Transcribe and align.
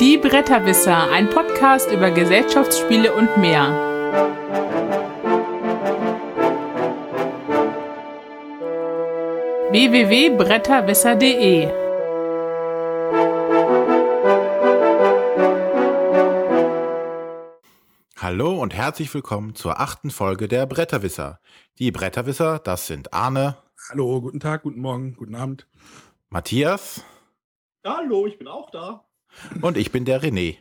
Die 0.00 0.16
Bretterwisser, 0.16 1.10
ein 1.10 1.28
Podcast 1.28 1.92
über 1.92 2.10
Gesellschaftsspiele 2.10 3.14
und 3.14 3.36
mehr. 3.36 3.68
www.bretterwisser.de 9.70 11.68
Hallo 18.16 18.58
und 18.58 18.72
herzlich 18.72 19.12
willkommen 19.12 19.54
zur 19.54 19.78
achten 19.80 20.08
Folge 20.10 20.48
der 20.48 20.64
Bretterwisser. 20.64 21.40
Die 21.78 21.90
Bretterwisser, 21.90 22.58
das 22.58 22.86
sind 22.86 23.12
Arne. 23.12 23.58
Hallo, 23.90 24.22
guten 24.22 24.40
Tag, 24.40 24.62
guten 24.62 24.80
Morgen, 24.80 25.14
guten 25.14 25.34
Abend. 25.34 25.68
Matthias. 26.30 27.04
Hallo, 27.84 28.24
ich 28.26 28.38
bin 28.38 28.48
auch 28.48 28.70
da. 28.70 29.04
Und 29.60 29.76
ich 29.76 29.92
bin 29.92 30.04
der 30.04 30.22
René. 30.22 30.56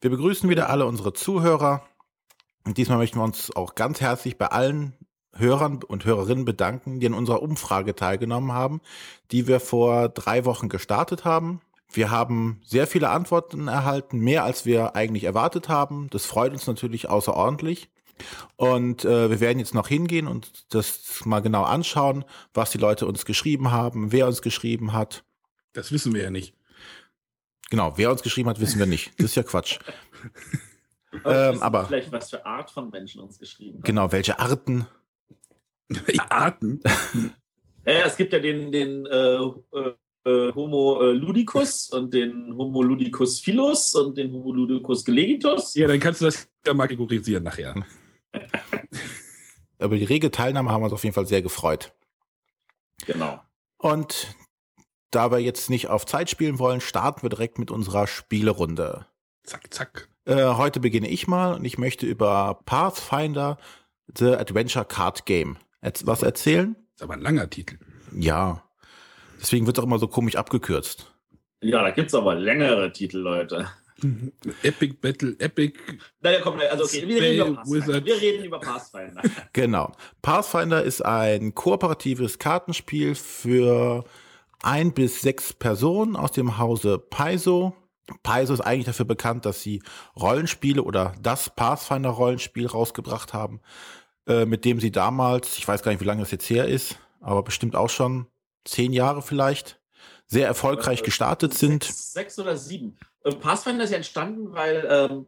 Wir 0.00 0.10
begrüßen 0.10 0.48
wieder 0.48 0.70
alle 0.70 0.86
unsere 0.86 1.12
Zuhörer. 1.12 1.86
Und 2.64 2.78
diesmal 2.78 2.98
möchten 2.98 3.18
wir 3.18 3.24
uns 3.24 3.54
auch 3.54 3.74
ganz 3.74 4.00
herzlich 4.00 4.38
bei 4.38 4.46
allen 4.46 4.94
Hörern 5.34 5.82
und 5.82 6.04
Hörerinnen 6.04 6.44
bedanken, 6.44 7.00
die 7.00 7.06
an 7.06 7.14
unserer 7.14 7.42
Umfrage 7.42 7.94
teilgenommen 7.94 8.52
haben, 8.52 8.80
die 9.30 9.46
wir 9.46 9.60
vor 9.60 10.08
drei 10.08 10.44
Wochen 10.44 10.68
gestartet 10.68 11.24
haben. 11.24 11.60
Wir 11.92 12.10
haben 12.10 12.60
sehr 12.64 12.86
viele 12.86 13.10
Antworten 13.10 13.68
erhalten, 13.68 14.18
mehr 14.18 14.44
als 14.44 14.66
wir 14.66 14.96
eigentlich 14.96 15.24
erwartet 15.24 15.68
haben. 15.68 16.08
Das 16.10 16.26
freut 16.26 16.52
uns 16.52 16.66
natürlich 16.66 17.08
außerordentlich. 17.08 17.88
Und 18.56 19.04
äh, 19.04 19.30
wir 19.30 19.40
werden 19.40 19.58
jetzt 19.58 19.74
noch 19.74 19.88
hingehen 19.88 20.26
und 20.26 20.74
das 20.74 21.24
mal 21.24 21.40
genau 21.40 21.64
anschauen, 21.64 22.24
was 22.54 22.70
die 22.70 22.78
Leute 22.78 23.06
uns 23.06 23.24
geschrieben 23.24 23.70
haben, 23.70 24.10
wer 24.10 24.26
uns 24.26 24.40
geschrieben 24.40 24.92
hat. 24.94 25.22
Das 25.74 25.92
wissen 25.92 26.14
wir 26.14 26.22
ja 26.22 26.30
nicht. 26.30 26.55
Genau, 27.70 27.92
wer 27.96 28.10
uns 28.10 28.22
geschrieben 28.22 28.48
hat, 28.48 28.60
wissen 28.60 28.78
wir 28.78 28.86
nicht. 28.86 29.12
Das 29.18 29.26
ist 29.26 29.34
ja 29.34 29.42
Quatsch. 29.42 29.78
ähm, 31.24 31.62
aber 31.62 31.86
vielleicht 31.86 32.12
was 32.12 32.30
für 32.30 32.44
Art 32.46 32.70
von 32.70 32.90
Menschen 32.90 33.20
uns 33.20 33.38
geschrieben 33.38 33.78
haben. 33.78 33.82
Genau, 33.82 34.12
welche 34.12 34.38
Arten. 34.38 34.86
Welche 35.88 36.30
Arten? 36.30 36.80
ja, 37.86 38.06
es 38.06 38.16
gibt 38.16 38.32
ja 38.32 38.38
den, 38.38 38.72
den 38.72 39.06
äh, 39.06 39.38
äh, 40.26 40.52
Homo 40.54 41.00
äh, 41.02 41.12
ludicus 41.12 41.90
und 41.90 42.12
den 42.12 42.56
Homo 42.56 42.82
ludicus 42.82 43.40
philus 43.40 43.94
und 43.94 44.16
den 44.16 44.32
Homo 44.32 44.52
ludicus 44.52 45.04
gelegitus. 45.04 45.74
Ja, 45.74 45.86
dann 45.86 46.00
kannst 46.00 46.20
du 46.20 46.24
das 46.24 46.48
ja 46.66 46.74
mal 46.74 46.86
kategorisieren 46.86 47.44
nachher. 47.44 47.74
Über 49.78 49.96
die 49.96 50.04
rege 50.04 50.30
Teilnahme 50.30 50.70
haben 50.70 50.80
wir 50.80 50.86
uns 50.86 50.94
auf 50.94 51.04
jeden 51.04 51.14
Fall 51.14 51.26
sehr 51.26 51.42
gefreut. 51.42 51.94
Genau. 53.06 53.40
Und 53.78 54.34
da 55.16 55.30
wir 55.30 55.38
jetzt 55.38 55.70
nicht 55.70 55.88
auf 55.88 56.04
Zeit 56.04 56.28
spielen 56.28 56.58
wollen, 56.58 56.82
starten 56.82 57.22
wir 57.22 57.30
direkt 57.30 57.58
mit 57.58 57.70
unserer 57.70 58.06
Spielerunde. 58.06 59.06
Zack, 59.44 59.72
zack. 59.72 60.08
Äh, 60.26 60.44
heute 60.44 60.78
beginne 60.78 61.08
ich 61.08 61.26
mal 61.26 61.54
und 61.54 61.64
ich 61.64 61.78
möchte 61.78 62.04
über 62.04 62.60
Pathfinder 62.66 63.56
The 64.14 64.34
Adventure 64.34 64.84
Card 64.84 65.24
Game 65.24 65.56
was 65.80 66.22
erzählen. 66.22 66.74
Das 66.74 66.96
ist 66.96 67.02
aber 67.02 67.14
ein 67.14 67.22
langer 67.22 67.48
Titel. 67.48 67.78
Ja. 68.12 68.62
Deswegen 69.40 69.66
wird 69.66 69.78
es 69.78 69.82
auch 69.82 69.86
immer 69.86 69.98
so 69.98 70.06
komisch 70.06 70.36
abgekürzt. 70.36 71.10
Ja, 71.62 71.82
da 71.82 71.90
gibt 71.92 72.08
es 72.08 72.14
aber 72.14 72.34
längere 72.34 72.92
Titel, 72.92 73.18
Leute. 73.18 73.70
Epic 74.62 74.96
Battle, 75.00 75.34
Epic. 75.38 75.78
Naja, 76.20 76.40
komm, 76.42 76.60
also 76.70 76.84
okay, 76.84 77.08
wir 77.08 77.22
reden, 77.22 77.46
über 77.46 77.56
Pathfinder. 77.56 78.04
wir 78.04 78.20
reden 78.20 78.44
über 78.44 78.60
Pathfinder. 78.60 79.22
genau. 79.54 79.92
Pathfinder 80.20 80.82
ist 80.82 81.02
ein 81.02 81.54
kooperatives 81.54 82.38
Kartenspiel 82.38 83.14
für 83.14 84.04
ein 84.62 84.92
bis 84.92 85.20
sechs 85.20 85.52
Personen 85.52 86.16
aus 86.16 86.32
dem 86.32 86.58
Hause 86.58 86.98
Paizo. 86.98 87.74
Paizo 88.22 88.54
ist 88.54 88.60
eigentlich 88.60 88.86
dafür 88.86 89.04
bekannt, 89.04 89.44
dass 89.44 89.62
sie 89.62 89.82
Rollenspiele 90.18 90.82
oder 90.82 91.14
das 91.20 91.50
Pathfinder-Rollenspiel 91.50 92.66
rausgebracht 92.66 93.34
haben, 93.34 93.60
äh, 94.26 94.44
mit 94.44 94.64
dem 94.64 94.80
sie 94.80 94.92
damals, 94.92 95.58
ich 95.58 95.66
weiß 95.66 95.82
gar 95.82 95.92
nicht, 95.92 96.00
wie 96.00 96.06
lange 96.06 96.22
das 96.22 96.30
jetzt 96.30 96.48
her 96.48 96.66
ist, 96.66 96.98
aber 97.20 97.42
bestimmt 97.42 97.74
auch 97.74 97.90
schon 97.90 98.26
zehn 98.64 98.92
Jahre 98.92 99.22
vielleicht, 99.22 99.80
sehr 100.26 100.46
erfolgreich 100.46 101.00
äh, 101.00 101.04
gestartet 101.04 101.52
sechs, 101.52 101.60
sind. 101.60 101.84
Sechs 101.84 102.38
oder 102.38 102.56
sieben. 102.56 102.96
Äh, 103.24 103.32
Pathfinder 103.32 103.84
ist 103.84 103.90
ja 103.90 103.96
entstanden, 103.96 104.52
weil 104.52 104.86
ähm, 104.88 105.26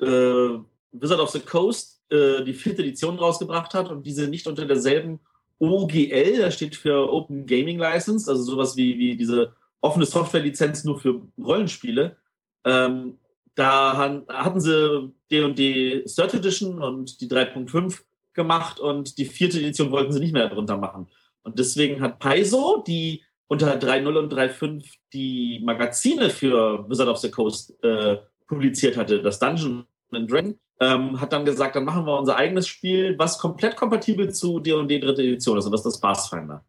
äh, 0.00 0.58
Wizard 0.92 1.20
of 1.20 1.30
the 1.30 1.40
Coast 1.40 2.02
äh, 2.10 2.44
die 2.44 2.54
vierte 2.54 2.82
Edition 2.82 3.18
rausgebracht 3.18 3.74
hat 3.74 3.90
und 3.90 4.04
diese 4.04 4.28
nicht 4.28 4.46
unter 4.46 4.66
derselben 4.66 5.20
OGL, 5.58 6.38
das 6.38 6.54
steht 6.54 6.76
für 6.76 7.12
Open 7.12 7.46
Gaming 7.46 7.78
License, 7.78 8.30
also 8.30 8.42
sowas 8.42 8.76
wie, 8.76 8.98
wie 8.98 9.16
diese 9.16 9.52
offene 9.80 10.06
Software-Lizenz 10.06 10.84
nur 10.84 10.98
für 10.98 11.22
Rollenspiele. 11.38 12.16
Ähm, 12.64 13.18
da 13.54 13.96
hatten 14.28 14.60
sie 14.60 15.12
D&D 15.30 16.04
Third 16.04 16.34
Edition 16.34 16.80
und 16.80 17.20
die 17.20 17.28
3.5 17.28 18.02
gemacht 18.32 18.78
und 18.78 19.18
die 19.18 19.24
vierte 19.24 19.58
Edition 19.58 19.90
wollten 19.90 20.12
sie 20.12 20.20
nicht 20.20 20.32
mehr 20.32 20.48
darunter 20.48 20.76
machen. 20.76 21.08
Und 21.42 21.58
deswegen 21.58 22.00
hat 22.00 22.20
Paizo, 22.20 22.84
die 22.86 23.24
unter 23.48 23.74
3.0 23.78 24.16
und 24.16 24.32
3.5 24.32 24.84
die 25.12 25.60
Magazine 25.64 26.30
für 26.30 26.88
Wizard 26.88 27.08
of 27.08 27.18
the 27.18 27.30
Coast 27.30 27.82
äh, 27.82 28.18
publiziert 28.46 28.96
hatte, 28.96 29.20
das 29.22 29.38
Dungeon 29.38 29.86
and 30.12 30.30
Dragon, 30.30 30.58
ähm, 30.80 31.20
hat 31.20 31.32
dann 31.32 31.44
gesagt, 31.44 31.76
dann 31.76 31.84
machen 31.84 32.06
wir 32.06 32.18
unser 32.18 32.36
eigenes 32.36 32.68
Spiel, 32.68 33.18
was 33.18 33.38
komplett 33.38 33.76
kompatibel 33.76 34.32
zu 34.32 34.60
D&D 34.60 35.00
dritte 35.00 35.22
Edition 35.22 35.58
ist 35.58 35.66
und 35.66 35.72
das 35.72 35.80
ist 35.80 35.94
das 35.94 36.00
Pathfinder. 36.00 36.64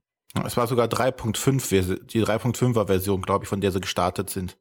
Es 0.46 0.58
war 0.58 0.68
sogar 0.68 0.88
3.5, 0.88 2.06
die 2.06 2.24
3.5er 2.24 2.88
Version, 2.88 3.22
glaube 3.22 3.46
ich, 3.46 3.50
von 3.50 3.62
der 3.62 3.72
sie 3.72 3.81
gestartet 3.81 4.30
sind. 4.30 4.58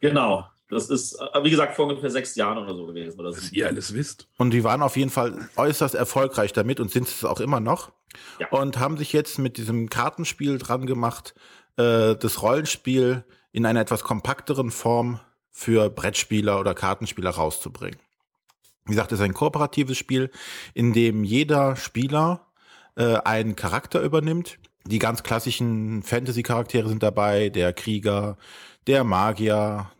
Genau. 0.00 0.46
Das 0.68 0.88
ist, 0.88 1.14
äh, 1.14 1.44
wie 1.44 1.50
gesagt, 1.50 1.74
vor 1.74 1.86
ungefähr 1.86 2.10
sechs 2.10 2.36
Jahren 2.36 2.58
oder 2.58 2.74
so 2.74 2.86
gewesen. 2.86 3.18
Oder 3.18 3.32
so. 3.32 3.40
ihr 3.52 3.66
alles 3.66 3.92
wisst. 3.92 4.28
Und 4.38 4.52
die 4.52 4.64
waren 4.64 4.82
auf 4.82 4.96
jeden 4.96 5.10
Fall 5.10 5.48
äußerst 5.56 5.94
erfolgreich 5.94 6.52
damit 6.52 6.80
und 6.80 6.90
sind 6.90 7.08
es 7.08 7.24
auch 7.24 7.40
immer 7.40 7.60
noch. 7.60 7.90
Ja. 8.38 8.48
Und 8.50 8.78
haben 8.78 8.96
sich 8.96 9.12
jetzt 9.12 9.38
mit 9.38 9.56
diesem 9.56 9.90
Kartenspiel 9.90 10.58
dran 10.58 10.86
gemacht, 10.86 11.34
äh, 11.76 12.14
das 12.14 12.42
Rollenspiel 12.42 13.24
in 13.52 13.66
einer 13.66 13.80
etwas 13.80 14.04
kompakteren 14.04 14.70
Form 14.70 15.20
für 15.50 15.90
Brettspieler 15.90 16.60
oder 16.60 16.74
Kartenspieler 16.74 17.30
rauszubringen. 17.30 17.98
Wie 18.84 18.92
gesagt, 18.92 19.12
es 19.12 19.20
ist 19.20 19.24
ein 19.24 19.34
kooperatives 19.34 19.96
Spiel, 19.96 20.30
in 20.74 20.92
dem 20.92 21.24
jeder 21.24 21.76
Spieler 21.76 22.46
äh, 22.96 23.16
einen 23.18 23.56
Charakter 23.56 24.00
übernimmt. 24.00 24.58
Die 24.86 24.98
ganz 24.98 25.22
klassischen 25.22 26.02
Fantasy-Charaktere 26.02 26.88
sind 26.88 27.02
dabei, 27.02 27.50
der 27.50 27.72
Krieger, 27.72 28.36
der 28.86 29.04
Magier, 29.04 29.90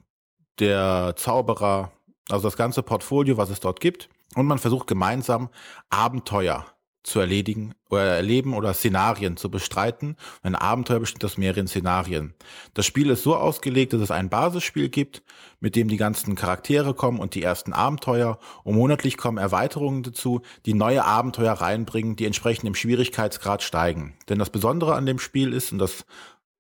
der 0.59 1.15
Zauberer, 1.17 1.93
also 2.29 2.49
das 2.49 2.57
ganze 2.57 2.83
Portfolio, 2.83 3.37
was 3.37 3.51
es 3.51 3.61
dort 3.61 3.81
gibt. 3.81 4.09
Und 4.35 4.47
man 4.47 4.59
versucht 4.59 4.87
gemeinsam 4.87 5.51
Abenteuer 5.91 6.65
zu 7.03 7.19
erledigen 7.19 7.75
oder 7.89 8.17
erleben 8.17 8.55
oder 8.55 8.75
Szenarien 8.75 9.37
zu 9.37 9.51
bestreiten. 9.51 10.17
Ein 10.43 10.55
Abenteuer 10.55 11.01
besteht 11.01 11.25
aus 11.25 11.39
mehreren 11.39 11.67
Szenarien. 11.67 12.35
Das 12.75 12.87
Spiel 12.87 13.11
ist 13.11 13.23
so 13.23 13.37
ausgelegt, 13.37 13.93
dass 13.93 14.03
es 14.03 14.11
ein 14.11 14.29
Basisspiel 14.29 14.89
gibt, 14.89 15.23
mit 15.61 15.77
dem 15.77 15.89
die 15.89 15.97
ganzen 15.97 16.35
Charaktere 16.35 16.95
kommen 16.95 17.19
und 17.19 17.35
die 17.35 17.43
ersten 17.43 17.73
Abenteuer. 17.73 18.39
Und 18.65 18.75
monatlich 18.75 19.17
kommen 19.17 19.39
Erweiterungen 19.39 20.03
dazu, 20.03 20.43
die 20.67 20.75
neue 20.75 21.05
Abenteuer 21.05 21.55
reinbringen, 21.55 22.17
die 22.17 22.27
entsprechend 22.27 22.67
im 22.67 22.75
Schwierigkeitsgrad 22.75 23.63
steigen. 23.63 24.15
Denn 24.29 24.39
das 24.39 24.51
Besondere 24.51 24.95
an 24.95 25.07
dem 25.07 25.19
Spiel 25.19 25.53
ist, 25.53 25.73
und 25.73 25.79
das, 25.79 26.05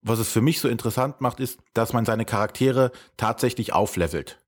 was 0.02 0.18
es 0.18 0.32
für 0.32 0.40
mich 0.40 0.60
so 0.60 0.68
interessant 0.68 1.20
macht, 1.20 1.40
ist, 1.40 1.60
dass 1.74 1.92
man 1.92 2.04
seine 2.04 2.24
Charaktere 2.24 2.92
tatsächlich 3.16 3.72
auflevelt. 3.72 4.39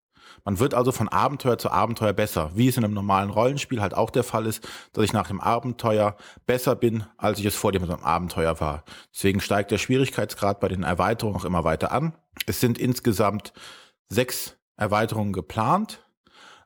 Man 0.44 0.58
wird 0.58 0.74
also 0.74 0.92
von 0.92 1.08
Abenteuer 1.08 1.58
zu 1.58 1.70
Abenteuer 1.70 2.12
besser, 2.12 2.50
wie 2.54 2.68
es 2.68 2.76
in 2.76 2.84
einem 2.84 2.94
normalen 2.94 3.30
Rollenspiel 3.30 3.80
halt 3.80 3.94
auch 3.94 4.10
der 4.10 4.24
Fall 4.24 4.46
ist, 4.46 4.66
dass 4.92 5.04
ich 5.04 5.12
nach 5.12 5.28
dem 5.28 5.40
Abenteuer 5.40 6.16
besser 6.46 6.74
bin, 6.74 7.04
als 7.16 7.38
ich 7.38 7.46
es 7.46 7.54
vor 7.54 7.72
dem 7.72 7.88
Abenteuer 7.90 8.60
war. 8.60 8.84
Deswegen 9.14 9.40
steigt 9.40 9.70
der 9.70 9.78
Schwierigkeitsgrad 9.78 10.60
bei 10.60 10.68
den 10.68 10.82
Erweiterungen 10.82 11.38
auch 11.38 11.44
immer 11.44 11.64
weiter 11.64 11.92
an. 11.92 12.14
Es 12.46 12.60
sind 12.60 12.78
insgesamt 12.78 13.52
sechs 14.08 14.56
Erweiterungen 14.76 15.32
geplant. 15.32 16.04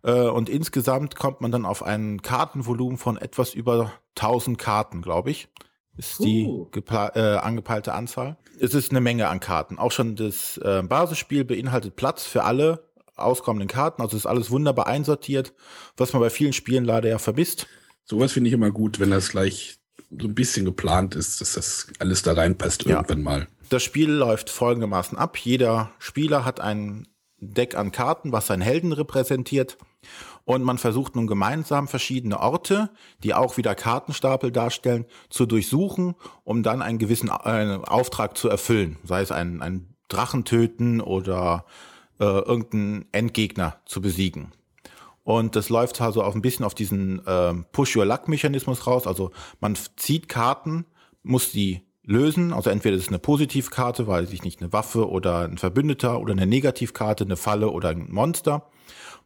Äh, 0.02 0.28
und 0.28 0.48
insgesamt 0.48 1.16
kommt 1.16 1.40
man 1.40 1.50
dann 1.50 1.66
auf 1.66 1.82
ein 1.82 2.22
Kartenvolumen 2.22 2.98
von 2.98 3.16
etwas 3.16 3.54
über 3.54 3.92
1000 4.14 4.58
Karten, 4.58 5.02
glaube 5.02 5.30
ich 5.30 5.48
ist 5.96 6.18
die 6.20 6.44
äh, 6.44 7.36
angepeilte 7.36 7.94
Anzahl. 7.94 8.36
Es 8.60 8.74
ist 8.74 8.90
eine 8.90 9.00
Menge 9.00 9.28
an 9.28 9.40
Karten. 9.40 9.78
Auch 9.78 9.92
schon 9.92 10.16
das 10.16 10.58
äh, 10.58 10.82
Basisspiel 10.82 11.44
beinhaltet 11.44 11.96
Platz 11.96 12.24
für 12.24 12.44
alle 12.44 12.85
auskommenden 13.16 13.68
Karten. 13.68 14.02
Also 14.02 14.16
ist 14.16 14.26
alles 14.26 14.50
wunderbar 14.50 14.86
einsortiert, 14.86 15.52
was 15.96 16.12
man 16.12 16.20
bei 16.22 16.30
vielen 16.30 16.52
Spielen 16.52 16.84
leider 16.84 17.08
ja 17.08 17.18
vermisst. 17.18 17.66
Sowas 18.04 18.32
finde 18.32 18.48
ich 18.48 18.54
immer 18.54 18.70
gut, 18.70 19.00
wenn 19.00 19.10
das 19.10 19.30
gleich 19.30 19.78
so 20.10 20.28
ein 20.28 20.34
bisschen 20.34 20.64
geplant 20.64 21.14
ist, 21.14 21.40
dass 21.40 21.54
das 21.54 21.88
alles 21.98 22.22
da 22.22 22.32
reinpasst 22.32 22.84
ja. 22.84 22.96
irgendwann 22.96 23.22
mal. 23.22 23.48
Das 23.68 23.82
Spiel 23.82 24.10
läuft 24.10 24.50
folgendermaßen 24.50 25.18
ab. 25.18 25.36
Jeder 25.38 25.90
Spieler 25.98 26.44
hat 26.44 26.60
ein 26.60 27.08
Deck 27.38 27.76
an 27.76 27.92
Karten, 27.92 28.32
was 28.32 28.46
seinen 28.46 28.62
Helden 28.62 28.92
repräsentiert. 28.92 29.76
Und 30.44 30.62
man 30.62 30.78
versucht 30.78 31.16
nun 31.16 31.26
gemeinsam 31.26 31.88
verschiedene 31.88 32.38
Orte, 32.38 32.90
die 33.24 33.34
auch 33.34 33.56
wieder 33.56 33.74
Kartenstapel 33.74 34.52
darstellen, 34.52 35.06
zu 35.28 35.44
durchsuchen, 35.44 36.14
um 36.44 36.62
dann 36.62 36.82
einen 36.82 36.98
gewissen 36.98 37.28
äh, 37.28 37.78
Auftrag 37.82 38.38
zu 38.38 38.48
erfüllen. 38.48 38.96
Sei 39.02 39.22
es 39.22 39.32
ein, 39.32 39.60
ein 39.60 39.96
Drachen 40.08 40.44
töten 40.44 41.00
oder 41.00 41.66
äh, 42.18 42.24
irgendeinen 42.24 43.06
Endgegner 43.12 43.80
zu 43.86 44.00
besiegen. 44.00 44.52
Und 45.24 45.56
das 45.56 45.70
läuft 45.70 46.00
also 46.00 46.22
auch 46.22 46.34
ein 46.34 46.42
bisschen 46.42 46.64
auf 46.64 46.74
diesen 46.74 47.24
äh, 47.26 47.52
Push-Your-Luck-Mechanismus 47.72 48.86
raus. 48.86 49.06
Also 49.06 49.32
man 49.60 49.76
zieht 49.96 50.28
Karten, 50.28 50.86
muss 51.24 51.50
die 51.50 51.82
lösen. 52.04 52.52
Also 52.52 52.70
entweder 52.70 52.96
ist 52.96 53.02
es 53.02 53.08
eine 53.08 53.18
Positivkarte, 53.18 54.06
weil 54.06 54.26
sich 54.26 54.44
nicht 54.44 54.60
eine 54.60 54.72
Waffe 54.72 55.10
oder 55.10 55.40
ein 55.40 55.58
Verbündeter 55.58 56.20
oder 56.20 56.32
eine 56.32 56.46
Negativkarte, 56.46 57.24
eine 57.24 57.36
Falle 57.36 57.70
oder 57.70 57.88
ein 57.88 58.10
Monster, 58.10 58.70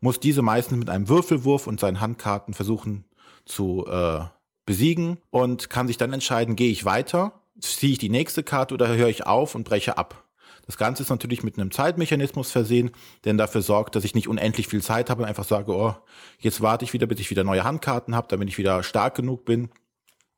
muss 0.01 0.19
diese 0.19 0.43
meistens 0.43 0.79
mit 0.79 0.89
einem 0.89 1.09
Würfelwurf 1.09 1.67
und 1.67 1.79
seinen 1.79 2.01
Handkarten 2.01 2.55
versuchen 2.55 3.05
zu 3.45 3.87
äh, 3.87 4.21
besiegen 4.65 5.19
und 5.31 5.69
kann 5.69 5.87
sich 5.87 5.99
dann 5.99 6.13
entscheiden, 6.13 6.57
gehe 6.57 6.71
ich 6.71 6.85
weiter, 6.85 7.43
ziehe 7.61 7.93
ich 7.93 7.99
die 7.99 8.09
nächste 8.09 8.43
Karte 8.43 8.73
oder 8.73 8.89
höre 8.89 9.09
ich 9.09 9.27
auf 9.27 9.55
und 9.55 9.65
breche 9.65 9.99
ab. 9.99 10.25
Das 10.71 10.77
Ganze 10.77 11.03
ist 11.03 11.11
natürlich 11.11 11.43
mit 11.43 11.59
einem 11.59 11.73
Zeitmechanismus 11.73 12.53
versehen, 12.53 12.93
der 13.25 13.35
dafür 13.35 13.61
sorgt, 13.61 13.97
dass 13.97 14.05
ich 14.05 14.15
nicht 14.15 14.29
unendlich 14.29 14.69
viel 14.69 14.81
Zeit 14.81 15.11
habe 15.11 15.25
und 15.25 15.29
einfach 15.29 15.43
sage, 15.43 15.75
oh, 15.75 15.97
jetzt 16.39 16.61
warte 16.61 16.85
ich 16.85 16.93
wieder, 16.93 17.09
bis 17.09 17.19
ich 17.19 17.29
wieder 17.29 17.43
neue 17.43 17.65
Handkarten 17.65 18.15
habe, 18.15 18.29
damit 18.29 18.49
ich 18.49 18.57
wieder 18.57 18.85
stark 18.85 19.17
genug 19.17 19.45
bin. 19.45 19.71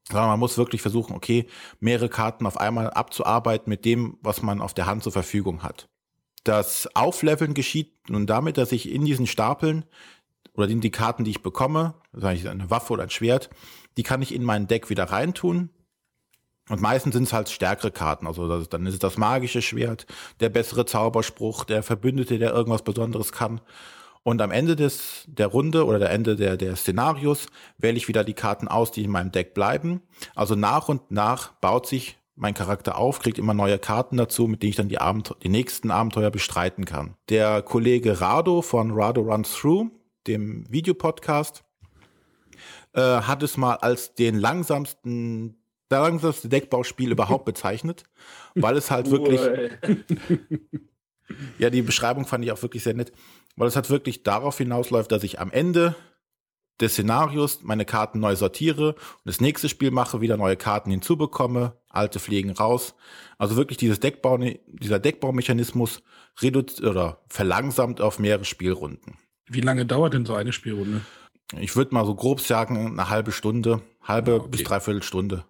Sondern 0.08 0.28
man 0.28 0.38
muss 0.38 0.56
wirklich 0.56 0.80
versuchen, 0.80 1.14
okay, 1.14 1.48
mehrere 1.80 2.08
Karten 2.08 2.46
auf 2.46 2.56
einmal 2.56 2.88
abzuarbeiten 2.88 3.68
mit 3.68 3.84
dem, 3.84 4.16
was 4.22 4.40
man 4.40 4.62
auf 4.62 4.72
der 4.72 4.86
Hand 4.86 5.02
zur 5.02 5.12
Verfügung 5.12 5.62
hat. 5.62 5.90
Das 6.44 6.88
Aufleveln 6.96 7.52
geschieht 7.52 8.08
nun 8.08 8.26
damit, 8.26 8.56
dass 8.56 8.72
ich 8.72 8.90
in 8.90 9.04
diesen 9.04 9.26
Stapeln 9.26 9.84
oder 10.54 10.66
in 10.66 10.80
die 10.80 10.90
Karten, 10.90 11.24
die 11.24 11.32
ich 11.32 11.42
bekomme, 11.42 11.92
sage 12.14 12.38
ich 12.38 12.48
eine 12.48 12.70
Waffe 12.70 12.94
oder 12.94 13.02
ein 13.02 13.10
Schwert, 13.10 13.50
die 13.98 14.02
kann 14.02 14.22
ich 14.22 14.34
in 14.34 14.44
mein 14.44 14.66
Deck 14.66 14.88
wieder 14.88 15.04
reintun. 15.04 15.68
Und 16.68 16.80
meistens 16.80 17.14
sind 17.14 17.24
es 17.24 17.32
halt 17.32 17.48
stärkere 17.48 17.90
Karten. 17.90 18.26
Also 18.26 18.48
das, 18.48 18.68
dann 18.68 18.86
ist 18.86 18.94
es 18.94 19.00
das 19.00 19.18
magische 19.18 19.62
Schwert, 19.62 20.06
der 20.40 20.48
bessere 20.48 20.86
Zauberspruch, 20.86 21.64
der 21.64 21.82
Verbündete, 21.82 22.38
der 22.38 22.52
irgendwas 22.52 22.82
Besonderes 22.82 23.32
kann. 23.32 23.60
Und 24.22 24.40
am 24.40 24.52
Ende 24.52 24.76
des, 24.76 25.24
der 25.26 25.48
Runde 25.48 25.84
oder 25.84 25.98
der 25.98 26.10
Ende 26.10 26.36
der, 26.36 26.56
der 26.56 26.76
Szenarios 26.76 27.48
wähle 27.78 27.96
ich 27.96 28.06
wieder 28.06 28.22
die 28.22 28.34
Karten 28.34 28.68
aus, 28.68 28.92
die 28.92 29.02
in 29.02 29.10
meinem 29.10 29.32
Deck 29.32 29.54
bleiben. 29.54 30.02
Also 30.36 30.54
nach 30.54 30.88
und 30.88 31.10
nach 31.10 31.52
baut 31.54 31.86
sich 31.86 32.18
mein 32.36 32.54
Charakter 32.54 32.96
auf, 32.96 33.18
kriegt 33.18 33.38
immer 33.38 33.54
neue 33.54 33.78
Karten 33.78 34.16
dazu, 34.16 34.46
mit 34.46 34.62
denen 34.62 34.70
ich 34.70 34.76
dann 34.76 34.88
die, 34.88 34.98
Abent 34.98 35.34
die 35.42 35.48
nächsten 35.48 35.90
Abenteuer 35.90 36.30
bestreiten 36.30 36.84
kann. 36.84 37.14
Der 37.28 37.62
Kollege 37.62 38.20
Rado 38.20 38.62
von 38.62 38.92
Rado 38.92 39.22
Runs 39.22 39.54
Through, 39.54 39.90
dem 40.26 40.70
Videopodcast, 40.70 41.64
äh, 42.94 43.00
hat 43.00 43.42
es 43.42 43.56
mal 43.56 43.74
als 43.74 44.14
den 44.14 44.38
langsamsten 44.38 45.61
langsamste 46.00 46.48
Deckbauspiel 46.48 47.10
überhaupt 47.12 47.44
bezeichnet, 47.44 48.04
weil 48.54 48.76
es 48.76 48.90
halt 48.90 49.10
wirklich 49.10 49.40
ja, 51.58 51.70
die 51.70 51.82
Beschreibung 51.82 52.26
fand 52.26 52.44
ich 52.44 52.52
auch 52.52 52.62
wirklich 52.62 52.82
sehr 52.82 52.94
nett, 52.94 53.12
weil 53.56 53.68
es 53.68 53.76
halt 53.76 53.90
wirklich 53.90 54.22
darauf 54.22 54.58
hinausläuft, 54.58 55.12
dass 55.12 55.22
ich 55.22 55.40
am 55.40 55.50
Ende 55.50 55.94
des 56.80 56.92
Szenarios 56.92 57.62
meine 57.62 57.84
Karten 57.84 58.18
neu 58.18 58.34
sortiere 58.34 58.94
und 58.94 59.24
das 59.24 59.40
nächste 59.40 59.68
Spiel 59.68 59.90
mache, 59.90 60.20
wieder 60.20 60.36
neue 60.36 60.56
Karten 60.56 60.90
hinzubekomme, 60.90 61.76
alte 61.88 62.18
fliegen 62.18 62.50
raus. 62.50 62.94
Also 63.38 63.56
wirklich 63.56 63.78
dieses 63.78 64.00
Deckbau, 64.00 64.38
dieser 64.38 64.98
Deckbaumechanismus 64.98 66.02
reduziert 66.40 66.88
oder 66.88 67.22
verlangsamt 67.28 68.00
auf 68.00 68.18
mehrere 68.18 68.44
Spielrunden. 68.44 69.18
Wie 69.48 69.60
lange 69.60 69.86
dauert 69.86 70.14
denn 70.14 70.24
so 70.24 70.34
eine 70.34 70.52
Spielrunde? 70.52 71.02
Ich 71.58 71.76
würde 71.76 71.94
mal 71.94 72.06
so 72.06 72.14
grob 72.14 72.40
sagen, 72.40 72.92
eine 72.92 73.10
halbe 73.10 73.30
Stunde, 73.30 73.82
halbe 74.02 74.32
ah, 74.32 74.36
okay. 74.36 74.48
bis 74.50 74.62
dreiviertel 74.64 75.02
Stunde 75.02 75.44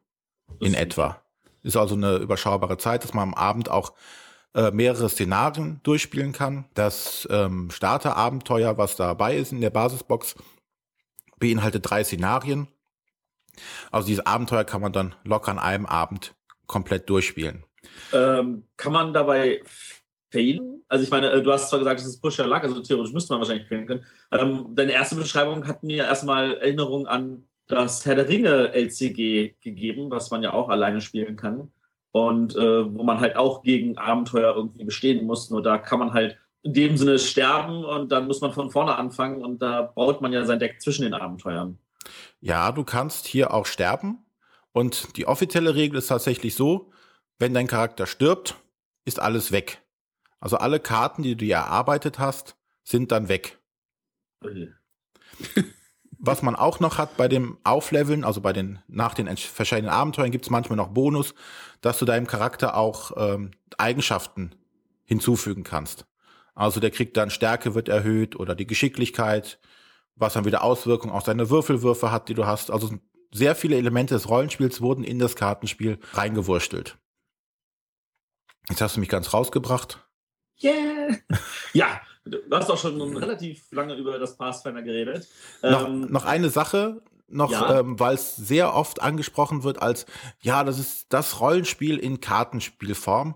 in 0.62 0.74
etwa. 0.74 1.22
Ist 1.62 1.76
also 1.76 1.94
eine 1.94 2.16
überschaubare 2.16 2.78
Zeit, 2.78 3.04
dass 3.04 3.14
man 3.14 3.30
am 3.30 3.34
Abend 3.34 3.70
auch 3.70 3.92
äh, 4.54 4.70
mehrere 4.70 5.08
Szenarien 5.08 5.80
durchspielen 5.82 6.32
kann. 6.32 6.66
Das 6.74 7.26
ähm, 7.30 7.70
Starterabenteuer, 7.70 8.78
was 8.78 8.96
dabei 8.96 9.36
ist 9.36 9.52
in 9.52 9.60
der 9.60 9.70
Basisbox, 9.70 10.34
beinhaltet 11.38 11.88
drei 11.88 12.04
Szenarien. 12.04 12.68
Also 13.90 14.08
dieses 14.08 14.26
Abenteuer 14.26 14.64
kann 14.64 14.80
man 14.80 14.92
dann 14.92 15.14
locker 15.24 15.50
an 15.50 15.58
einem 15.58 15.86
Abend 15.86 16.34
komplett 16.66 17.08
durchspielen. 17.08 17.64
Ähm, 18.12 18.66
kann 18.76 18.92
man 18.92 19.12
dabei 19.12 19.62
failen? 20.30 20.84
Also 20.88 21.04
ich 21.04 21.10
meine, 21.10 21.30
äh, 21.30 21.42
du 21.42 21.52
hast 21.52 21.68
zwar 21.68 21.78
gesagt, 21.78 22.00
es 22.00 22.06
ist 22.06 22.20
Push 22.20 22.38
Luck, 22.38 22.62
also 22.62 22.80
theoretisch 22.80 23.12
müsste 23.12 23.32
man 23.32 23.40
wahrscheinlich 23.40 23.68
failen 23.68 23.86
können. 23.86 24.04
Ähm, 24.30 24.74
deine 24.74 24.92
erste 24.92 25.16
Beschreibung 25.16 25.66
hat 25.66 25.82
mir 25.82 26.04
erstmal 26.04 26.56
Erinnerung 26.56 27.06
an 27.06 27.44
das 27.66 28.04
Herr 28.04 28.14
der 28.14 28.28
Ringe 28.28 28.72
LCG 28.74 29.54
gegeben, 29.60 30.10
was 30.10 30.30
man 30.30 30.42
ja 30.42 30.52
auch 30.52 30.68
alleine 30.68 31.00
spielen 31.00 31.36
kann. 31.36 31.70
Und 32.10 32.54
äh, 32.56 32.94
wo 32.94 33.04
man 33.04 33.20
halt 33.20 33.36
auch 33.36 33.62
gegen 33.62 33.96
Abenteuer 33.96 34.54
irgendwie 34.54 34.84
bestehen 34.84 35.24
muss. 35.26 35.48
Nur 35.48 35.62
da 35.62 35.78
kann 35.78 35.98
man 35.98 36.12
halt 36.12 36.36
in 36.62 36.74
dem 36.74 36.96
Sinne 36.96 37.18
sterben 37.18 37.84
und 37.84 38.12
dann 38.12 38.26
muss 38.26 38.40
man 38.40 38.52
von 38.52 38.70
vorne 38.70 38.96
anfangen 38.96 39.42
und 39.42 39.62
da 39.62 39.82
baut 39.82 40.20
man 40.20 40.32
ja 40.32 40.44
sein 40.44 40.60
Deck 40.60 40.80
zwischen 40.80 41.02
den 41.02 41.14
Abenteuern. 41.14 41.78
Ja, 42.40 42.70
du 42.72 42.84
kannst 42.84 43.26
hier 43.26 43.52
auch 43.54 43.66
sterben. 43.66 44.18
Und 44.72 45.16
die 45.16 45.26
offizielle 45.26 45.74
Regel 45.74 45.98
ist 45.98 46.08
tatsächlich 46.08 46.54
so, 46.54 46.92
wenn 47.38 47.54
dein 47.54 47.66
Charakter 47.66 48.06
stirbt, 48.06 48.56
ist 49.04 49.20
alles 49.20 49.52
weg. 49.52 49.82
Also 50.40 50.56
alle 50.56 50.80
Karten, 50.80 51.22
die 51.22 51.30
du 51.30 51.44
dir 51.44 51.56
erarbeitet 51.56 52.18
hast, 52.18 52.56
sind 52.82 53.12
dann 53.12 53.28
weg. 53.28 53.58
Okay. 54.40 54.72
Was 56.24 56.40
man 56.40 56.54
auch 56.54 56.78
noch 56.78 56.98
hat 56.98 57.16
bei 57.16 57.26
dem 57.26 57.58
Aufleveln, 57.64 58.22
also 58.22 58.40
bei 58.40 58.52
den 58.52 58.78
nach 58.86 59.12
den 59.12 59.36
verschiedenen 59.36 59.88
Abenteuern 59.88 60.30
gibt 60.30 60.44
es 60.44 60.50
manchmal 60.50 60.76
noch 60.76 60.90
Bonus, 60.90 61.34
dass 61.80 61.98
du 61.98 62.04
deinem 62.04 62.28
Charakter 62.28 62.76
auch 62.76 63.10
ähm, 63.16 63.50
Eigenschaften 63.76 64.54
hinzufügen 65.04 65.64
kannst. 65.64 66.06
Also 66.54 66.78
der 66.78 66.92
kriegt 66.92 67.16
dann 67.16 67.30
Stärke 67.30 67.74
wird 67.74 67.88
erhöht 67.88 68.36
oder 68.36 68.54
die 68.54 68.68
Geschicklichkeit, 68.68 69.58
was 70.14 70.34
dann 70.34 70.44
wieder 70.44 70.62
Auswirkungen 70.62 71.12
auf 71.12 71.24
seine 71.24 71.50
Würfelwürfe 71.50 72.12
hat, 72.12 72.28
die 72.28 72.34
du 72.34 72.46
hast. 72.46 72.70
Also 72.70 72.90
sehr 73.32 73.56
viele 73.56 73.76
Elemente 73.76 74.14
des 74.14 74.28
Rollenspiels 74.28 74.80
wurden 74.80 75.02
in 75.02 75.18
das 75.18 75.34
Kartenspiel 75.34 75.98
reingewurstelt. 76.12 76.98
Jetzt 78.68 78.80
hast 78.80 78.94
du 78.94 79.00
mich 79.00 79.08
ganz 79.08 79.34
rausgebracht. 79.34 80.06
Yeah. 80.62 81.18
ja, 81.72 82.00
Du 82.24 82.38
hast 82.50 82.70
auch 82.70 82.78
schon 82.78 83.16
relativ 83.16 83.70
lange 83.72 83.94
über 83.94 84.18
das 84.18 84.36
Pathfinder 84.36 84.82
geredet. 84.82 85.28
Noch, 85.62 85.88
ähm, 85.88 86.02
noch 86.10 86.24
eine 86.24 86.50
Sache, 86.50 87.02
noch, 87.28 87.50
ja. 87.50 87.80
ähm, 87.80 87.98
weil 87.98 88.14
es 88.14 88.36
sehr 88.36 88.74
oft 88.74 89.02
angesprochen 89.02 89.64
wird 89.64 89.82
als, 89.82 90.06
ja, 90.40 90.62
das 90.64 90.78
ist 90.78 91.06
das 91.08 91.40
Rollenspiel 91.40 91.96
in 91.98 92.20
Kartenspielform. 92.20 93.34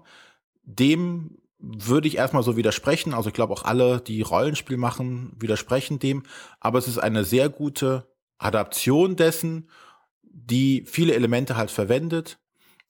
Dem 0.64 1.38
würde 1.58 2.08
ich 2.08 2.16
erstmal 2.16 2.42
so 2.42 2.56
widersprechen. 2.56 3.14
Also 3.14 3.28
ich 3.28 3.34
glaube 3.34 3.52
auch 3.52 3.64
alle, 3.64 4.00
die 4.00 4.22
Rollenspiel 4.22 4.76
machen, 4.76 5.32
widersprechen 5.38 5.98
dem. 5.98 6.22
Aber 6.60 6.78
es 6.78 6.88
ist 6.88 6.98
eine 6.98 7.24
sehr 7.24 7.48
gute 7.48 8.06
Adaption 8.38 9.16
dessen, 9.16 9.70
die 10.22 10.84
viele 10.86 11.14
Elemente 11.14 11.56
halt 11.56 11.70
verwendet 11.70 12.38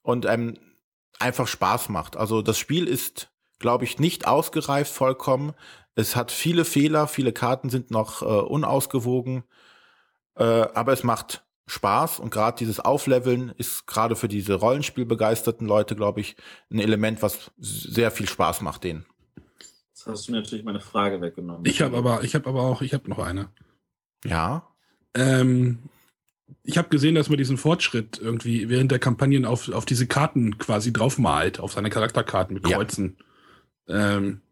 und 0.02 0.26
einem 0.26 0.58
einfach 1.18 1.46
Spaß 1.46 1.88
macht. 1.88 2.16
Also 2.16 2.42
das 2.42 2.58
Spiel 2.58 2.88
ist, 2.88 3.30
glaube 3.58 3.84
ich, 3.84 3.98
nicht 3.98 4.26
ausgereift 4.26 4.92
vollkommen. 4.92 5.54
Es 5.96 6.14
hat 6.14 6.30
viele 6.30 6.64
Fehler, 6.64 7.08
viele 7.08 7.32
Karten 7.32 7.70
sind 7.70 7.90
noch 7.90 8.22
äh, 8.22 8.26
unausgewogen, 8.26 9.44
äh, 10.36 10.44
aber 10.44 10.92
es 10.92 11.02
macht 11.02 11.42
Spaß 11.66 12.20
und 12.20 12.30
gerade 12.30 12.58
dieses 12.58 12.78
Aufleveln 12.78 13.52
ist 13.56 13.86
gerade 13.86 14.14
für 14.14 14.28
diese 14.28 14.54
Rollenspielbegeisterten 14.54 15.66
Leute, 15.66 15.96
glaube 15.96 16.20
ich, 16.20 16.36
ein 16.70 16.78
Element, 16.78 17.22
was 17.22 17.50
sehr 17.58 18.10
viel 18.10 18.28
Spaß 18.28 18.60
macht 18.60 18.84
denen. 18.84 19.06
Jetzt 19.88 20.06
hast 20.06 20.28
du 20.28 20.32
mir 20.32 20.42
natürlich 20.42 20.64
meine 20.64 20.80
Frage 20.80 21.20
weggenommen. 21.20 21.64
Ich 21.64 21.80
habe 21.80 21.96
aber, 21.96 22.22
ich 22.22 22.34
habe 22.34 22.48
aber 22.48 22.62
auch, 22.62 22.82
ich 22.82 22.92
habe 22.92 23.08
noch 23.08 23.18
eine. 23.18 23.48
Ja. 24.24 24.68
Ähm, 25.14 25.78
ich 26.62 26.76
habe 26.78 26.90
gesehen, 26.90 27.14
dass 27.14 27.30
man 27.30 27.38
diesen 27.38 27.56
Fortschritt 27.56 28.18
irgendwie 28.18 28.68
während 28.68 28.92
der 28.92 28.98
Kampagnen 28.98 29.46
auf, 29.46 29.68
auf 29.70 29.86
diese 29.86 30.06
Karten 30.06 30.58
quasi 30.58 30.92
draufmalt, 30.92 31.58
auf 31.58 31.72
seine 31.72 31.90
Charakterkarten 31.90 32.54
mit 32.54 32.64
Kreuzen. 32.64 33.16
Ja. 33.88 34.18
Ähm, 34.18 34.42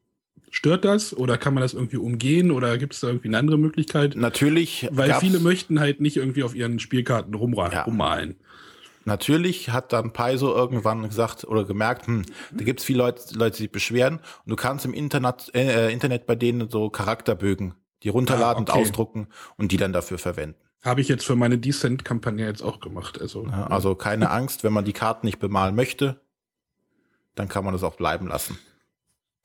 Stört 0.54 0.84
das 0.84 1.16
oder 1.16 1.36
kann 1.36 1.52
man 1.52 1.62
das 1.62 1.74
irgendwie 1.74 1.96
umgehen 1.96 2.52
oder 2.52 2.78
gibt 2.78 2.94
es 2.94 3.00
da 3.00 3.08
irgendwie 3.08 3.26
eine 3.26 3.38
andere 3.38 3.58
Möglichkeit? 3.58 4.14
Natürlich. 4.14 4.86
Weil 4.92 5.14
viele 5.14 5.40
möchten 5.40 5.80
halt 5.80 6.00
nicht 6.00 6.16
irgendwie 6.16 6.44
auf 6.44 6.54
ihren 6.54 6.78
Spielkarten 6.78 7.34
ja. 7.34 7.82
rummalen. 7.82 8.36
Natürlich 9.04 9.70
hat 9.70 9.92
dann 9.92 10.12
Paizo 10.12 10.54
irgendwann 10.54 11.02
gesagt 11.02 11.42
oder 11.42 11.64
gemerkt, 11.64 12.06
hm, 12.06 12.22
da 12.52 12.64
gibt 12.64 12.78
es 12.78 12.86
viele 12.86 12.98
Leute, 12.98 13.34
Leute, 13.34 13.56
die 13.56 13.62
sich 13.64 13.72
beschweren 13.72 14.20
und 14.44 14.50
du 14.50 14.54
kannst 14.54 14.84
im 14.84 14.94
Internet, 14.94 15.52
äh, 15.56 15.92
Internet 15.92 16.24
bei 16.24 16.36
denen 16.36 16.70
so 16.70 16.88
Charakterbögen, 16.88 17.74
die 18.04 18.08
runterladen 18.10 18.64
ah, 18.68 18.70
okay. 18.70 18.78
und 18.78 18.86
ausdrucken 18.86 19.26
und 19.56 19.72
die 19.72 19.76
dann 19.76 19.92
dafür 19.92 20.18
verwenden. 20.18 20.60
Habe 20.84 21.00
ich 21.00 21.08
jetzt 21.08 21.26
für 21.26 21.34
meine 21.34 21.58
Decent-Kampagne 21.58 22.46
jetzt 22.46 22.62
auch 22.62 22.78
gemacht. 22.78 23.20
Also, 23.20 23.44
ja, 23.48 23.66
also 23.66 23.96
keine 23.96 24.30
Angst, 24.30 24.62
wenn 24.62 24.72
man 24.72 24.84
die 24.84 24.92
Karten 24.92 25.26
nicht 25.26 25.40
bemalen 25.40 25.74
möchte, 25.74 26.20
dann 27.34 27.48
kann 27.48 27.64
man 27.64 27.72
das 27.72 27.82
auch 27.82 27.96
bleiben 27.96 28.28
lassen. 28.28 28.56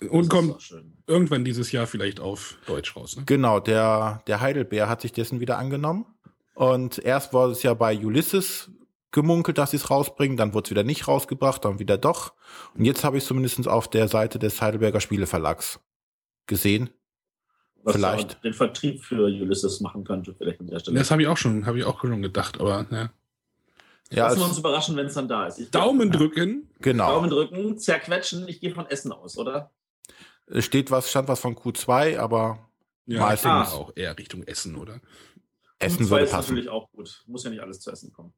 Und 0.08 0.30
kommt 0.30 0.74
irgendwann 1.08 1.44
dieses 1.44 1.72
Jahr 1.72 1.86
vielleicht 1.86 2.20
auf 2.20 2.58
Deutsch 2.68 2.96
raus. 2.96 3.18
Ne? 3.18 3.24
Genau, 3.26 3.60
der, 3.60 4.24
der 4.28 4.40
Heidelbeer 4.40 4.88
hat 4.88 5.02
sich 5.02 5.12
dessen 5.12 5.40
wieder 5.42 5.58
angenommen. 5.58 6.06
Und 6.56 7.00
erst 7.00 7.34
war 7.34 7.50
es 7.50 7.64
ja 7.64 7.74
bei 7.74 7.98
Ulysses 7.98 8.72
gemunkelt, 9.12 9.58
dass 9.58 9.72
sie 9.72 9.78
es 9.78 9.90
rausbringen, 9.90 10.38
dann 10.38 10.54
wurde 10.54 10.68
es 10.68 10.72
wieder 10.72 10.84
nicht 10.84 11.08
rausgebracht, 11.08 11.66
dann 11.66 11.80
wieder 11.80 11.98
doch. 11.98 12.34
Und 12.76 12.86
jetzt 12.86 13.04
habe 13.04 13.18
ich 13.18 13.24
es 13.24 13.28
zumindest 13.28 13.68
auf 13.68 13.90
der 13.90 14.08
Seite 14.08 14.40
des 14.40 14.62
Heidelberger 14.62 15.02
Spieleverlags 15.02 15.80
gesehen. 16.48 16.90
Was 17.84 17.96
Vielleicht. 17.96 18.44
den 18.44 18.54
Vertrieb 18.54 19.04
für 19.04 19.24
Ulysses 19.24 19.80
machen 19.80 20.04
könnte, 20.04 20.36
vielleicht 20.38 20.60
an 20.60 20.68
der 20.68 20.80
Stelle. 20.80 21.00
Das 21.00 21.12
habe 21.12 21.22
ich 21.22 21.28
auch 21.28 21.38
schon, 21.38 21.66
habe 21.66 21.80
ich 21.80 21.86
auch 21.86 22.02
schon 22.02 22.22
gedacht, 22.22 22.60
aber 22.60 22.86
ne. 22.90 23.12
Ja, 24.12 24.28
Lassen 24.28 24.40
wir 24.40 24.46
uns 24.46 24.58
überraschen, 24.58 24.96
wenn 24.96 25.06
es 25.06 25.14
dann 25.14 25.28
da 25.28 25.46
ist. 25.46 25.60
Ich 25.60 25.70
Daumen 25.70 26.12
drücken. 26.12 26.68
genau. 26.82 27.12
Daumen 27.14 27.30
drücken, 27.30 27.78
zerquetschen. 27.78 28.48
Ich 28.48 28.60
gehe 28.60 28.74
von 28.74 28.88
Essen 28.88 29.12
aus, 29.12 29.38
oder? 29.38 29.72
Es 30.50 30.66
Steht 30.66 30.92
was, 30.92 31.10
stand 31.10 31.28
was 31.28 31.40
von 31.40 31.56
Q2, 31.56 32.18
aber 32.18 32.70
Ja, 33.06 33.28
denke 33.30 33.38
sehen. 33.42 33.52
auch 33.52 33.92
eher 33.96 34.18
Richtung 34.18 34.44
Essen, 34.44 34.76
oder? 34.76 35.00
Essen 35.80 36.06
Zwei 36.06 36.12
würde 36.12 36.26
ist 36.26 36.32
passen. 36.32 36.50
natürlich 36.56 36.70
auch 36.70 36.92
gut. 36.92 37.24
Muss 37.28 37.44
ja 37.44 37.50
nicht 37.52 37.62
alles 37.62 37.80
zu 37.80 37.92
essen 37.92 38.12
kommen. 38.12 38.34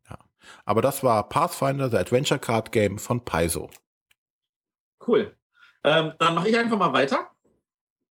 Aber 0.66 0.82
das 0.82 1.04
war 1.04 1.28
Pathfinder, 1.28 1.90
The 1.90 1.98
Adventure 1.98 2.40
Card 2.40 2.72
Game 2.72 3.00
von 3.00 3.24
Paizo. 3.26 3.70
Cool. 5.06 5.36
Ähm, 5.84 6.14
dann 6.20 6.36
mache 6.36 6.50
ich 6.50 6.58
einfach 6.58 6.78
mal 6.78 6.94
weiter. 6.94 7.32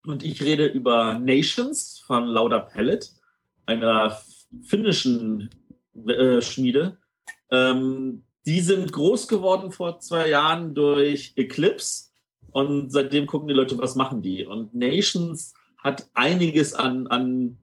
Und 0.04 0.24
ich 0.24 0.42
rede 0.42 0.66
über 0.66 1.14
Nations 1.18 2.02
von 2.06 2.24
Lauda 2.24 2.58
Pellet, 2.58 3.12
einer 3.66 4.18
finnischen 4.64 5.50
äh, 6.06 6.40
Schmiede. 6.40 6.98
Ähm, 7.50 8.24
die 8.46 8.60
sind 8.62 8.92
groß 8.92 9.28
geworden 9.28 9.70
vor 9.70 10.00
zwei 10.00 10.28
Jahren 10.28 10.74
durch 10.74 11.34
Eclipse. 11.36 12.09
Und 12.52 12.90
seitdem 12.90 13.26
gucken 13.26 13.48
die 13.48 13.54
Leute, 13.54 13.78
was 13.78 13.94
machen 13.96 14.22
die. 14.22 14.44
Und 14.44 14.74
Nations 14.74 15.54
hat 15.78 16.08
einiges 16.14 16.74
an, 16.74 17.06
an 17.06 17.58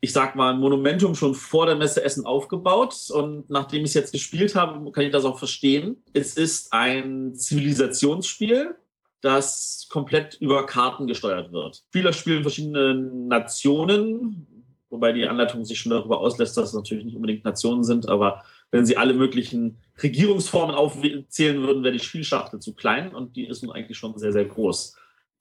ich 0.00 0.12
sag 0.12 0.36
mal, 0.36 0.54
Monumentum 0.54 1.14
schon 1.14 1.34
vor 1.34 1.64
der 1.64 1.76
Messe 1.76 2.04
Essen 2.04 2.26
aufgebaut. 2.26 2.94
Und 3.10 3.48
nachdem 3.48 3.80
ich 3.80 3.90
es 3.90 3.94
jetzt 3.94 4.12
gespielt 4.12 4.54
habe, 4.54 4.92
kann 4.92 5.04
ich 5.04 5.12
das 5.12 5.24
auch 5.24 5.38
verstehen. 5.38 5.96
Es 6.12 6.34
ist 6.34 6.72
ein 6.72 7.34
Zivilisationsspiel, 7.34 8.74
das 9.22 9.86
komplett 9.90 10.34
über 10.34 10.66
Karten 10.66 11.06
gesteuert 11.06 11.52
wird. 11.52 11.84
Spieler 11.88 12.12
spielen 12.12 12.42
verschiedene 12.42 12.94
Nationen, 12.94 14.46
wobei 14.90 15.12
die 15.12 15.26
Anleitung 15.26 15.64
sich 15.64 15.78
schon 15.78 15.90
darüber 15.90 16.20
auslässt, 16.20 16.56
dass 16.58 16.68
es 16.68 16.74
natürlich 16.74 17.06
nicht 17.06 17.16
unbedingt 17.16 17.44
Nationen 17.44 17.82
sind, 17.82 18.06
aber 18.06 18.44
wenn 18.74 18.86
sie 18.86 18.96
alle 18.96 19.14
möglichen 19.14 19.78
Regierungsformen 20.02 20.74
aufzählen 20.74 21.62
würden, 21.62 21.84
wäre 21.84 21.92
die 21.92 22.04
Spielschachtel 22.04 22.58
zu 22.58 22.74
klein 22.74 23.14
und 23.14 23.36
die 23.36 23.46
ist 23.46 23.62
nun 23.62 23.70
eigentlich 23.70 23.96
schon 23.96 24.18
sehr, 24.18 24.32
sehr 24.32 24.46
groß. 24.46 24.96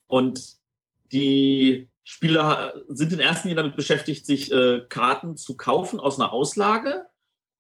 Und 0.06 0.58
die 1.12 1.90
Spieler 2.04 2.76
sind 2.90 3.12
in 3.12 3.18
erster 3.18 3.48
Linie 3.48 3.64
damit 3.64 3.76
beschäftigt, 3.76 4.28
sich 4.28 4.52
äh, 4.52 4.82
Karten 4.88 5.36
zu 5.36 5.58
kaufen 5.58 6.00
aus 6.00 6.20
einer 6.20 6.32
Auslage, 6.32 7.08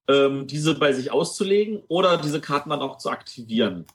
ähm, 0.07 0.45
diese 0.45 0.75
bei 0.75 0.93
sich 0.93 1.09
auszulegen 1.09 1.81
oder 1.87 2.17
diese 2.17 2.39
Karten 2.39 2.69
dann 2.69 2.81
auch 2.81 2.99
zu 2.99 3.09
aktivieren. 3.09 3.87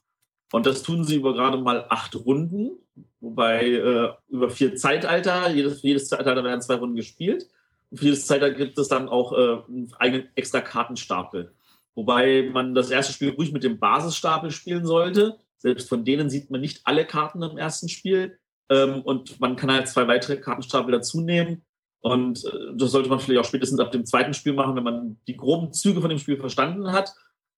Und 0.51 0.67
das 0.67 0.83
tun 0.83 1.05
sie 1.05 1.15
über 1.15 1.33
gerade 1.33 1.59
mal 1.59 1.87
acht 1.91 2.17
Runden, 2.17 2.73
wobei 3.21 3.67
äh, 3.67 4.09
über 4.29 4.51
vier 4.51 4.75
Zeitalter, 4.75 5.49
jedes, 5.51 5.83
jedes 5.83 6.09
Zeitalter 6.09 6.43
werden 6.43 6.61
zwei 6.61 6.75
Runden 6.75 6.97
gespielt. 6.97 7.49
Und 7.93 7.99
für 7.99 8.07
jedes 8.07 8.27
Zeitalter 8.27 8.57
gibt 8.57 8.77
es 8.79 8.89
dann 8.89 9.09
auch 9.09 9.33
äh, 9.33 9.63
einen 9.69 9.93
eigenen 10.01 10.29
extra 10.35 10.61
Kartenstapel. 10.61 11.53
Wobei 11.99 12.49
man 12.53 12.77
das 12.77 12.93
erste 12.93 13.13
Spiel 13.13 13.31
ruhig 13.31 13.51
mit 13.51 13.65
dem 13.65 13.81
Basisstapel 13.81 14.53
spielen 14.53 14.87
sollte. 14.87 15.37
Selbst 15.57 15.89
von 15.89 16.05
denen 16.05 16.31
sieht 16.31 16.49
man 16.49 16.61
nicht 16.61 16.83
alle 16.85 17.05
Karten 17.05 17.43
im 17.43 17.59
ersten 17.59 17.89
Spiel. 17.89 18.39
Ähm, 18.71 19.03
und 19.03 19.41
man 19.41 19.57
kann 19.57 19.73
halt 19.73 19.89
zwei 19.89 20.07
weitere 20.07 20.37
Kartenstapel 20.37 20.93
dazu 20.93 21.21
nehmen. 21.21 21.65
Und 21.99 22.45
äh, 22.45 22.77
das 22.77 22.93
sollte 22.93 23.09
man 23.09 23.19
vielleicht 23.19 23.41
auch 23.41 23.49
spätestens 23.49 23.81
ab 23.81 23.91
dem 23.91 24.07
zweiten 24.07 24.33
Spiel 24.33 24.53
machen, 24.53 24.77
wenn 24.77 24.85
man 24.85 25.17
die 25.27 25.37
groben 25.37 25.73
Züge 25.73 26.01
von 26.01 26.09
dem 26.09 26.21
Spiel 26.21 26.37
verstanden 26.39 26.93
hat. 26.93 27.13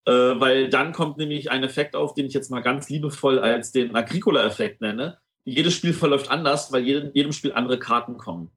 Äh, 0.07 0.13
weil 0.13 0.71
dann 0.71 0.95
kommt 0.95 1.19
nämlich 1.19 1.51
ein 1.51 1.63
Effekt 1.63 1.95
auf, 1.95 2.15
den 2.15 2.25
ich 2.25 2.33
jetzt 2.33 2.51
mal 2.51 2.63
ganz 2.63 2.89
liebevoll 2.89 3.41
als 3.41 3.73
den 3.73 3.95
Agricola-Effekt 3.95 4.81
nenne. 4.81 5.19
Jedes 5.45 5.75
Spiel 5.75 5.93
verläuft 5.93 6.31
anders, 6.31 6.73
weil 6.73 6.87
jedem, 6.87 7.11
jedem 7.13 7.33
Spiel 7.33 7.53
andere 7.53 7.79
Karten 7.79 8.17
kommen. 8.17 8.51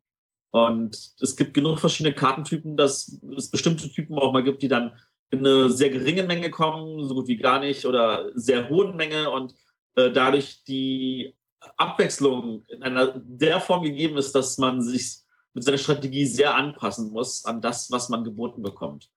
Und 0.51 1.11
es 1.19 1.35
gibt 1.35 1.53
genug 1.53 1.79
verschiedene 1.79 2.15
Kartentypen, 2.15 2.77
dass 2.77 3.19
es 3.35 3.51
bestimmte 3.51 3.89
Typen 3.89 4.17
auch 4.17 4.31
mal 4.31 4.43
gibt, 4.43 4.61
die 4.61 4.69
dann 4.69 4.93
eine 5.39 5.69
sehr 5.69 5.89
geringe 5.89 6.23
Menge 6.23 6.49
kommen, 6.49 7.07
so 7.07 7.15
gut 7.15 7.27
wie 7.27 7.37
gar 7.37 7.59
nicht, 7.59 7.85
oder 7.85 8.31
sehr 8.35 8.69
hohen 8.69 8.95
Menge 8.95 9.29
und 9.29 9.55
äh, 9.95 10.11
dadurch 10.11 10.63
die 10.63 11.35
Abwechslung 11.77 12.63
in 12.67 12.83
einer 12.83 13.13
der 13.17 13.59
Form 13.59 13.83
gegeben 13.83 14.17
ist, 14.17 14.33
dass 14.33 14.57
man 14.57 14.81
sich 14.81 15.19
mit 15.53 15.63
seiner 15.63 15.77
Strategie 15.77 16.25
sehr 16.25 16.55
anpassen 16.55 17.11
muss 17.11 17.45
an 17.45 17.61
das, 17.61 17.91
was 17.91 18.09
man 18.09 18.23
geboten 18.23 18.61
bekommt. 18.61 19.09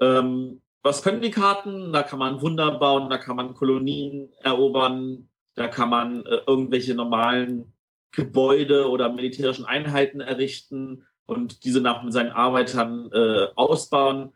Ähm, 0.00 0.62
was 0.82 1.02
können 1.02 1.22
die 1.22 1.30
Karten? 1.30 1.92
Da 1.92 2.02
kann 2.02 2.18
man 2.18 2.40
Wunder 2.42 2.78
bauen, 2.78 3.10
da 3.10 3.18
kann 3.18 3.36
man 3.36 3.54
Kolonien 3.54 4.30
erobern, 4.40 5.28
da 5.54 5.68
kann 5.68 5.88
man 5.88 6.24
äh, 6.26 6.40
irgendwelche 6.46 6.94
normalen 6.94 7.72
Gebäude 8.12 8.88
oder 8.88 9.12
militärischen 9.12 9.64
Einheiten 9.64 10.20
errichten 10.20 11.04
und 11.26 11.64
diese 11.64 11.80
nach 11.80 12.02
mit 12.02 12.12
seinen 12.12 12.32
Arbeitern 12.32 13.10
äh, 13.12 13.46
ausbauen. 13.56 14.32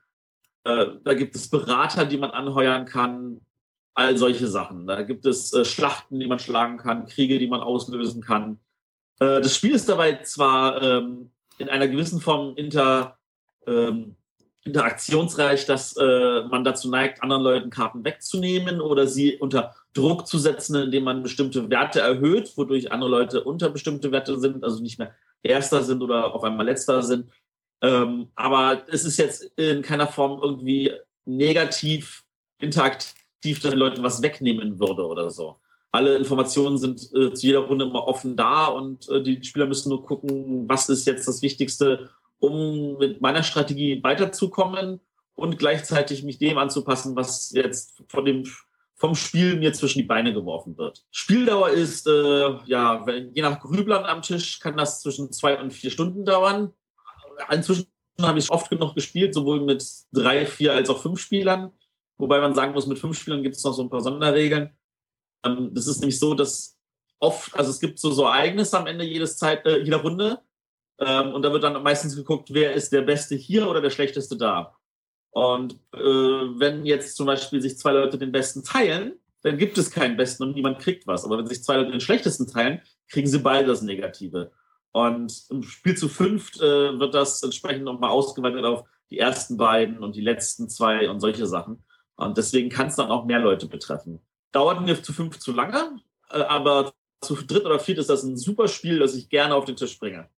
Äh, 0.68 0.98
da 1.02 1.14
gibt 1.14 1.34
es 1.34 1.48
Berater, 1.48 2.04
die 2.04 2.18
man 2.18 2.30
anheuern 2.30 2.84
kann, 2.84 3.40
all 3.94 4.18
solche 4.18 4.46
Sachen. 4.46 4.86
Da 4.86 5.02
gibt 5.02 5.24
es 5.24 5.52
äh, 5.54 5.64
Schlachten, 5.64 6.20
die 6.20 6.26
man 6.26 6.38
schlagen 6.38 6.76
kann, 6.76 7.06
Kriege, 7.06 7.38
die 7.38 7.48
man 7.48 7.60
auslösen 7.60 8.22
kann. 8.22 8.58
Äh, 9.18 9.40
das 9.40 9.56
Spiel 9.56 9.72
ist 9.72 9.88
dabei 9.88 10.22
zwar 10.22 10.82
ähm, 10.82 11.30
in 11.56 11.70
einer 11.70 11.88
gewissen 11.88 12.20
Form 12.20 12.54
inter, 12.56 13.16
ähm, 13.66 14.16
interaktionsreich, 14.64 15.64
dass 15.64 15.96
äh, 15.96 16.42
man 16.42 16.64
dazu 16.64 16.90
neigt, 16.90 17.22
anderen 17.22 17.42
Leuten 17.44 17.70
Karten 17.70 18.04
wegzunehmen 18.04 18.82
oder 18.82 19.06
sie 19.06 19.38
unter 19.38 19.74
Druck 19.94 20.26
zu 20.26 20.38
setzen, 20.38 20.76
indem 20.76 21.04
man 21.04 21.22
bestimmte 21.22 21.70
Werte 21.70 22.00
erhöht, 22.00 22.52
wodurch 22.58 22.92
andere 22.92 23.10
Leute 23.10 23.42
unter 23.42 23.70
bestimmte 23.70 24.12
Werte 24.12 24.38
sind, 24.38 24.62
also 24.64 24.82
nicht 24.82 24.98
mehr 24.98 25.14
Erster 25.42 25.82
sind 25.82 26.02
oder 26.02 26.34
auf 26.34 26.44
einmal 26.44 26.66
Letzter 26.66 27.02
sind. 27.02 27.30
Ähm, 27.80 28.28
aber 28.34 28.82
es 28.88 29.04
ist 29.04 29.18
jetzt 29.18 29.42
in 29.56 29.82
keiner 29.82 30.08
Form 30.08 30.40
irgendwie 30.42 30.92
negativ 31.24 32.24
interaktiv, 32.58 33.60
dass 33.60 33.70
den 33.70 33.78
Leuten 33.78 34.02
was 34.02 34.22
wegnehmen 34.22 34.80
würde 34.80 35.06
oder 35.06 35.30
so. 35.30 35.56
Alle 35.90 36.16
Informationen 36.16 36.76
sind 36.76 37.00
äh, 37.14 37.32
zu 37.32 37.46
jeder 37.46 37.60
Runde 37.60 37.86
immer 37.86 38.06
offen 38.06 38.36
da 38.36 38.66
und 38.66 39.08
äh, 39.08 39.22
die 39.22 39.42
Spieler 39.42 39.66
müssen 39.66 39.88
nur 39.88 40.04
gucken, 40.04 40.68
was 40.68 40.88
ist 40.88 41.06
jetzt 41.06 41.26
das 41.26 41.40
Wichtigste, 41.40 42.10
um 42.40 42.98
mit 42.98 43.20
meiner 43.20 43.42
Strategie 43.42 44.02
weiterzukommen 44.02 45.00
und 45.34 45.58
gleichzeitig 45.58 46.24
mich 46.24 46.38
dem 46.38 46.58
anzupassen, 46.58 47.16
was 47.16 47.52
jetzt 47.52 48.02
von 48.08 48.24
dem, 48.24 48.44
vom 48.96 49.14
Spiel 49.14 49.56
mir 49.56 49.72
zwischen 49.72 50.00
die 50.00 50.04
Beine 50.04 50.34
geworfen 50.34 50.76
wird. 50.76 51.04
Spieldauer 51.10 51.70
ist, 51.70 52.06
äh, 52.06 52.56
ja, 52.66 53.06
wenn, 53.06 53.32
je 53.32 53.42
nach 53.42 53.60
Grüblern 53.60 54.04
am 54.04 54.22
Tisch 54.22 54.58
kann 54.58 54.76
das 54.76 55.00
zwischen 55.00 55.32
zwei 55.32 55.58
und 55.58 55.72
vier 55.72 55.90
Stunden 55.90 56.24
dauern. 56.24 56.72
Inzwischen 57.50 57.86
habe 58.20 58.38
ich 58.38 58.50
oft 58.50 58.70
genug 58.70 58.94
gespielt, 58.94 59.34
sowohl 59.34 59.60
mit 59.60 59.84
drei, 60.12 60.46
vier 60.46 60.72
als 60.72 60.90
auch 60.90 61.00
fünf 61.00 61.20
Spielern. 61.20 61.72
Wobei 62.16 62.40
man 62.40 62.54
sagen 62.54 62.72
muss, 62.72 62.86
mit 62.86 62.98
fünf 62.98 63.18
Spielern 63.18 63.42
gibt 63.42 63.56
es 63.56 63.64
noch 63.64 63.72
so 63.72 63.82
ein 63.82 63.90
paar 63.90 64.00
Sonderregeln. 64.00 64.70
Ähm, 65.44 65.70
das 65.72 65.86
ist 65.86 66.00
nämlich 66.00 66.18
so, 66.18 66.34
dass 66.34 66.76
oft, 67.20 67.54
also 67.54 67.70
es 67.70 67.80
gibt 67.80 67.98
so, 67.98 68.10
so 68.10 68.24
Ereignisse 68.24 68.78
am 68.78 68.86
Ende 68.86 69.04
jedes 69.04 69.36
Zeit, 69.36 69.64
äh, 69.66 69.78
jeder 69.78 69.98
Runde. 69.98 70.40
Ähm, 70.98 71.32
und 71.32 71.42
da 71.42 71.52
wird 71.52 71.62
dann 71.62 71.80
meistens 71.82 72.16
geguckt, 72.16 72.52
wer 72.52 72.72
ist 72.74 72.92
der 72.92 73.02
Beste 73.02 73.36
hier 73.36 73.68
oder 73.68 73.80
der 73.80 73.90
Schlechteste 73.90 74.36
da. 74.36 74.76
Und 75.30 75.74
äh, 75.94 75.98
wenn 75.98 76.84
jetzt 76.84 77.16
zum 77.16 77.26
Beispiel 77.26 77.62
sich 77.62 77.78
zwei 77.78 77.92
Leute 77.92 78.18
den 78.18 78.32
Besten 78.32 78.64
teilen, 78.64 79.12
dann 79.42 79.56
gibt 79.56 79.78
es 79.78 79.90
keinen 79.90 80.16
Besten 80.16 80.42
und 80.42 80.56
niemand 80.56 80.80
kriegt 80.80 81.06
was. 81.06 81.24
Aber 81.24 81.38
wenn 81.38 81.46
sich 81.46 81.62
zwei 81.62 81.76
Leute 81.76 81.92
den 81.92 82.00
Schlechtesten 82.00 82.48
teilen, 82.48 82.82
kriegen 83.08 83.28
sie 83.28 83.38
beide 83.38 83.68
das 83.68 83.82
Negative. 83.82 84.50
Und 85.06 85.44
im 85.50 85.62
Spiel 85.62 85.96
zu 85.96 86.08
fünft 86.08 86.60
äh, 86.60 86.98
wird 86.98 87.14
das 87.14 87.42
entsprechend 87.42 87.84
nochmal 87.84 88.10
ausgeweitet 88.10 88.64
auf 88.64 88.84
die 89.10 89.18
ersten 89.18 89.56
beiden 89.56 89.98
und 89.98 90.16
die 90.16 90.20
letzten 90.20 90.68
zwei 90.68 91.08
und 91.08 91.20
solche 91.20 91.46
Sachen. 91.46 91.84
Und 92.16 92.36
deswegen 92.36 92.68
kann 92.68 92.88
es 92.88 92.96
dann 92.96 93.10
auch 93.10 93.24
mehr 93.24 93.38
Leute 93.38 93.66
betreffen. 93.66 94.20
Dauert 94.52 94.80
mir 94.82 95.00
zu 95.02 95.12
fünf 95.12 95.38
zu 95.38 95.52
lange, 95.52 96.00
äh, 96.30 96.40
aber 96.40 96.92
zu 97.20 97.34
dritt 97.36 97.64
oder 97.64 97.78
viert 97.78 97.98
ist 97.98 98.10
das 98.10 98.22
ein 98.22 98.36
super 98.36 98.68
Spiel, 98.68 98.98
das 98.98 99.14
ich 99.14 99.28
gerne 99.28 99.54
auf 99.54 99.64
den 99.64 99.76
Tisch 99.76 99.98
bringe. 99.98 100.28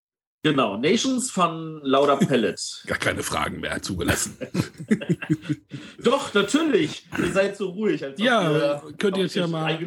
Genau, 0.43 0.79
Nations 0.79 1.31
von 1.31 1.81
Lauda 1.83 2.17
Pellet. 2.17 2.83
Gar 2.87 2.99
keine 2.99 3.23
Fragen 3.23 3.61
mehr 3.61 3.83
zugelassen. 3.83 4.39
Doch, 6.03 6.33
natürlich. 6.33 7.07
Ihr 7.19 7.33
seid 7.33 7.57
so 7.57 7.69
ruhig. 7.71 8.03
Als 8.03 8.19
ob 8.19 8.25
Ja, 8.25 8.51
ihr 8.51 8.83
könnt 8.97 9.19
ihr 9.19 9.25
jetzt 9.25 9.35
ja 9.35 9.47
mal-. 9.47 9.79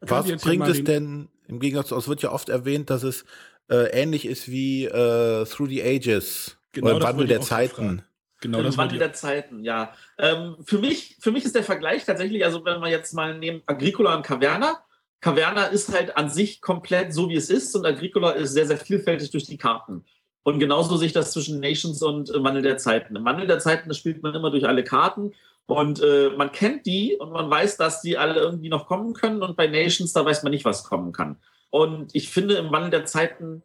Was 0.00 0.42
bringt 0.42 0.66
es 0.66 0.76
den- 0.78 0.84
denn, 0.86 1.28
im 1.46 1.60
Gegensatz 1.60 1.88
zu, 1.88 1.96
es 1.96 2.08
wird 2.08 2.22
ja 2.22 2.32
oft 2.32 2.48
erwähnt, 2.48 2.88
dass 2.88 3.02
es 3.02 3.26
äh, 3.72 3.88
ähnlich 3.90 4.26
ist 4.26 4.50
wie 4.50 4.84
äh, 4.84 5.44
Through 5.46 5.68
the 5.68 5.82
Ages 5.82 6.58
Genau, 6.72 6.96
oder 6.96 7.02
Wandel 7.02 7.26
der 7.26 7.40
Zeiten. 7.40 8.02
Genau, 8.40 8.58
Im 8.58 8.64
das 8.64 8.76
Wandel 8.76 8.98
der 8.98 9.12
Zeiten, 9.12 9.62
ja. 9.62 9.94
Ähm, 10.18 10.56
für, 10.64 10.78
mich, 10.78 11.16
für 11.20 11.30
mich 11.30 11.44
ist 11.44 11.54
der 11.54 11.62
Vergleich 11.62 12.04
tatsächlich, 12.04 12.44
also 12.44 12.64
wenn 12.64 12.80
wir 12.80 12.88
jetzt 12.88 13.12
mal 13.14 13.38
nehmen 13.38 13.62
Agricola 13.66 14.16
und 14.16 14.24
Caverna, 14.24 14.82
Caverna 15.20 15.66
ist 15.66 15.92
halt 15.92 16.16
an 16.16 16.28
sich 16.28 16.60
komplett 16.60 17.14
so, 17.14 17.28
wie 17.28 17.36
es 17.36 17.50
ist 17.50 17.76
und 17.76 17.86
Agricola 17.86 18.32
ist 18.32 18.52
sehr, 18.52 18.66
sehr 18.66 18.78
vielfältig 18.78 19.30
durch 19.30 19.44
die 19.44 19.58
Karten. 19.58 20.04
Und 20.42 20.58
genauso 20.58 20.96
sehe 20.96 21.06
ich 21.06 21.12
das 21.12 21.32
zwischen 21.32 21.60
Nations 21.60 22.02
und 22.02 22.30
äh, 22.30 22.42
Wandel 22.42 22.62
der 22.62 22.78
Zeiten. 22.78 23.14
Im 23.14 23.24
Wandel 23.24 23.46
der 23.46 23.60
Zeiten, 23.60 23.88
das 23.88 23.98
spielt 23.98 24.22
man 24.22 24.34
immer 24.34 24.50
durch 24.50 24.66
alle 24.66 24.82
Karten. 24.82 25.32
Und 25.66 26.02
äh, 26.02 26.30
man 26.36 26.50
kennt 26.50 26.86
die 26.86 27.16
und 27.16 27.30
man 27.30 27.48
weiß, 27.48 27.76
dass 27.76 28.02
die 28.02 28.18
alle 28.18 28.40
irgendwie 28.40 28.68
noch 28.68 28.88
kommen 28.88 29.14
können. 29.14 29.42
Und 29.42 29.56
bei 29.56 29.68
Nations, 29.68 30.12
da 30.12 30.24
weiß 30.24 30.42
man 30.42 30.50
nicht, 30.50 30.64
was 30.64 30.82
kommen 30.82 31.12
kann. 31.12 31.36
Und 31.72 32.14
ich 32.14 32.28
finde 32.28 32.54
im 32.56 32.70
Wandel 32.70 32.90
der 32.90 33.06
Zeiten 33.06 33.62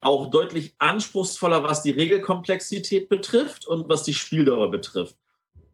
auch 0.00 0.30
deutlich 0.30 0.74
anspruchsvoller, 0.78 1.62
was 1.62 1.82
die 1.82 1.92
Regelkomplexität 1.92 3.08
betrifft 3.08 3.66
und 3.66 3.88
was 3.88 4.02
die 4.02 4.12
Spieldauer 4.12 4.70
betrifft. 4.70 5.16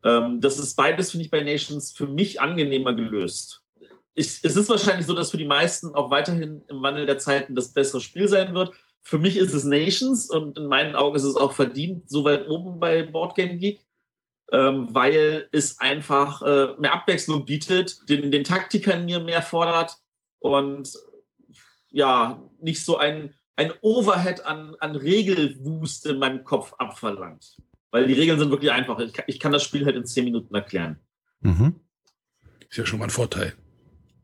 Ähm, 0.04 0.40
das 0.40 0.58
ist 0.58 0.76
beides, 0.76 1.10
finde 1.10 1.24
ich, 1.24 1.30
bei 1.30 1.42
Nations 1.42 1.92
für 1.92 2.06
mich 2.06 2.40
angenehmer 2.40 2.94
gelöst. 2.94 3.62
Ich, 4.14 4.40
es 4.42 4.56
ist 4.56 4.68
wahrscheinlich 4.68 5.06
so, 5.06 5.14
dass 5.14 5.30
für 5.30 5.38
die 5.38 5.46
meisten 5.46 5.94
auch 5.94 6.10
weiterhin 6.10 6.62
im 6.68 6.82
Wandel 6.82 7.06
der 7.06 7.18
Zeiten 7.18 7.54
das 7.54 7.72
bessere 7.72 8.00
Spiel 8.00 8.28
sein 8.28 8.54
wird. 8.54 8.72
Für 9.02 9.18
mich 9.18 9.36
ist 9.36 9.54
es 9.54 9.64
Nations 9.64 10.28
und 10.30 10.58
in 10.58 10.66
meinen 10.66 10.94
Augen 10.94 11.16
ist 11.16 11.24
es 11.24 11.36
auch 11.36 11.52
verdient 11.52 12.08
so 12.10 12.24
weit 12.24 12.48
oben 12.48 12.78
bei 12.78 13.02
Boardgame 13.02 13.56
Geek 13.56 13.80
ähm, 14.52 14.88
weil 14.90 15.48
es 15.52 15.78
einfach 15.78 16.42
äh, 16.42 16.74
mehr 16.78 16.94
Abwechslung 16.94 17.44
bietet, 17.44 18.08
den, 18.08 18.30
den 18.30 18.44
Taktikern 18.44 19.04
mir 19.04 19.20
mehr 19.20 19.42
fordert 19.42 19.98
und 20.40 20.92
ja, 21.90 22.42
nicht 22.60 22.84
so 22.84 22.96
ein, 22.96 23.34
ein 23.56 23.72
Overhead 23.82 24.44
an, 24.44 24.74
an 24.80 24.96
Regelwust 24.96 26.06
in 26.06 26.18
meinem 26.18 26.44
Kopf 26.44 26.72
abverlangt. 26.78 27.56
Weil 27.90 28.06
die 28.06 28.14
Regeln 28.14 28.38
sind 28.38 28.50
wirklich 28.50 28.70
einfach. 28.70 28.98
Ich 29.00 29.12
kann, 29.12 29.24
ich 29.26 29.40
kann 29.40 29.52
das 29.52 29.64
Spiel 29.64 29.84
halt 29.84 29.96
in 29.96 30.06
zehn 30.06 30.24
Minuten 30.24 30.54
erklären. 30.54 31.00
Mhm. 31.40 31.80
Ist 32.68 32.76
ja 32.76 32.86
schon 32.86 33.00
mal 33.00 33.06
ein 33.06 33.10
Vorteil. 33.10 33.54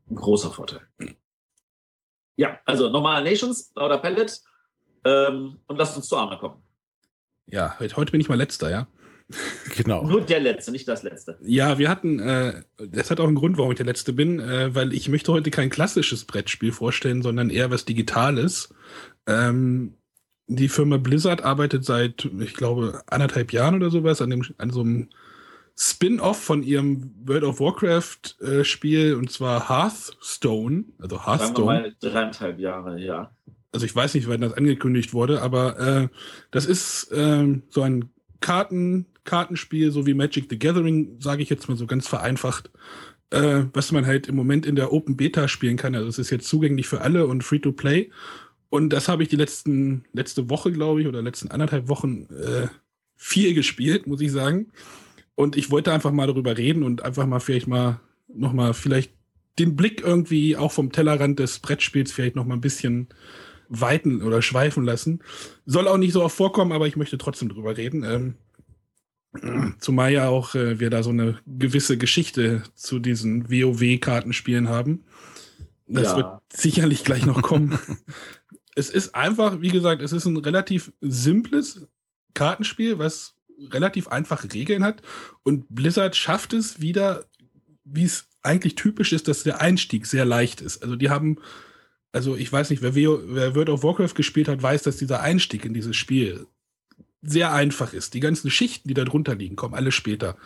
Ein 0.08 0.14
großer 0.14 0.52
Vorteil. 0.52 0.86
Ja, 2.36 2.60
also 2.64 2.88
normale 2.88 3.24
Nations, 3.28 3.72
lauter 3.74 3.98
Pellet. 3.98 4.40
Ähm, 5.04 5.60
und 5.66 5.76
lasst 5.76 5.96
uns 5.96 6.08
zu 6.08 6.16
Arme 6.16 6.38
kommen. 6.38 6.62
Ja, 7.46 7.78
heute 7.78 8.12
bin 8.12 8.20
ich 8.20 8.28
mal 8.28 8.36
letzter, 8.36 8.70
ja. 8.70 8.88
Genau. 9.76 10.04
Nur 10.04 10.20
der 10.20 10.40
Letzte, 10.40 10.70
nicht 10.70 10.86
das 10.86 11.02
Letzte. 11.02 11.36
Ja, 11.42 11.78
wir 11.78 11.88
hatten, 11.88 12.20
äh, 12.20 12.62
das 12.78 13.10
hat 13.10 13.18
auch 13.18 13.26
einen 13.26 13.34
Grund, 13.34 13.58
warum 13.58 13.72
ich 13.72 13.76
der 13.76 13.86
Letzte 13.86 14.12
bin, 14.12 14.38
äh, 14.38 14.74
weil 14.74 14.92
ich 14.92 15.08
möchte 15.08 15.32
heute 15.32 15.50
kein 15.50 15.68
klassisches 15.68 16.24
Brettspiel 16.24 16.72
vorstellen, 16.72 17.22
sondern 17.22 17.50
eher 17.50 17.70
was 17.70 17.84
Digitales. 17.84 18.72
Ähm, 19.26 19.94
die 20.46 20.68
Firma 20.68 20.96
Blizzard 20.96 21.42
arbeitet 21.42 21.84
seit, 21.84 22.28
ich 22.38 22.54
glaube, 22.54 23.02
anderthalb 23.06 23.52
Jahren 23.52 23.74
oder 23.74 23.90
sowas 23.90 24.22
an, 24.22 24.30
dem, 24.30 24.44
an 24.58 24.70
so 24.70 24.80
einem 24.80 25.08
Spin-off 25.76 26.40
von 26.40 26.62
ihrem 26.62 27.12
World 27.24 27.44
of 27.44 27.60
Warcraft 27.60 28.36
äh, 28.40 29.12
und 29.12 29.30
zwar 29.30 29.68
Hearthstone, 29.68 30.84
also 30.98 31.26
Hearthstone. 31.26 31.54
Sagen 31.54 31.56
wir 31.56 31.64
mal 31.64 31.96
dreieinhalb 32.00 32.58
Jahre, 32.60 33.00
ja. 33.00 33.30
Also 33.72 33.84
ich 33.84 33.94
weiß 33.94 34.14
nicht, 34.14 34.28
wann 34.28 34.40
das 34.40 34.54
angekündigt 34.54 35.12
wurde, 35.12 35.42
aber 35.42 35.78
äh, 35.78 36.08
das 36.50 36.64
ist 36.64 37.10
äh, 37.12 37.60
so 37.68 37.82
ein 37.82 38.08
Karten, 38.40 39.06
Kartenspiel, 39.26 39.90
so 39.90 40.06
wie 40.06 40.14
Magic 40.14 40.46
the 40.48 40.58
Gathering, 40.58 41.16
sage 41.20 41.42
ich 41.42 41.50
jetzt 41.50 41.68
mal 41.68 41.76
so 41.76 41.86
ganz 41.86 42.08
vereinfacht, 42.08 42.70
äh, 43.30 43.64
was 43.72 43.92
man 43.92 44.06
halt 44.06 44.28
im 44.28 44.36
Moment 44.36 44.64
in 44.64 44.76
der 44.76 44.92
Open 44.92 45.16
Beta 45.16 45.48
spielen 45.48 45.76
kann. 45.76 45.94
Also 45.94 46.08
es 46.08 46.18
ist 46.18 46.30
jetzt 46.30 46.48
zugänglich 46.48 46.86
für 46.86 47.02
alle 47.02 47.26
und 47.26 47.44
free 47.44 47.58
to 47.58 47.72
play. 47.72 48.10
Und 48.70 48.90
das 48.90 49.08
habe 49.08 49.22
ich 49.22 49.28
die 49.28 49.36
letzten, 49.36 50.04
letzte 50.12 50.50
Woche, 50.50 50.72
glaube 50.72 51.00
ich, 51.00 51.06
oder 51.06 51.22
letzten 51.22 51.50
anderthalb 51.50 51.88
Wochen 51.88 52.26
äh, 52.30 52.68
viel 53.16 53.54
gespielt, 53.54 54.06
muss 54.06 54.20
ich 54.20 54.32
sagen. 54.32 54.72
Und 55.34 55.56
ich 55.56 55.70
wollte 55.70 55.92
einfach 55.92 56.12
mal 56.12 56.26
darüber 56.26 56.56
reden 56.56 56.82
und 56.82 57.04
einfach 57.04 57.26
mal 57.26 57.40
vielleicht 57.40 57.68
mal 57.68 58.00
nochmal 58.28 58.74
vielleicht 58.74 59.12
den 59.58 59.76
Blick 59.76 60.02
irgendwie 60.02 60.56
auch 60.56 60.72
vom 60.72 60.92
Tellerrand 60.92 61.38
des 61.38 61.60
Brettspiels 61.60 62.12
vielleicht 62.12 62.36
nochmal 62.36 62.56
ein 62.56 62.62
bisschen 62.62 63.08
weiten 63.68 64.22
oder 64.22 64.42
schweifen 64.42 64.84
lassen. 64.84 65.20
Soll 65.64 65.88
auch 65.88 65.96
nicht 65.96 66.12
so 66.12 66.22
oft 66.22 66.36
vorkommen, 66.36 66.72
aber 66.72 66.86
ich 66.86 66.96
möchte 66.96 67.18
trotzdem 67.18 67.48
drüber 67.48 67.76
reden. 67.76 68.04
Ähm, 68.04 68.34
Zumal 69.78 70.12
ja 70.12 70.28
auch 70.28 70.54
äh, 70.54 70.80
wir 70.80 70.90
da 70.90 71.02
so 71.02 71.10
eine 71.10 71.38
gewisse 71.46 71.98
Geschichte 71.98 72.62
zu 72.74 72.98
diesen 72.98 73.50
WoW-Kartenspielen 73.50 74.68
haben. 74.68 75.04
Das 75.86 76.08
ja. 76.08 76.16
wird 76.16 76.26
sicherlich 76.52 77.04
gleich 77.04 77.26
noch 77.26 77.42
kommen. 77.42 77.78
es 78.74 78.90
ist 78.90 79.14
einfach, 79.14 79.60
wie 79.60 79.70
gesagt, 79.70 80.02
es 80.02 80.12
ist 80.12 80.26
ein 80.26 80.36
relativ 80.36 80.92
simples 81.00 81.86
Kartenspiel, 82.34 82.98
was 82.98 83.34
relativ 83.70 84.08
einfache 84.08 84.52
Regeln 84.52 84.84
hat. 84.84 85.02
Und 85.42 85.66
Blizzard 85.68 86.16
schafft 86.16 86.52
es 86.52 86.80
wieder, 86.80 87.24
wie 87.84 88.04
es 88.04 88.28
eigentlich 88.42 88.74
typisch 88.74 89.12
ist, 89.12 89.28
dass 89.28 89.42
der 89.42 89.60
Einstieg 89.60 90.06
sehr 90.06 90.24
leicht 90.24 90.60
ist. 90.60 90.82
Also 90.82 90.96
die 90.96 91.10
haben 91.10 91.38
also 92.16 92.34
ich 92.34 92.50
weiß 92.50 92.70
nicht, 92.70 92.80
wer, 92.80 92.94
wer 92.94 93.54
World 93.54 93.68
of 93.68 93.82
Warcraft 93.82 94.14
gespielt 94.14 94.48
hat, 94.48 94.62
weiß, 94.62 94.84
dass 94.84 94.96
dieser 94.96 95.20
Einstieg 95.20 95.66
in 95.66 95.74
dieses 95.74 95.96
Spiel 95.96 96.46
sehr 97.26 97.52
einfach 97.52 97.92
ist. 97.92 98.14
Die 98.14 98.20
ganzen 98.20 98.50
Schichten, 98.50 98.88
die 98.88 98.94
da 98.94 99.04
drunter 99.04 99.34
liegen, 99.34 99.56
kommen 99.56 99.74
alle 99.74 99.92
später. 99.92 100.36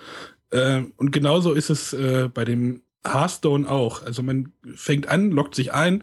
Äh, 0.51 0.83
und 0.97 1.13
genauso 1.13 1.53
ist 1.53 1.71
es 1.71 1.93
äh, 1.93 2.29
bei 2.33 2.45
dem 2.45 2.83
Hearthstone 3.05 3.69
auch. 3.69 4.03
Also 4.03 4.23
man 4.23 4.53
fängt 4.75 5.09
an, 5.09 5.31
lockt 5.31 5.55
sich 5.55 5.73
ein, 5.73 6.03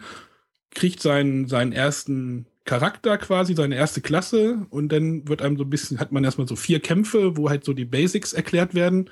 kriegt 0.71 1.01
seinen, 1.01 1.47
seinen 1.47 1.71
ersten 1.71 2.47
Charakter 2.65 3.17
quasi, 3.17 3.55
seine 3.55 3.75
erste 3.75 4.01
Klasse 4.01 4.65
und 4.69 4.91
dann 4.91 5.27
wird 5.27 5.41
einem 5.41 5.57
so 5.57 5.63
ein 5.63 5.69
bisschen, 5.69 5.99
hat 5.99 6.11
man 6.11 6.23
erstmal 6.23 6.47
so 6.47 6.55
vier 6.55 6.79
Kämpfe, 6.79 7.37
wo 7.37 7.49
halt 7.49 7.63
so 7.63 7.73
die 7.73 7.85
Basics 7.85 8.33
erklärt 8.33 8.75
werden 8.75 9.09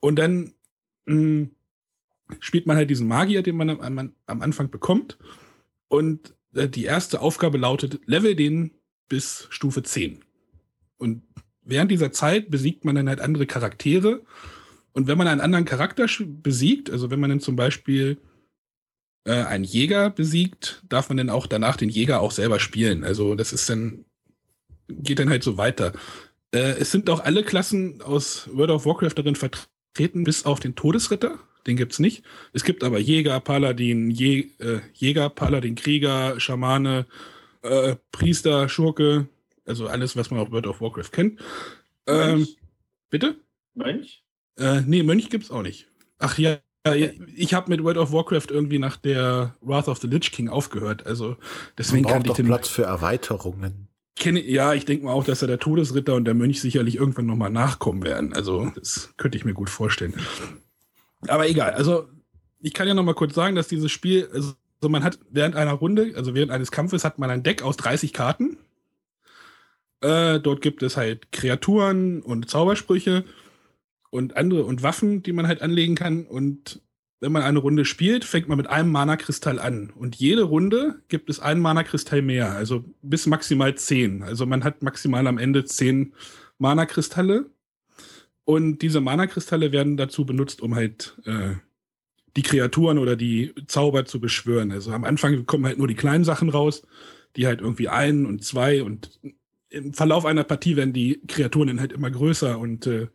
und 0.00 0.18
dann 0.18 0.52
mh, 1.06 1.14
hm, 1.14 1.50
spielt 2.40 2.66
man 2.66 2.76
halt 2.76 2.90
diesen 2.90 3.08
Magier, 3.08 3.42
den 3.42 3.56
man 3.56 3.70
am, 3.70 4.12
am 4.26 4.42
Anfang 4.42 4.70
bekommt 4.70 5.16
und 5.86 6.34
äh, 6.54 6.68
die 6.68 6.84
erste 6.84 7.20
Aufgabe 7.20 7.56
lautet, 7.56 8.00
level 8.06 8.34
den 8.34 8.72
bis 9.08 9.46
Stufe 9.50 9.82
10. 9.82 10.24
Und 10.98 11.22
während 11.62 11.90
dieser 11.90 12.12
Zeit 12.12 12.50
besiegt 12.50 12.84
man 12.84 12.94
dann 12.94 13.08
halt 13.08 13.20
andere 13.20 13.46
Charaktere. 13.46 14.22
Und 14.92 15.06
wenn 15.06 15.18
man 15.18 15.28
einen 15.28 15.40
anderen 15.40 15.64
Charakter 15.64 16.06
besiegt, 16.42 16.90
also 16.90 17.10
wenn 17.10 17.20
man 17.20 17.30
dann 17.30 17.40
zum 17.40 17.56
Beispiel 17.56 18.18
äh, 19.24 19.32
einen 19.32 19.64
Jäger 19.64 20.10
besiegt, 20.10 20.82
darf 20.88 21.08
man 21.08 21.18
dann 21.18 21.30
auch 21.30 21.46
danach 21.46 21.76
den 21.76 21.88
Jäger 21.88 22.20
auch 22.20 22.32
selber 22.32 22.58
spielen. 22.58 23.04
Also 23.04 23.34
das 23.34 23.52
ist 23.52 23.68
dann, 23.68 24.04
geht 24.88 25.18
dann 25.18 25.30
halt 25.30 25.42
so 25.42 25.56
weiter. 25.56 25.92
Äh, 26.52 26.78
es 26.78 26.90
sind 26.90 27.10
auch 27.10 27.20
alle 27.20 27.44
Klassen 27.44 28.02
aus 28.02 28.48
World 28.52 28.70
of 28.70 28.86
Warcraft 28.86 29.14
darin 29.16 29.36
vertreten, 29.36 30.24
bis 30.24 30.44
auf 30.44 30.60
den 30.60 30.74
Todesritter 30.74 31.38
den 31.68 31.76
gibt's 31.76 31.98
nicht. 31.98 32.24
Es 32.52 32.64
gibt 32.64 32.82
aber 32.82 32.98
Jäger, 32.98 33.38
Paladin, 33.40 34.10
Je 34.10 34.48
äh, 34.58 34.80
Jäger, 34.94 35.28
Paladin, 35.28 35.74
Krieger, 35.74 36.40
Schamane, 36.40 37.06
äh, 37.62 37.96
Priester, 38.10 38.68
Schurke, 38.68 39.28
also 39.68 39.86
alles, 39.86 40.16
was 40.16 40.30
man 40.30 40.40
auch 40.40 40.50
World 40.50 40.66
of 40.66 40.80
Warcraft 40.80 41.10
kennt. 41.12 41.40
Ähm, 42.06 42.46
bitte? 43.10 43.36
Mönch? 43.74 44.24
Äh, 44.56 44.80
nee, 44.82 45.02
Mönch 45.02 45.30
gibt's 45.30 45.50
auch 45.50 45.62
nicht. 45.62 45.88
Ach 46.18 46.36
ja, 46.38 46.58
ich 47.34 47.54
habe 47.54 47.70
mit 47.70 47.82
World 47.82 47.98
of 47.98 48.12
Warcraft 48.12 48.46
irgendwie 48.50 48.78
nach 48.78 48.96
der 48.96 49.54
Wrath 49.60 49.88
of 49.88 49.98
the 49.98 50.06
Lich 50.06 50.32
King 50.32 50.48
aufgehört. 50.48 51.06
Also 51.06 51.36
deswegen 51.76 52.06
kann 52.06 52.24
ich 52.24 52.32
den 52.32 52.46
Platz 52.46 52.68
für 52.68 52.84
Erweiterungen. 52.84 53.88
Kenne, 54.16 54.42
ja, 54.42 54.74
ich 54.74 54.84
denke 54.84 55.04
mal 55.04 55.12
auch, 55.12 55.24
dass 55.24 55.40
da 55.40 55.46
der 55.46 55.60
Todesritter 55.60 56.14
und 56.14 56.24
der 56.24 56.34
Mönch 56.34 56.60
sicherlich 56.60 56.96
irgendwann 56.96 57.26
nochmal 57.26 57.50
nachkommen 57.50 58.02
werden. 58.02 58.32
Also 58.32 58.72
das 58.74 59.14
könnte 59.16 59.38
ich 59.38 59.44
mir 59.44 59.54
gut 59.54 59.70
vorstellen. 59.70 60.14
Aber 61.28 61.48
egal, 61.48 61.72
also 61.72 62.08
ich 62.60 62.74
kann 62.74 62.88
ja 62.88 62.94
noch 62.94 63.04
mal 63.04 63.14
kurz 63.14 63.34
sagen, 63.34 63.54
dass 63.54 63.68
dieses 63.68 63.92
Spiel, 63.92 64.28
also 64.32 64.54
man 64.88 65.04
hat 65.04 65.18
während 65.30 65.54
einer 65.54 65.72
Runde, 65.72 66.12
also 66.16 66.34
während 66.34 66.50
eines 66.50 66.70
Kampfes 66.70 67.04
hat 67.04 67.18
man 67.18 67.30
ein 67.30 67.42
Deck 67.42 67.62
aus 67.62 67.76
30 67.76 68.12
Karten. 68.12 68.56
Äh, 70.00 70.40
dort 70.40 70.62
gibt 70.62 70.82
es 70.82 70.96
halt 70.96 71.32
Kreaturen 71.32 72.22
und 72.22 72.48
Zaubersprüche 72.48 73.24
und 74.10 74.36
andere 74.36 74.64
und 74.64 74.82
Waffen, 74.82 75.22
die 75.22 75.32
man 75.32 75.46
halt 75.46 75.62
anlegen 75.62 75.94
kann. 75.94 76.24
Und 76.24 76.80
wenn 77.20 77.32
man 77.32 77.42
eine 77.42 77.58
Runde 77.58 77.84
spielt, 77.84 78.24
fängt 78.24 78.48
man 78.48 78.58
mit 78.58 78.68
einem 78.68 78.92
Mana-Kristall 78.92 79.58
an. 79.58 79.90
Und 79.90 80.16
jede 80.16 80.42
Runde 80.42 81.02
gibt 81.08 81.30
es 81.30 81.40
einen 81.40 81.60
Mana-Kristall 81.60 82.22
mehr, 82.22 82.52
also 82.52 82.84
bis 83.02 83.26
maximal 83.26 83.74
zehn. 83.74 84.22
Also 84.22 84.46
man 84.46 84.62
hat 84.62 84.82
maximal 84.82 85.26
am 85.26 85.38
Ende 85.38 85.64
zehn 85.64 86.14
Mana-Kristalle. 86.58 87.50
Und 88.44 88.78
diese 88.82 89.00
Mana-Kristalle 89.00 89.72
werden 89.72 89.96
dazu 89.96 90.24
benutzt, 90.24 90.62
um 90.62 90.74
halt 90.74 91.20
äh, 91.24 91.56
die 92.36 92.42
Kreaturen 92.42 92.98
oder 92.98 93.16
die 93.16 93.52
Zauber 93.66 94.04
zu 94.04 94.20
beschwören. 94.20 94.70
Also 94.70 94.92
am 94.92 95.04
Anfang 95.04 95.44
kommen 95.44 95.66
halt 95.66 95.78
nur 95.78 95.88
die 95.88 95.94
kleinen 95.94 96.24
Sachen 96.24 96.48
raus, 96.48 96.82
die 97.36 97.46
halt 97.46 97.60
irgendwie 97.60 97.88
ein 97.88 98.26
und 98.26 98.44
zwei 98.44 98.82
und 98.82 99.18
im 99.70 99.92
Verlauf 99.92 100.24
einer 100.24 100.44
Partie 100.44 100.76
werden 100.76 100.92
die 100.92 101.20
Kreaturen 101.26 101.68
dann 101.68 101.80
halt 101.80 101.92
immer 101.92 102.10
größer 102.10 102.58
und 102.58 102.86
äh, 102.86 103.08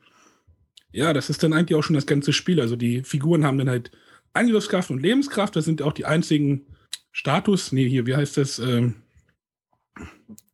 ja, 0.91 1.11
das 1.13 1.29
ist 1.29 1.41
dann 1.41 1.53
eigentlich 1.53 1.77
auch 1.77 1.83
schon 1.83 1.95
das 1.95 2.05
ganze 2.05 2.33
Spiel. 2.33 2.61
Also 2.61 2.75
die 2.75 3.03
Figuren 3.03 3.45
haben 3.45 3.57
dann 3.57 3.69
halt 3.69 3.91
Angriffskraft 4.33 4.91
und 4.91 5.01
Lebenskraft, 5.01 5.55
das 5.55 5.65
sind 5.65 5.81
auch 5.81 5.93
die 5.93 6.05
einzigen 6.05 6.67
Status, 7.11 7.71
nee, 7.71 7.87
hier, 7.87 8.05
wie 8.05 8.15
heißt 8.15 8.37
das? 8.37 8.59
Ähm, 8.59 8.95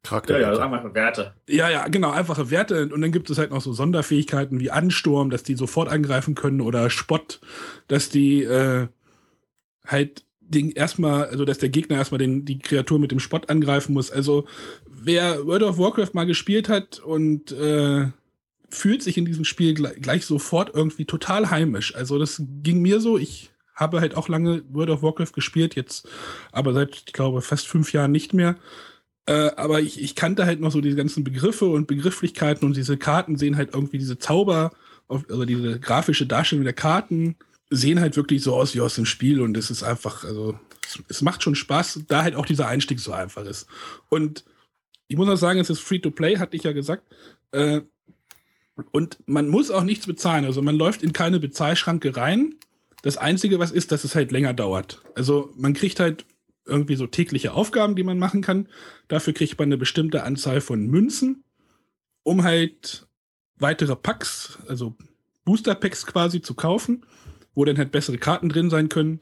Charakter. 0.04 0.40
Ja, 0.40 0.54
ja, 0.54 0.60
einfache 0.60 0.94
Werte. 0.94 1.34
Ja, 1.48 1.70
ja, 1.70 1.88
genau, 1.88 2.12
einfache 2.12 2.50
Werte. 2.50 2.88
Und 2.88 3.02
dann 3.02 3.12
gibt 3.12 3.30
es 3.30 3.38
halt 3.38 3.52
noch 3.52 3.62
so 3.62 3.74
Sonderfähigkeiten 3.74 4.60
wie 4.60 4.72
Ansturm, 4.72 5.30
dass 5.30 5.44
die 5.44 5.56
sofort 5.56 5.90
angreifen 5.90 6.36
können 6.36 6.62
oder 6.62 6.90
Spott, 6.90 7.42
dass 7.88 8.10
die 8.10 8.44
äh, 8.44 8.88
halt 9.86 10.26
den 10.40 10.72
erstmal, 10.72 11.26
also 11.26 11.46
dass 11.46 11.60
der 11.60 11.70
Gegner 11.70 11.98
erstmal 11.98 12.18
den, 12.18 12.44
die 12.46 12.60
Kreatur 12.60 12.98
mit 12.98 13.12
dem 13.12 13.20
Spott 13.20 13.50
angreifen 13.50 13.94
muss. 13.94 14.10
Also 14.10 14.48
wer 15.04 15.46
World 15.46 15.64
of 15.64 15.78
Warcraft 15.78 16.14
mal 16.14 16.26
gespielt 16.26 16.70
hat 16.70 17.00
und 17.00 17.52
äh, 17.52 18.08
fühlt 18.70 19.04
sich 19.04 19.18
in 19.18 19.26
diesem 19.26 19.46
Spiel 19.46 19.74
gleich, 19.74 19.96
gleich 20.02 20.26
sofort 20.26 20.74
irgendwie 20.74 21.06
total 21.06 21.50
heimisch. 21.50 21.96
Also 21.96 22.20
das 22.20 22.42
ging 22.64 22.82
mir 22.82 23.00
so. 23.00 23.18
Ich 23.18 23.52
habe 23.76 24.02
halt 24.02 24.16
auch 24.16 24.28
lange 24.28 24.64
World 24.70 24.90
of 24.90 25.02
Warcraft 25.02 25.34
gespielt, 25.34 25.76
jetzt 25.76 26.08
aber 26.52 26.74
seit, 26.74 26.96
ich 26.96 27.14
glaube, 27.14 27.42
fast 27.42 27.68
fünf 27.68 27.94
Jahren 27.94 28.12
nicht 28.12 28.34
mehr. 28.34 28.58
Äh, 29.26 29.52
aber 29.56 29.80
ich, 29.80 30.02
ich 30.02 30.16
kannte 30.16 30.46
halt 30.46 30.60
noch 30.60 30.72
so 30.72 30.82
diese 30.82 30.96
ganzen 30.96 31.24
Begriffe 31.24 31.66
und 31.66 31.88
Begrifflichkeiten 31.88 32.66
und 32.66 32.76
diese 32.76 32.98
Karten 32.98 33.38
sehen 33.38 33.58
halt 33.58 33.74
irgendwie 33.74 33.98
diese 33.98 34.18
Zauber, 34.18 34.72
also 35.08 35.46
diese 35.46 35.80
grafische 35.80 36.28
Darstellung 36.28 36.64
der 36.64 36.74
Karten 36.74 37.36
sehen 37.70 38.00
halt 38.00 38.16
wirklich 38.16 38.44
so 38.44 38.56
aus 38.56 38.76
wie 38.76 38.82
aus 38.82 38.96
dem 38.96 39.06
Spiel 39.06 39.42
und 39.42 39.56
es 39.56 39.70
ist 39.70 39.84
einfach, 39.84 40.24
also 40.24 40.60
es, 40.86 41.00
es 41.08 41.22
macht 41.22 41.44
schon 41.44 41.56
Spaß, 41.56 42.02
da 42.08 42.24
halt 42.24 42.36
auch 42.36 42.46
dieser 42.46 42.68
Einstieg 42.68 43.00
so 43.00 43.12
einfach 43.12 43.46
ist. 43.46 43.68
Und 44.10 44.44
ich 45.10 45.18
muss 45.18 45.28
auch 45.28 45.36
sagen, 45.36 45.60
es 45.60 45.70
ist 45.70 45.82
free 45.82 46.00
to 46.00 46.12
play, 46.12 46.38
hatte 46.38 46.56
ich 46.56 46.64
ja 46.64 46.72
gesagt. 46.72 47.04
Äh, 47.52 47.82
und 48.92 49.18
man 49.26 49.50
muss 49.50 49.72
auch 49.72 49.84
nichts 49.84 50.06
bezahlen. 50.06 50.46
Also 50.46 50.62
man 50.62 50.76
läuft 50.76 51.04
in 51.04 51.12
keine 51.12 51.40
Bezahlschranke 51.40 52.16
rein. 52.16 52.56
Das 53.02 53.18
Einzige, 53.18 53.60
was 53.60 53.72
ist, 53.72 53.92
dass 53.92 54.04
es 54.04 54.16
halt 54.16 54.32
länger 54.32 54.54
dauert. 54.54 55.02
Also 55.16 55.52
man 55.58 55.74
kriegt 55.74 56.00
halt 56.00 56.26
irgendwie 56.66 56.96
so 56.96 57.08
tägliche 57.08 57.54
Aufgaben, 57.54 57.96
die 57.96 58.04
man 58.04 58.20
machen 58.20 58.42
kann. 58.42 58.68
Dafür 59.08 59.34
kriegt 59.34 59.58
man 59.58 59.70
eine 59.70 59.78
bestimmte 59.78 60.24
Anzahl 60.24 60.62
von 60.62 60.86
Münzen, 60.86 61.44
um 62.24 62.44
halt 62.44 63.08
weitere 63.58 63.96
Packs, 63.96 64.60
also 64.68 64.96
Booster 65.44 65.74
Packs 65.74 66.06
quasi 66.06 66.42
zu 66.42 66.54
kaufen, 66.54 67.04
wo 67.56 67.66
dann 67.66 67.80
halt 67.80 67.92
bessere 67.92 68.20
Karten 68.20 68.50
drin 68.50 68.70
sein 68.70 68.90
können. 68.90 69.22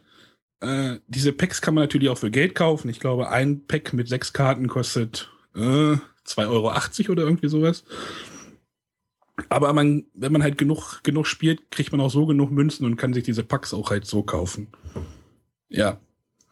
Äh, 0.59 0.97
diese 1.07 1.31
Packs 1.31 1.61
kann 1.61 1.75
man 1.75 1.83
natürlich 1.83 2.09
auch 2.09 2.17
für 2.17 2.31
Geld 2.31 2.55
kaufen. 2.55 2.89
Ich 2.89 2.99
glaube, 2.99 3.29
ein 3.29 3.65
Pack 3.65 3.93
mit 3.93 4.09
sechs 4.09 4.33
Karten 4.33 4.67
kostet 4.67 5.31
äh, 5.57 5.97
2,80 6.25 6.49
Euro 6.49 7.11
oder 7.11 7.23
irgendwie 7.23 7.49
sowas. 7.49 7.83
Aber 9.49 9.71
man, 9.73 10.05
wenn 10.13 10.31
man 10.31 10.43
halt 10.43 10.57
genug, 10.57 11.01
genug 11.03 11.27
spielt, 11.27 11.69
kriegt 11.71 11.91
man 11.91 12.01
auch 12.01 12.09
so 12.09 12.25
genug 12.25 12.51
Münzen 12.51 12.85
und 12.85 12.95
kann 12.95 13.13
sich 13.13 13.23
diese 13.23 13.43
Packs 13.43 13.73
auch 13.73 13.91
halt 13.91 14.05
so 14.05 14.23
kaufen. 14.23 14.69
Ja, 15.69 15.99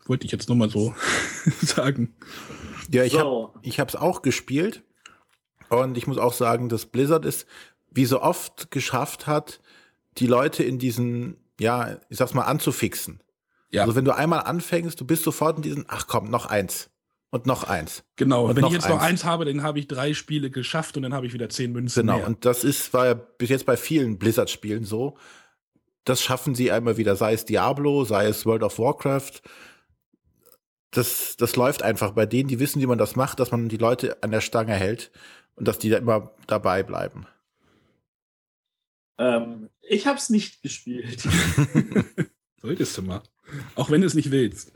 wollte 0.05 0.25
ich 0.25 0.31
jetzt 0.31 0.47
nur 0.49 0.57
mal 0.57 0.69
so 0.69 0.93
sagen. 1.61 2.15
Ja, 2.91 3.03
ich 3.03 3.13
so. 3.13 3.19
habe 3.19 3.59
ich 3.63 3.79
habe 3.79 3.89
es 3.89 3.95
auch 3.95 4.21
gespielt 4.21 4.83
und 5.69 5.97
ich 5.97 6.05
muss 6.05 6.17
auch 6.17 6.33
sagen, 6.33 6.69
dass 6.69 6.85
Blizzard 6.85 7.25
es 7.25 7.45
wie 7.89 8.05
so 8.05 8.21
oft 8.21 8.69
geschafft 8.71 9.25
hat, 9.25 9.61
die 10.17 10.27
Leute 10.27 10.63
in 10.63 10.77
diesen, 10.79 11.37
ja, 11.59 11.97
ich 12.09 12.17
sag's 12.17 12.33
mal, 12.33 12.43
anzufixen. 12.43 13.21
Ja. 13.71 13.81
Also 13.81 13.95
wenn 13.95 14.05
du 14.05 14.15
einmal 14.15 14.41
anfängst, 14.41 14.99
du 14.99 15.05
bist 15.05 15.23
sofort 15.23 15.57
in 15.57 15.63
diesen, 15.63 15.85
ach 15.87 16.07
komm, 16.07 16.29
noch 16.29 16.45
eins. 16.45 16.89
Und 17.31 17.45
noch 17.45 17.65
eins. 17.65 18.03
Genau, 18.15 18.45
und 18.45 18.55
wenn 18.55 18.65
ich 18.65 18.71
jetzt 18.71 18.85
eins. 18.85 18.93
noch 18.93 19.01
eins 19.01 19.25
habe, 19.25 19.45
dann 19.45 19.63
habe 19.63 19.79
ich 19.79 19.87
drei 19.87 20.13
Spiele 20.13 20.49
geschafft 20.49 20.95
und 20.95 21.03
dann 21.03 21.13
habe 21.13 21.25
ich 21.25 21.33
wieder 21.33 21.49
zehn 21.49 21.71
Münzen. 21.71 22.01
Genau, 22.01 22.17
mehr. 22.17 22.27
und 22.27 22.45
das 22.45 22.63
ist, 22.63 22.93
war 22.93 23.05
ja 23.05 23.13
bis 23.13 23.49
jetzt 23.49 23.65
bei 23.65 23.75
vielen 23.75 24.17
Blizzard-Spielen 24.17 24.85
so. 24.85 25.17
Das 26.05 26.21
schaffen 26.21 26.55
sie 26.55 26.71
einmal 26.71 26.97
wieder, 26.97 27.15
sei 27.15 27.33
es 27.33 27.45
Diablo, 27.45 28.05
sei 28.05 28.27
es 28.27 28.45
World 28.45 28.63
of 28.63 28.79
Warcraft. 28.79 29.41
Das, 30.91 31.35
das 31.35 31.55
läuft 31.55 31.83
einfach 31.83 32.11
bei 32.11 32.25
denen, 32.25 32.47
die 32.47 32.59
wissen, 32.59 32.81
wie 32.81 32.85
man 32.85 32.97
das 32.97 33.17
macht, 33.17 33.39
dass 33.39 33.51
man 33.51 33.67
die 33.67 33.77
Leute 33.77 34.23
an 34.23 34.31
der 34.31 34.41
Stange 34.41 34.73
hält 34.73 35.11
und 35.55 35.67
dass 35.67 35.79
die 35.79 35.89
da 35.89 35.97
immer 35.97 36.31
dabei 36.47 36.83
bleiben. 36.83 37.27
Ähm, 39.17 39.69
ich 39.81 40.07
habe 40.07 40.17
es 40.17 40.29
nicht 40.29 40.61
gespielt. 40.61 41.21
Solltest 42.61 42.97
du 42.97 43.01
mal. 43.01 43.21
Auch 43.75 43.89
wenn 43.89 44.01
du 44.01 44.07
es 44.07 44.13
nicht 44.13 44.31
willst. 44.31 44.71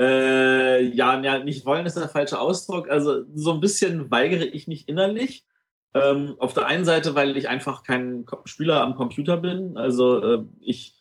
Äh, 0.00 0.82
ja, 0.94 1.20
ja, 1.20 1.40
nicht 1.40 1.66
wollen 1.66 1.84
ist 1.84 1.98
der 1.98 2.08
falsche 2.08 2.40
Ausdruck. 2.40 2.88
Also 2.88 3.24
so 3.34 3.52
ein 3.52 3.60
bisschen 3.60 4.10
weigere 4.10 4.46
ich 4.46 4.66
mich 4.66 4.88
innerlich. 4.88 5.44
Ähm, 5.92 6.36
auf 6.38 6.54
der 6.54 6.66
einen 6.66 6.86
Seite, 6.86 7.14
weil 7.14 7.36
ich 7.36 7.48
einfach 7.48 7.82
kein 7.82 8.24
Spieler 8.46 8.80
am 8.80 8.94
Computer 8.94 9.36
bin. 9.36 9.76
Also 9.76 10.22
äh, 10.22 10.44
ich 10.60 10.96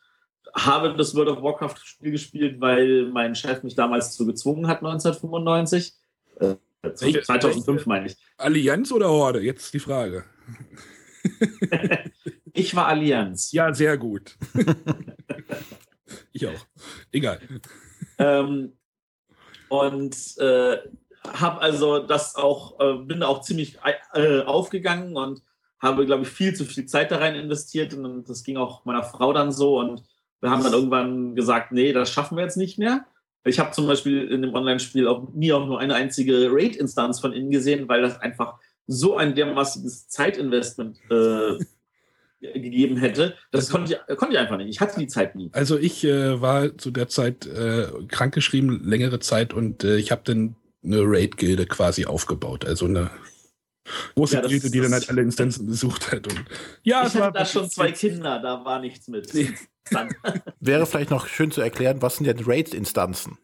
habe 0.54 0.96
das 0.98 1.16
World 1.16 1.30
of 1.30 1.42
Warcraft 1.42 1.78
Spiel 1.82 2.12
gespielt, 2.12 2.60
weil 2.60 3.06
mein 3.06 3.36
Chef 3.36 3.64
mich 3.64 3.76
damals 3.76 4.18
zu 4.18 4.26
gezwungen 4.26 4.68
hat, 4.68 4.84
1995. 4.84 5.94
Äh, 6.42 6.56
2005 6.94 7.86
meine 7.86 8.08
ich. 8.08 8.18
Allianz 8.38 8.92
oder 8.92 9.10
Horde? 9.10 9.40
Jetzt 9.40 9.74
die 9.74 9.80
Frage. 9.80 10.26
ich 12.54 12.76
war 12.76 12.88
Allianz. 12.88 13.54
Ja, 13.54 13.74
sehr 13.74 13.98
gut. 13.98 14.38
ich 16.34 16.48
auch. 16.48 16.66
Egal. 17.12 17.40
Ähm, 18.18 18.74
und 19.70 20.16
äh, 20.38 20.78
habe 21.34 21.62
also 21.62 22.00
das 22.00 22.36
auch, 22.36 22.80
äh, 22.80 22.94
bin 22.96 23.24
auch 23.24 23.42
ziemlich 23.42 23.78
äh, 24.14 24.42
aufgegangen 24.42 25.16
und 25.16 25.42
habe, 25.80 26.06
glaube 26.06 26.24
ich, 26.24 26.30
viel 26.30 26.54
zu 26.54 26.66
viel 26.66 26.86
Zeit 26.86 27.12
da 27.12 27.18
rein 27.18 27.36
investiert. 27.36 27.94
Und 27.94 28.30
das 28.30 28.44
ging 28.44 28.58
auch 28.58 28.86
meiner 28.86 29.04
Frau 29.04 29.34
dann 29.34 29.52
so. 29.52 29.80
Und 29.80 30.04
wir 30.42 30.50
haben 30.50 30.64
dann 30.64 30.74
irgendwann 30.74 31.36
gesagt, 31.36 31.72
nee, 31.72 31.94
das 31.94 32.12
schaffen 32.12 32.38
wir 32.38 32.44
jetzt 32.44 32.58
nicht 32.58 32.78
mehr. 32.78 33.06
Ich 33.46 33.60
habe 33.60 33.72
zum 33.72 33.88
Beispiel 33.88 34.30
in 34.30 34.42
dem 34.42 34.54
Online-Spiel 34.54 35.08
auch 35.08 35.30
nie 35.34 35.54
auch 35.54 35.66
nur 35.66 35.80
eine 35.80 35.96
einzige 35.96 36.50
Raid-Instanz 36.52 37.20
von 37.20 37.32
innen 37.34 37.52
gesehen, 37.52 37.88
weil 37.88 38.02
das 38.02 38.20
einfach 38.20 38.60
so 38.86 39.16
ein 39.16 39.36
dermaßiges 39.36 40.10
Zeitinvestment 40.10 41.00
äh, 41.10 41.58
gegeben 42.40 42.98
hätte. 42.98 43.36
Das 43.52 43.66
also, 43.66 43.78
konnte, 43.78 44.00
ich, 44.08 44.18
konnte 44.18 44.34
ich 44.34 44.40
einfach 44.40 44.58
nicht. 44.58 44.70
Ich 44.70 44.80
hatte 44.80 45.00
die 45.00 45.08
Zeit 45.08 45.36
nie. 45.36 45.50
Also 45.54 45.78
ich 45.78 46.04
äh, 46.04 46.42
war 46.42 46.78
zu 46.78 46.92
der 46.92 47.08
Zeit 47.08 47.46
äh, 47.46 47.88
krankgeschrieben, 48.08 48.84
längere 48.84 49.20
Zeit, 49.20 49.54
und 49.54 49.84
äh, 49.84 49.98
ich 49.98 50.12
habe 50.12 50.22
dann 50.24 50.56
eine 50.84 51.02
Raid-Gilde 51.02 51.66
quasi 51.66 52.06
aufgebaut. 52.06 52.66
Also 52.66 52.86
eine 52.86 53.10
große 54.16 54.36
ja, 54.36 54.48
Gilde, 54.48 54.72
die 54.72 54.80
dann 54.80 54.94
halt 54.94 55.10
alle 55.10 55.22
Instanzen 55.22 55.66
besucht 55.66 56.12
hat. 56.12 56.28
Und, 56.28 56.46
ja, 56.84 57.06
ich 57.06 57.16
hatte 57.16 57.38
da 57.38 57.46
schon 57.46 57.70
zwei 57.70 57.92
Kinder, 57.92 58.40
da 58.40 58.64
war 58.64 58.80
nichts 58.80 59.08
mit. 59.08 59.34
Nee. 59.34 59.54
Wäre 60.60 60.86
vielleicht 60.86 61.10
noch 61.10 61.28
schön 61.28 61.52
zu 61.52 61.62
erklären, 61.62 62.02
was 62.02 62.18
sind 62.18 62.28
denn 62.28 62.44
Raid-Instanzen? 62.46 63.38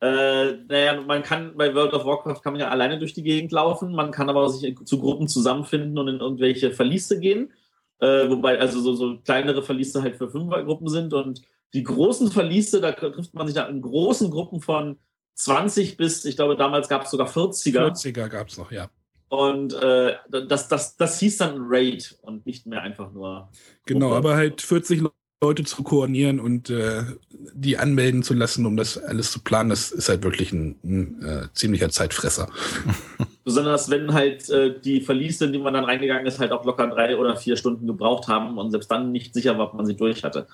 Äh, 0.00 0.52
naja, 0.68 1.00
man 1.00 1.22
kann 1.22 1.56
bei 1.56 1.74
World 1.74 1.94
of 1.94 2.04
Warcraft 2.04 2.42
kann 2.42 2.52
man 2.52 2.60
ja 2.60 2.68
alleine 2.68 2.98
durch 2.98 3.14
die 3.14 3.22
Gegend 3.22 3.50
laufen, 3.52 3.92
man 3.92 4.10
kann 4.10 4.28
aber 4.28 4.50
sich 4.50 4.76
zu 4.84 5.00
Gruppen 5.00 5.26
zusammenfinden 5.26 5.96
und 5.96 6.08
in 6.08 6.20
irgendwelche 6.20 6.70
Verliese 6.72 7.18
gehen. 7.18 7.52
Äh, 7.98 8.28
wobei 8.28 8.58
also 8.58 8.80
so, 8.80 8.94
so 8.94 9.18
kleinere 9.18 9.62
Verliese 9.62 10.02
halt 10.02 10.16
für 10.16 10.30
Fünfergruppen 10.30 10.88
sind 10.88 11.14
und 11.14 11.42
die 11.72 11.82
großen 11.82 12.30
Verliese, 12.30 12.80
da 12.80 12.92
trifft 12.92 13.34
man 13.34 13.46
sich 13.46 13.56
dann 13.56 13.70
in 13.70 13.82
großen 13.82 14.30
Gruppen 14.30 14.60
von 14.60 14.98
20 15.34 15.96
bis, 15.96 16.24
ich 16.24 16.36
glaube, 16.36 16.56
damals 16.56 16.88
gab 16.88 17.04
es 17.04 17.10
sogar 17.10 17.28
40er. 17.28 17.92
40er 17.92 18.28
gab 18.28 18.48
es 18.48 18.58
noch, 18.58 18.70
ja. 18.72 18.90
Und 19.28 19.74
äh, 19.74 20.14
das, 20.30 20.68
das, 20.68 20.96
das 20.96 21.18
hieß 21.18 21.38
dann 21.38 21.56
Raid 21.58 22.18
und 22.22 22.46
nicht 22.46 22.66
mehr 22.66 22.82
einfach 22.82 23.12
nur. 23.12 23.50
Genau, 23.84 24.06
Gruppe. 24.06 24.16
aber 24.16 24.36
halt 24.36 24.62
40 24.62 25.02
Leute 25.42 25.64
zu 25.64 25.82
koordinieren 25.82 26.40
und 26.40 26.70
äh, 26.70 27.04
die 27.30 27.76
anmelden 27.76 28.22
zu 28.22 28.34
lassen, 28.34 28.64
um 28.66 28.76
das 28.76 28.96
alles 28.96 29.32
zu 29.32 29.40
planen, 29.40 29.70
das 29.70 29.90
ist 29.90 30.08
halt 30.08 30.22
wirklich 30.22 30.52
ein, 30.52 30.78
ein 30.84 31.22
äh, 31.22 31.48
ziemlicher 31.52 31.90
Zeitfresser. 31.90 32.48
Besonders 33.46 33.88
wenn 33.88 34.12
halt 34.12 34.50
äh, 34.50 34.78
die 34.78 35.00
Verliese, 35.00 35.46
in 35.46 35.54
die 35.54 35.58
man 35.58 35.72
dann 35.72 35.84
reingegangen 35.84 36.26
ist, 36.26 36.38
halt 36.38 36.52
auch 36.52 36.66
locker 36.66 36.86
drei 36.88 37.16
oder 37.16 37.36
vier 37.36 37.56
Stunden 37.56 37.86
gebraucht 37.86 38.28
haben 38.28 38.58
und 38.58 38.70
selbst 38.70 38.90
dann 38.90 39.10
nicht 39.10 39.32
sicher 39.32 39.56
war, 39.56 39.68
ob 39.68 39.74
man 39.74 39.86
sie 39.86 39.96
durch 39.96 40.22
hatte. 40.22 40.46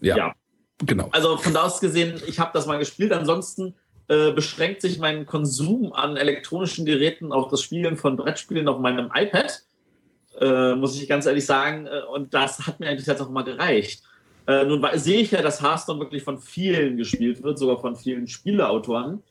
Ja, 0.00 0.16
ja. 0.16 0.34
genau. 0.78 1.08
Also 1.12 1.36
von 1.36 1.54
da 1.54 1.62
aus 1.62 1.80
gesehen, 1.80 2.20
ich 2.26 2.40
habe 2.40 2.50
das 2.52 2.66
mal 2.66 2.78
gespielt. 2.78 3.12
Ansonsten 3.12 3.76
äh, 4.08 4.32
beschränkt 4.32 4.82
sich 4.82 4.98
mein 4.98 5.26
Konsum 5.26 5.92
an 5.92 6.16
elektronischen 6.16 6.84
Geräten 6.84 7.30
auf 7.32 7.48
das 7.48 7.62
Spielen 7.62 7.96
von 7.96 8.16
Brettspielen 8.16 8.66
auf 8.66 8.80
meinem 8.80 9.10
iPad 9.14 9.62
äh, 10.40 10.74
muss 10.74 11.00
ich 11.00 11.08
ganz 11.08 11.26
ehrlich 11.26 11.46
sagen. 11.46 11.86
Äh, 11.86 12.02
und 12.12 12.34
das 12.34 12.66
hat 12.66 12.80
mir 12.80 12.88
eigentlich 12.88 13.06
jetzt 13.06 13.20
auch 13.20 13.30
mal 13.30 13.44
gereicht. 13.44 14.02
Äh, 14.46 14.64
nun 14.64 14.84
sehe 14.94 15.20
ich 15.20 15.30
ja, 15.30 15.42
dass 15.42 15.62
Hearthstone 15.62 16.00
wirklich 16.00 16.22
von 16.22 16.38
vielen 16.38 16.96
gespielt 16.96 17.42
wird, 17.42 17.58
sogar 17.58 17.78
von 17.78 17.96
vielen 17.96 18.26
Spieleautoren. 18.26 19.22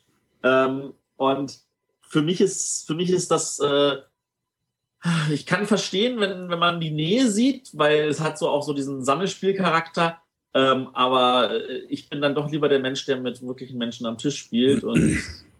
Ähm, 0.43 0.93
und 1.17 1.59
für 2.13 2.21
mich 2.21 2.41
ist, 2.41 2.85
für 2.85 2.93
mich 2.93 3.09
ist 3.09 3.31
das, 3.31 3.59
äh, 3.59 3.95
ich 5.31 5.47
kann 5.47 5.65
verstehen, 5.65 6.19
wenn, 6.19 6.47
wenn 6.47 6.59
man 6.59 6.79
die 6.79 6.91
Nähe 6.91 7.29
sieht, 7.29 7.71
weil 7.73 8.07
es 8.07 8.21
hat 8.21 8.37
so 8.37 8.49
auch 8.49 8.61
so 8.61 8.73
diesen 8.73 9.03
Sammelspielcharakter. 9.03 10.19
Ähm, 10.53 10.89
aber 10.93 11.55
äh, 11.67 11.79
ich 11.89 12.09
bin 12.09 12.21
dann 12.21 12.35
doch 12.35 12.51
lieber 12.51 12.69
der 12.69 12.79
Mensch, 12.79 13.03
der 13.07 13.17
mit 13.17 13.41
wirklichen 13.41 13.79
Menschen 13.79 14.05
am 14.05 14.19
Tisch 14.19 14.37
spielt 14.37 14.83
und 14.83 15.17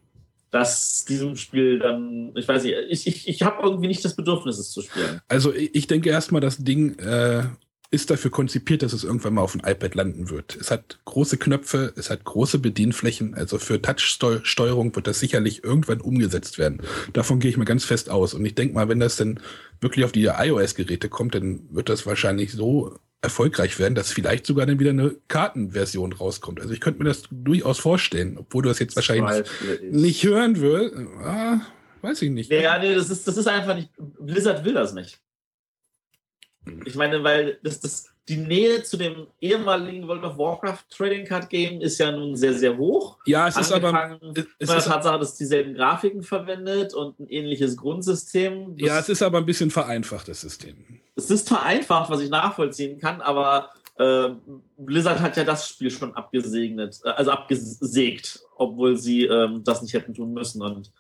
dass 0.51 1.05
diesem 1.05 1.35
Spiel 1.37 1.79
dann, 1.79 2.31
ich 2.35 2.47
weiß 2.47 2.63
nicht, 2.63 2.75
ich, 2.87 3.07
ich, 3.07 3.27
ich 3.27 3.41
habe 3.41 3.63
irgendwie 3.63 3.87
nicht 3.87 4.05
das 4.05 4.15
Bedürfnis, 4.15 4.59
es 4.59 4.69
zu 4.69 4.83
spielen. 4.83 5.21
Also 5.27 5.51
ich 5.51 5.87
denke 5.87 6.11
erstmal, 6.11 6.41
das 6.41 6.57
Ding 6.57 6.99
äh, 6.99 7.45
ist 7.93 8.10
dafür 8.10 8.32
konzipiert, 8.32 8.82
dass 8.82 8.91
es 8.91 9.03
irgendwann 9.03 9.36
mal 9.36 9.41
auf 9.41 9.51
dem 9.51 9.62
iPad 9.63 9.93
landen 9.93 10.32
wird. 10.32 10.58
Es 10.60 10.71
hat 10.71 10.99
große 11.06 11.38
Knöpfe, 11.38 11.93
es 11.95 12.10
hat 12.10 12.23
große 12.23 12.58
Bedienflächen, 12.58 13.36
also 13.36 13.60
für 13.60 13.79
Touch-Steuerung 13.79 14.95
wird 14.95 15.06
das 15.06 15.19
sicherlich 15.19 15.63
irgendwann 15.63 16.01
umgesetzt 16.01 16.58
werden. 16.58 16.82
Davon 17.13 17.39
gehe 17.39 17.51
ich 17.51 17.58
mal 17.58 17.65
ganz 17.65 17.86
fest 17.86 18.10
aus. 18.10 18.34
Und 18.34 18.43
ich 18.45 18.56
denke 18.56 18.73
mal, 18.73 18.89
wenn 18.89 18.99
das 18.99 19.17
dann 19.17 19.39
wirklich 19.79 20.06
auf 20.06 20.12
die 20.12 20.25
iOS-Geräte 20.25 21.08
kommt, 21.08 21.36
dann 21.36 21.67
wird 21.69 21.88
das 21.88 22.08
wahrscheinlich 22.08 22.51
so 22.51 22.97
erfolgreich 23.21 23.77
werden, 23.77 23.93
dass 23.93 24.12
vielleicht 24.12 24.47
sogar 24.47 24.65
dann 24.65 24.79
wieder 24.79 24.89
eine 24.89 25.15
Kartenversion 25.27 26.13
rauskommt. 26.13 26.62
Also 26.62 26.73
ich 26.73 26.82
könnte 26.82 27.03
mir 27.03 27.10
das 27.10 27.23
durchaus 27.29 27.77
vorstellen, 27.77 28.38
obwohl 28.39 28.63
du 28.63 28.69
das 28.69 28.79
jetzt 28.79 28.95
wahrscheinlich 28.95 29.45
nicht 29.91 30.23
hören 30.23 30.60
willst. 30.60 30.95
Ah, 31.23 31.62
weiß 32.01 32.23
ich 32.23 32.32
nicht. 32.32 32.51
Ja, 32.51 32.79
nee, 32.79 32.95
das 32.95 33.12
ist, 33.12 33.27
das 33.27 33.38
ist 33.38 33.47
einfach 33.47 33.75
nicht. 33.75 33.89
Blizzard 34.19 34.65
will 34.65 34.73
das 34.73 34.93
nicht. 34.93 35.19
Ich 36.86 36.95
meine, 36.95 37.23
weil 37.23 37.60
das, 37.63 37.80
das, 37.80 38.10
die 38.30 38.38
Nähe 38.38 38.84
zu 38.84 38.97
dem 38.97 39.28
ehemaligen 39.41 40.08
World 40.08 40.23
of 40.23 40.38
Warcraft 40.38 40.84
Trading 40.89 41.26
Card 41.26 41.49
Game 41.49 41.82
ist 41.82 41.97
ja 41.97 42.12
nun 42.12 42.36
sehr, 42.36 42.54
sehr 42.54 42.78
hoch. 42.78 43.17
Ja, 43.26 43.47
es 43.47 43.58
ist 43.58 43.71
aber. 43.71 44.19
Es 44.60 44.69
ist 44.69 44.86
Tatsache, 44.86 45.19
dass 45.19 45.34
es 45.34 45.38
dieselben 45.38 45.73
Grafiken 45.73 46.23
verwendet 46.23 46.93
und 46.93 47.19
ein 47.19 47.28
ähnliches 47.28 47.76
Grundsystem. 47.76 48.76
ja, 48.78 48.99
es 48.99 49.10
ist 49.10 49.21
aber 49.21 49.39
ein 49.39 49.45
bisschen 49.45 49.71
vereinfacht, 49.71 50.28
das 50.28 50.41
System. 50.41 50.76
Es 51.15 51.30
ist 51.30 51.47
vereinfacht, 51.47 52.10
was 52.10 52.21
ich 52.21 52.30
nachvollziehen 52.30 52.97
kann, 52.99 53.21
aber 53.21 53.69
äh, 53.97 54.30
Blizzard 54.78 55.19
hat 55.19 55.38
ja 55.38 55.43
das 55.43 55.67
Spiel 55.67 55.91
schon 55.91 56.15
abgesegnet, 56.15 56.99
äh, 57.04 57.10
also 57.10 57.32
abgesägt, 57.32 58.39
obwohl 58.56 58.97
sie 58.97 59.26
äh, 59.26 59.49
das 59.63 59.82
nicht 59.82 59.93
hätten 59.93 60.13
tun 60.13 60.34
müssen. 60.34 60.62
Und 60.62 60.91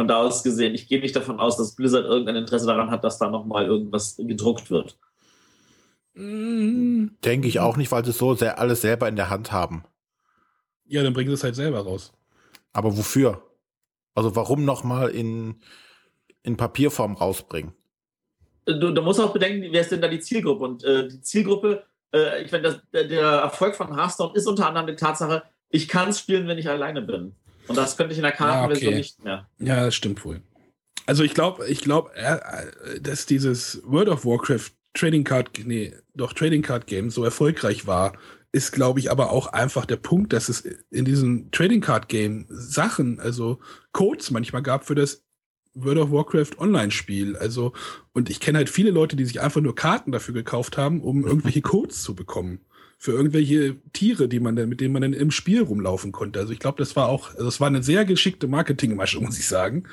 von 0.00 0.08
da 0.08 0.16
aus 0.16 0.42
gesehen, 0.42 0.74
ich 0.74 0.88
gehe 0.88 0.98
nicht 0.98 1.14
davon 1.14 1.40
aus, 1.40 1.58
dass 1.58 1.76
Blizzard 1.76 2.06
irgendein 2.06 2.36
Interesse 2.36 2.64
daran 2.64 2.90
hat, 2.90 3.04
dass 3.04 3.18
da 3.18 3.28
nochmal 3.28 3.66
irgendwas 3.66 4.16
gedruckt 4.16 4.70
wird. 4.70 4.98
Mhm. 6.14 7.18
Denke 7.22 7.48
ich 7.48 7.60
auch 7.60 7.76
nicht, 7.76 7.92
weil 7.92 8.02
sie 8.02 8.12
so 8.12 8.34
sehr 8.34 8.58
alles 8.58 8.80
selber 8.80 9.08
in 9.08 9.16
der 9.16 9.28
Hand 9.28 9.52
haben. 9.52 9.84
Ja, 10.86 11.02
dann 11.02 11.12
bringen 11.12 11.28
sie 11.28 11.34
es 11.34 11.44
halt 11.44 11.54
selber 11.54 11.80
raus. 11.80 12.14
Aber 12.72 12.96
wofür? 12.96 13.42
Also 14.14 14.34
warum 14.36 14.64
nochmal 14.64 15.10
in, 15.10 15.60
in 16.44 16.56
Papierform 16.56 17.16
rausbringen? 17.16 17.74
Du, 18.64 18.94
du, 18.94 19.02
musst 19.02 19.20
auch 19.20 19.34
bedenken, 19.34 19.68
wer 19.70 19.82
ist 19.82 19.92
denn 19.92 20.00
da 20.00 20.08
die 20.08 20.20
Zielgruppe? 20.20 20.64
Und 20.64 20.82
äh, 20.82 21.08
die 21.08 21.20
Zielgruppe, 21.20 21.84
äh, 22.14 22.42
ich 22.42 22.52
meine, 22.52 22.80
der, 22.94 23.04
der 23.04 23.22
Erfolg 23.22 23.76
von 23.76 23.94
Hearthstone 23.94 24.32
ist 24.34 24.46
unter 24.46 24.66
anderem 24.66 24.86
die 24.86 24.96
Tatsache, 24.96 25.42
ich 25.68 25.88
kann 25.88 26.08
es 26.08 26.20
spielen, 26.20 26.48
wenn 26.48 26.56
ich 26.56 26.70
alleine 26.70 27.02
bin. 27.02 27.36
Und 27.70 27.76
das 27.76 27.96
könnte 27.96 28.12
ich 28.12 28.18
in 28.18 28.24
der 28.24 28.32
Kartenversion 28.32 28.82
ja, 28.82 28.88
okay. 28.88 28.98
nicht 28.98 29.24
mehr. 29.24 29.48
Ja, 29.58 29.84
das 29.84 29.94
stimmt 29.94 30.24
wohl. 30.24 30.42
Also 31.06 31.22
ich 31.22 31.34
glaube, 31.34 31.66
ich 31.66 31.80
glaube, 31.80 32.14
äh, 32.14 33.00
dass 33.00 33.26
dieses 33.26 33.80
World 33.84 34.08
of 34.08 34.24
Warcraft 34.24 34.72
Trading 34.94 35.24
Card, 35.24 35.50
nee, 35.64 35.94
doch 36.14 36.32
Trading 36.32 36.62
Card 36.62 36.86
Game 36.86 37.10
so 37.10 37.24
erfolgreich 37.24 37.86
war, 37.86 38.14
ist, 38.52 38.72
glaube 38.72 38.98
ich, 38.98 39.10
aber 39.10 39.30
auch 39.30 39.46
einfach 39.48 39.86
der 39.86 39.96
Punkt, 39.96 40.32
dass 40.32 40.48
es 40.48 40.62
in 40.90 41.04
diesem 41.04 41.50
Trading 41.52 41.80
Card 41.80 42.08
Game 42.08 42.46
Sachen, 42.48 43.20
also 43.20 43.60
Codes 43.92 44.32
manchmal 44.32 44.62
gab 44.62 44.84
für 44.84 44.96
das 44.96 45.24
World 45.74 45.98
of 45.98 46.10
Warcraft 46.10 46.58
Online-Spiel. 46.58 47.36
Also, 47.36 47.72
und 48.12 48.28
ich 48.28 48.40
kenne 48.40 48.58
halt 48.58 48.68
viele 48.68 48.90
Leute, 48.90 49.14
die 49.14 49.24
sich 49.24 49.40
einfach 49.40 49.60
nur 49.60 49.76
Karten 49.76 50.10
dafür 50.10 50.34
gekauft 50.34 50.76
haben, 50.76 51.00
um 51.00 51.24
irgendwelche 51.24 51.62
Codes 51.62 52.02
zu 52.02 52.16
bekommen. 52.16 52.60
Für 53.02 53.12
irgendwelche 53.12 53.76
Tiere, 53.94 54.28
die 54.28 54.40
man 54.40 54.56
dann, 54.56 54.68
mit 54.68 54.82
denen 54.82 54.92
man 54.92 55.00
dann 55.00 55.14
im 55.14 55.30
Spiel 55.30 55.62
rumlaufen 55.62 56.12
konnte. 56.12 56.38
Also 56.38 56.52
ich 56.52 56.58
glaube, 56.58 56.76
das 56.76 56.96
war 56.96 57.08
auch, 57.08 57.30
also 57.30 57.46
das 57.46 57.58
war 57.58 57.68
eine 57.68 57.82
sehr 57.82 58.04
geschickte 58.04 58.46
Marketingmasche, 58.46 59.18
muss 59.20 59.38
ich 59.38 59.48
sagen. 59.48 59.84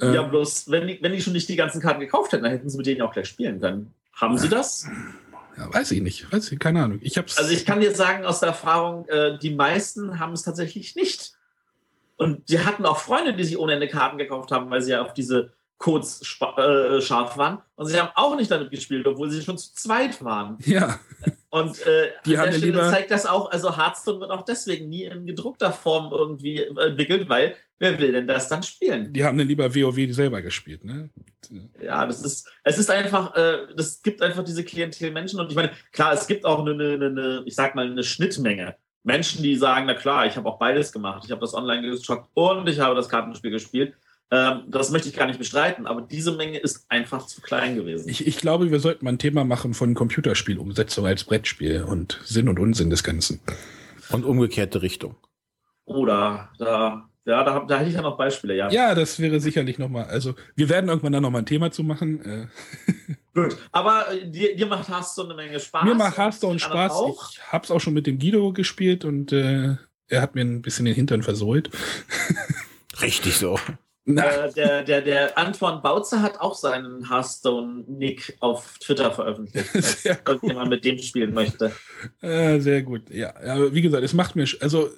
Ja, 0.00 0.24
ähm, 0.24 0.30
bloß, 0.30 0.68
wenn 0.68 0.88
die, 0.88 0.98
wenn 1.00 1.12
die 1.12 1.20
schon 1.20 1.34
nicht 1.34 1.48
die 1.48 1.54
ganzen 1.54 1.80
Karten 1.80 2.00
gekauft 2.00 2.32
hätten, 2.32 2.42
dann 2.42 2.50
hätten 2.50 2.68
sie 2.68 2.76
mit 2.76 2.86
denen 2.86 3.00
auch 3.02 3.12
gleich 3.12 3.28
spielen 3.28 3.60
können. 3.60 3.94
Haben 4.12 4.36
Sie 4.38 4.48
das? 4.48 4.88
Ja, 5.56 5.72
weiß 5.72 5.92
ich 5.92 6.02
nicht. 6.02 6.32
Weiß 6.32 6.50
ich, 6.50 6.58
keine 6.58 6.82
Ahnung. 6.82 6.98
Ich 7.02 7.16
hab's 7.16 7.38
also 7.38 7.52
ich 7.52 7.64
kann 7.64 7.80
dir 7.80 7.94
sagen 7.94 8.24
aus 8.24 8.40
der 8.40 8.48
Erfahrung, 8.48 9.06
äh, 9.08 9.38
die 9.38 9.54
meisten 9.54 10.18
haben 10.18 10.32
es 10.32 10.42
tatsächlich 10.42 10.96
nicht. 10.96 11.34
Und 12.16 12.48
sie 12.48 12.60
hatten 12.60 12.84
auch 12.86 12.98
Freunde, 12.98 13.34
die 13.34 13.44
sich 13.44 13.58
ohne 13.58 13.74
Ende 13.74 13.88
Karten 13.88 14.18
gekauft 14.18 14.50
haben, 14.50 14.68
weil 14.70 14.82
sie 14.82 14.90
ja 14.90 15.02
auf 15.02 15.14
diese 15.14 15.52
Codes 15.82 16.22
äh, 16.40 17.00
scharf 17.00 17.36
waren. 17.36 17.58
Und 17.74 17.86
sie 17.86 18.00
haben 18.00 18.10
auch 18.14 18.36
nicht 18.36 18.50
damit 18.50 18.70
gespielt, 18.70 19.06
obwohl 19.06 19.30
sie 19.30 19.42
schon 19.42 19.58
zu 19.58 19.74
zweit 19.74 20.24
waren. 20.24 20.56
Ja. 20.64 20.98
Und 21.50 21.84
äh, 21.86 22.12
die 22.24 22.38
an 22.38 22.46
der 22.46 22.52
Stelle 22.52 22.72
lieber 22.72 22.88
zeigt 22.88 23.10
das 23.10 23.26
auch, 23.26 23.50
also 23.50 23.76
Hearthstone 23.76 24.20
wird 24.20 24.30
auch 24.30 24.44
deswegen 24.44 24.88
nie 24.88 25.04
in 25.04 25.26
gedruckter 25.26 25.72
Form 25.72 26.10
irgendwie 26.12 26.62
entwickelt, 26.62 27.28
weil 27.28 27.56
wer 27.78 27.98
will 27.98 28.12
denn 28.12 28.26
das 28.26 28.48
dann 28.48 28.62
spielen? 28.62 29.12
Die 29.12 29.24
haben 29.24 29.36
dann 29.36 29.48
lieber 29.48 29.74
WoW 29.74 30.14
selber 30.14 30.40
gespielt, 30.40 30.84
ne? 30.84 31.10
Ja, 31.82 32.06
das 32.06 32.22
ist, 32.22 32.48
es 32.62 32.78
ist 32.78 32.90
einfach, 32.90 33.34
äh, 33.34 33.66
das 33.76 34.02
gibt 34.02 34.22
einfach 34.22 34.44
diese 34.44 34.64
Klientel 34.64 35.10
Menschen 35.10 35.40
und 35.40 35.50
ich 35.50 35.56
meine, 35.56 35.72
klar, 35.90 36.14
es 36.14 36.26
gibt 36.26 36.46
auch 36.46 36.60
eine, 36.60 36.70
eine, 36.70 37.06
eine 37.06 37.42
ich 37.44 37.54
sag 37.54 37.74
mal, 37.74 37.90
eine 37.90 38.04
Schnittmenge. 38.04 38.76
Menschen, 39.02 39.42
die 39.42 39.56
sagen, 39.56 39.86
na 39.86 39.94
klar, 39.94 40.26
ich 40.26 40.36
habe 40.36 40.48
auch 40.48 40.60
beides 40.60 40.92
gemacht. 40.92 41.24
Ich 41.24 41.32
habe 41.32 41.40
das 41.40 41.54
online 41.54 41.82
gezockt 41.82 42.30
und 42.34 42.68
ich 42.68 42.78
habe 42.78 42.94
das 42.94 43.08
Kartenspiel 43.08 43.50
gespielt. 43.50 43.94
Ähm, 44.32 44.62
das 44.68 44.90
möchte 44.90 45.10
ich 45.10 45.14
gar 45.14 45.26
nicht 45.26 45.38
bestreiten, 45.38 45.86
aber 45.86 46.00
diese 46.00 46.32
Menge 46.32 46.56
ist 46.56 46.86
einfach 46.88 47.26
zu 47.26 47.42
klein 47.42 47.76
gewesen. 47.76 48.08
Ich, 48.08 48.26
ich 48.26 48.38
glaube, 48.38 48.70
wir 48.70 48.80
sollten 48.80 49.04
mal 49.04 49.12
ein 49.12 49.18
Thema 49.18 49.44
machen 49.44 49.74
von 49.74 49.92
Computerspielumsetzung 49.92 51.04
als 51.04 51.24
Brettspiel 51.24 51.82
und 51.82 52.18
Sinn 52.24 52.48
und 52.48 52.58
Unsinn 52.58 52.88
des 52.88 53.04
Ganzen. 53.04 53.40
Und 54.08 54.24
umgekehrte 54.24 54.80
Richtung. 54.80 55.16
Oder 55.84 56.48
da, 56.58 57.10
ja, 57.26 57.44
da, 57.44 57.60
da 57.68 57.78
hätte 57.78 57.90
ich 57.90 57.94
ja 57.94 58.00
noch 58.00 58.16
Beispiele, 58.16 58.56
ja. 58.56 58.70
Ja, 58.70 58.94
das 58.94 59.20
wäre 59.20 59.38
sicherlich 59.38 59.78
nochmal. 59.78 60.06
Also, 60.06 60.34
wir 60.56 60.70
werden 60.70 60.88
irgendwann 60.88 61.12
dann 61.12 61.22
nochmal 61.22 61.42
ein 61.42 61.46
Thema 61.46 61.70
zu 61.70 61.84
machen. 61.84 62.24
Äh. 62.24 62.46
Gut, 63.34 63.58
aber 63.70 64.10
äh, 64.12 64.30
dir, 64.30 64.56
dir 64.56 64.66
macht 64.66 64.88
Hearthstone 64.88 65.34
eine 65.34 65.42
Menge 65.42 65.60
Spaß. 65.60 65.84
Mir 65.84 65.94
macht 65.94 66.16
Hearthstone 66.16 66.58
Spaß. 66.58 66.92
Auch. 66.92 67.32
Ich 67.32 67.52
habe 67.52 67.64
es 67.64 67.70
auch 67.70 67.80
schon 67.80 67.92
mit 67.92 68.06
dem 68.06 68.18
Guido 68.18 68.54
gespielt 68.54 69.04
und 69.04 69.30
äh, 69.30 69.76
er 70.08 70.22
hat 70.22 70.34
mir 70.34 70.40
ein 70.40 70.62
bisschen 70.62 70.86
den 70.86 70.94
Hintern 70.94 71.22
versohlt. 71.22 71.68
Richtig 73.02 73.36
so. 73.36 73.58
Äh, 74.04 74.52
der, 74.52 74.82
der, 74.82 75.00
der 75.02 75.38
Antoine 75.38 75.80
Bautzer 75.80 76.22
hat 76.22 76.40
auch 76.40 76.54
seinen 76.54 77.08
Hearthstone-Nick 77.08 78.36
auf 78.40 78.78
Twitter 78.78 79.12
veröffentlicht, 79.12 79.68
falls 79.72 80.04
irgendjemand 80.04 80.70
mit 80.70 80.84
dem 80.84 80.98
spielen 80.98 81.32
möchte. 81.32 81.72
Äh, 82.20 82.58
sehr 82.58 82.82
gut. 82.82 83.10
Ja, 83.10 83.34
ja, 83.44 83.72
wie 83.72 83.82
gesagt, 83.82 84.02
es 84.02 84.12
macht 84.12 84.34
mir, 84.34 84.46
also 84.60 84.90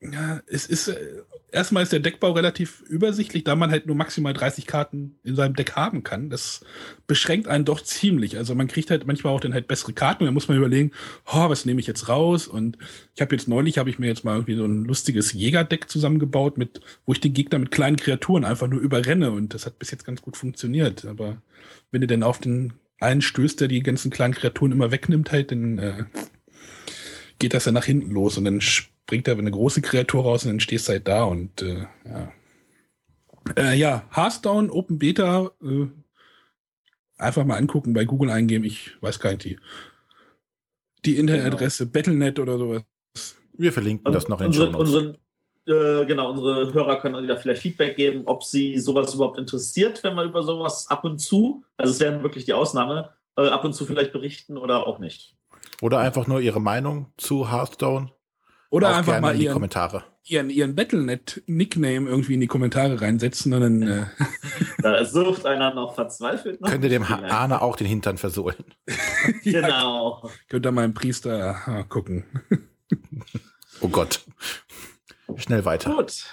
ja, 0.00 0.40
es 0.46 0.66
ist, 0.66 0.88
äh, 0.88 1.22
erstmal 1.52 1.82
ist 1.82 1.92
der 1.92 2.00
Deckbau 2.00 2.32
relativ 2.32 2.82
übersichtlich, 2.82 3.44
da 3.44 3.56
man 3.56 3.70
halt 3.70 3.86
nur 3.86 3.96
maximal 3.96 4.32
30 4.32 4.66
Karten 4.66 5.16
in 5.24 5.34
seinem 5.34 5.54
Deck 5.54 5.72
haben 5.76 6.02
kann. 6.02 6.30
Das 6.30 6.60
beschränkt 7.06 7.48
einen 7.48 7.64
doch 7.64 7.80
ziemlich. 7.80 8.36
Also 8.36 8.54
man 8.54 8.68
kriegt 8.68 8.90
halt 8.90 9.06
manchmal 9.06 9.32
auch 9.32 9.40
dann 9.40 9.54
halt 9.54 9.68
bessere 9.68 9.92
Karten 9.92 10.22
und 10.22 10.26
dann 10.26 10.34
muss 10.34 10.48
man 10.48 10.56
überlegen, 10.56 10.92
oh, 11.26 11.48
was 11.48 11.64
nehme 11.64 11.80
ich 11.80 11.86
jetzt 11.86 12.08
raus? 12.08 12.48
Und 12.48 12.78
ich 13.14 13.20
habe 13.20 13.34
jetzt 13.34 13.48
neulich, 13.48 13.78
habe 13.78 13.90
ich 13.90 13.98
mir 13.98 14.06
jetzt 14.06 14.24
mal 14.24 14.34
irgendwie 14.34 14.56
so 14.56 14.64
ein 14.64 14.84
lustiges 14.84 15.32
Jägerdeck 15.32 15.88
zusammengebaut, 15.88 16.58
mit, 16.58 16.80
wo 17.06 17.12
ich 17.12 17.20
den 17.20 17.32
Gegner 17.32 17.58
mit 17.58 17.70
kleinen 17.70 17.96
Kreaturen 17.96 18.44
einfach 18.44 18.68
nur 18.68 18.80
überrenne 18.80 19.30
und 19.30 19.54
das 19.54 19.66
hat 19.66 19.78
bis 19.78 19.90
jetzt 19.90 20.04
ganz 20.04 20.22
gut 20.22 20.36
funktioniert. 20.36 21.04
Aber 21.04 21.42
wenn 21.90 22.00
du 22.00 22.06
dann 22.06 22.22
auf 22.22 22.38
den 22.38 22.72
einen 23.00 23.22
stößt, 23.22 23.60
der 23.60 23.68
die 23.68 23.82
ganzen 23.82 24.10
kleinen 24.10 24.34
Kreaturen 24.34 24.72
immer 24.72 24.90
wegnimmt, 24.90 25.32
halt, 25.32 25.50
dann 25.50 25.78
äh, 25.78 26.04
geht 27.38 27.54
das 27.54 27.64
ja 27.64 27.72
nach 27.72 27.84
hinten 27.84 28.10
los 28.10 28.38
und 28.38 28.44
dann 28.44 28.60
bringt 29.10 29.26
er 29.26 29.36
eine 29.36 29.50
große 29.50 29.82
Kreatur 29.82 30.22
raus 30.22 30.44
und 30.44 30.52
dann 30.52 30.60
stehst 30.60 30.86
du 30.86 30.92
halt 30.92 31.08
da 31.08 31.24
und 31.24 31.62
äh, 31.62 31.84
ja. 32.04 32.32
Äh, 33.56 33.76
ja, 33.76 34.04
Hearthstone, 34.14 34.70
Open 34.70 35.00
Beta, 35.00 35.50
äh, 35.60 35.88
einfach 37.18 37.44
mal 37.44 37.56
angucken, 37.56 37.92
bei 37.92 38.04
Google 38.04 38.30
eingeben, 38.30 38.64
ich 38.64 38.92
weiß 39.00 39.18
gar 39.18 39.30
nicht, 39.30 39.42
die, 39.42 39.58
die 41.04 41.16
Internetadresse, 41.16 41.86
genau. 41.86 41.92
Battlenet 41.92 42.38
oder 42.38 42.56
sowas. 42.56 42.82
Wir 43.54 43.72
verlinken 43.72 44.06
also 44.06 44.16
das 44.16 44.28
noch 44.28 44.40
in 44.40 44.46
unsere, 44.46 44.76
unsere, 44.76 45.18
äh, 45.66 46.06
Genau, 46.06 46.30
unsere 46.30 46.72
Hörer 46.72 47.00
können 47.00 47.26
da 47.26 47.34
vielleicht 47.34 47.62
Feedback 47.62 47.96
geben, 47.96 48.22
ob 48.26 48.44
sie 48.44 48.78
sowas 48.78 49.12
überhaupt 49.12 49.38
interessiert, 49.38 50.04
wenn 50.04 50.14
wir 50.14 50.22
über 50.22 50.44
sowas 50.44 50.86
ab 50.88 51.02
und 51.02 51.18
zu, 51.18 51.64
also 51.76 51.92
es 51.92 51.98
wäre 51.98 52.22
wirklich 52.22 52.44
die 52.44 52.54
Ausnahme, 52.54 53.10
äh, 53.36 53.48
ab 53.48 53.64
und 53.64 53.72
zu 53.72 53.86
vielleicht 53.86 54.12
berichten 54.12 54.56
oder 54.56 54.86
auch 54.86 55.00
nicht. 55.00 55.34
Oder 55.82 55.98
einfach 55.98 56.28
nur 56.28 56.40
ihre 56.40 56.60
Meinung 56.60 57.12
zu 57.16 57.50
Hearthstone. 57.50 58.12
Oder 58.70 58.96
einfach 58.96 59.20
mal 59.20 59.38
ihren, 59.38 59.52
Kommentare. 59.52 60.04
ihren, 60.24 60.48
ihren 60.48 60.76
Battlenet-Nickname 60.76 62.08
irgendwie 62.08 62.34
in 62.34 62.40
die 62.40 62.46
Kommentare 62.46 63.00
reinsetzen 63.00 63.52
und 63.52 63.60
dann. 63.60 63.82
Äh 63.82 64.06
da 64.82 65.04
sucht 65.04 65.44
einer 65.44 65.74
noch 65.74 65.96
verzweifelt. 65.96 66.60
Nach 66.60 66.70
Könnte 66.70 66.88
dem 66.88 67.02
Arne 67.02 67.62
auch 67.62 67.74
den 67.74 67.88
Hintern 67.88 68.16
versohlen. 68.16 68.64
genau. 69.42 70.20
Ja, 70.22 70.30
könnt 70.48 70.66
ihr 70.66 70.72
mal 70.72 70.84
einen 70.84 70.94
Priester 70.94 71.56
ah, 71.66 71.82
gucken. 71.82 72.24
oh 73.80 73.88
Gott. 73.88 74.20
Schnell 75.36 75.64
weiter. 75.64 75.92
Gut. 75.94 76.26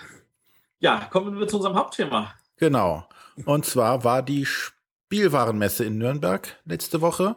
Ja, 0.80 1.08
kommen 1.12 1.40
wir 1.40 1.48
zu 1.48 1.58
unserem 1.58 1.76
Hauptthema. 1.76 2.34
Genau. 2.58 3.08
Und 3.46 3.66
zwar 3.66 4.04
war 4.04 4.22
die 4.22 4.46
Spielwarenmesse 4.46 5.86
in 5.86 5.98
Nürnberg 5.98 6.56
letzte 6.66 7.02
Woche. 7.02 7.36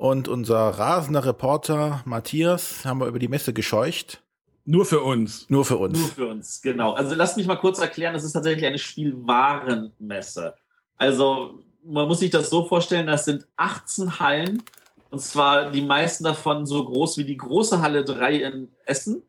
Und 0.00 0.28
unser 0.28 0.56
rasender 0.56 1.26
Reporter 1.26 2.00
Matthias 2.06 2.86
haben 2.86 3.00
wir 3.00 3.06
über 3.06 3.18
die 3.18 3.28
Messe 3.28 3.52
gescheucht. 3.52 4.22
Nur 4.64 4.86
für 4.86 5.00
uns. 5.00 5.44
Nur 5.50 5.66
für 5.66 5.76
uns. 5.76 5.98
Nur 5.98 6.08
für 6.08 6.26
uns, 6.26 6.62
genau. 6.62 6.94
Also 6.94 7.14
lass 7.14 7.36
mich 7.36 7.46
mal 7.46 7.56
kurz 7.56 7.80
erklären, 7.80 8.14
das 8.14 8.24
ist 8.24 8.32
tatsächlich 8.32 8.64
eine 8.64 8.78
Spielwarenmesse. 8.78 10.54
Also 10.96 11.62
man 11.84 12.08
muss 12.08 12.20
sich 12.20 12.30
das 12.30 12.48
so 12.48 12.64
vorstellen, 12.64 13.08
das 13.08 13.26
sind 13.26 13.46
18 13.58 14.18
Hallen 14.18 14.62
und 15.10 15.20
zwar 15.20 15.70
die 15.70 15.82
meisten 15.82 16.24
davon 16.24 16.64
so 16.64 16.82
groß 16.82 17.18
wie 17.18 17.24
die 17.24 17.36
große 17.36 17.82
Halle 17.82 18.02
3 18.02 18.36
in 18.36 18.68
Essen. 18.86 19.22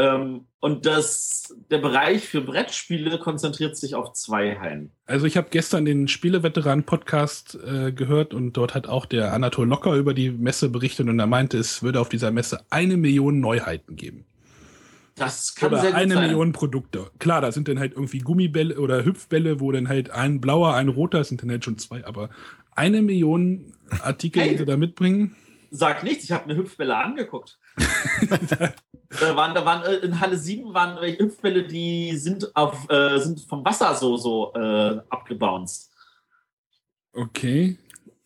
Äh, 0.00 0.06
Ähm, 0.06 0.46
und 0.62 0.84
das, 0.84 1.54
der 1.70 1.78
Bereich 1.78 2.26
für 2.28 2.42
Brettspiele 2.42 3.18
konzentriert 3.18 3.76
sich 3.76 3.94
auf 3.94 4.12
zwei 4.12 4.56
Hallen. 4.58 4.90
Also 5.06 5.26
ich 5.26 5.36
habe 5.38 5.48
gestern 5.50 5.84
den 5.86 6.06
Spieleveteran-Podcast 6.06 7.58
äh, 7.66 7.92
gehört 7.92 8.34
und 8.34 8.52
dort 8.54 8.74
hat 8.74 8.86
auch 8.86 9.06
der 9.06 9.32
Anatol 9.32 9.66
Locker 9.66 9.94
über 9.94 10.12
die 10.14 10.30
Messe 10.30 10.68
berichtet 10.68 11.08
und 11.08 11.18
er 11.18 11.26
meinte, 11.26 11.56
es 11.58 11.82
würde 11.82 12.00
auf 12.00 12.08
dieser 12.10 12.30
Messe 12.30 12.60
eine 12.70 12.96
Million 12.98 13.40
Neuheiten 13.40 13.96
geben. 13.96 14.26
Das 15.16 15.54
kann 15.54 15.72
oder 15.72 15.80
sehr 15.80 15.90
gut 15.90 15.98
eine 16.00 16.14
sein. 16.14 16.26
Million 16.26 16.52
Produkte. 16.52 17.10
Klar, 17.18 17.40
da 17.40 17.52
sind 17.52 17.68
dann 17.68 17.78
halt 17.78 17.92
irgendwie 17.92 18.18
Gummibälle 18.18 18.78
oder 18.78 19.04
Hüpfbälle, 19.04 19.60
wo 19.60 19.72
dann 19.72 19.88
halt 19.88 20.10
ein 20.10 20.40
blauer, 20.40 20.74
ein 20.74 20.88
roter, 20.88 21.24
sind 21.24 21.42
dann 21.42 21.50
halt 21.50 21.64
schon 21.64 21.78
zwei, 21.78 22.04
aber 22.06 22.30
eine 22.74 23.02
Million 23.02 23.72
Artikel, 24.02 24.42
Hey. 24.42 24.50
die 24.52 24.58
sie 24.58 24.64
da 24.66 24.76
mitbringen. 24.76 25.34
Sag 25.70 26.02
nichts, 26.02 26.24
ich 26.24 26.32
habe 26.32 26.44
eine 26.44 26.56
Hüpfbälle 26.56 26.96
angeguckt. 26.96 27.58
da 29.20 29.36
waren, 29.36 29.54
da 29.54 29.64
waren 29.64 29.82
äh, 29.84 29.96
in 29.96 30.20
Halle 30.20 30.36
7 30.36 30.74
waren 30.74 31.00
welche 31.00 31.24
Hüpfbälle, 31.24 31.64
die 31.64 32.16
sind 32.16 32.54
auf 32.56 32.88
äh, 32.90 33.18
sind 33.18 33.40
vom 33.42 33.64
Wasser 33.64 33.94
so 33.94 34.16
so 34.16 34.52
äh, 34.54 35.00
abgebounced. 35.08 35.90
Okay. 37.12 37.78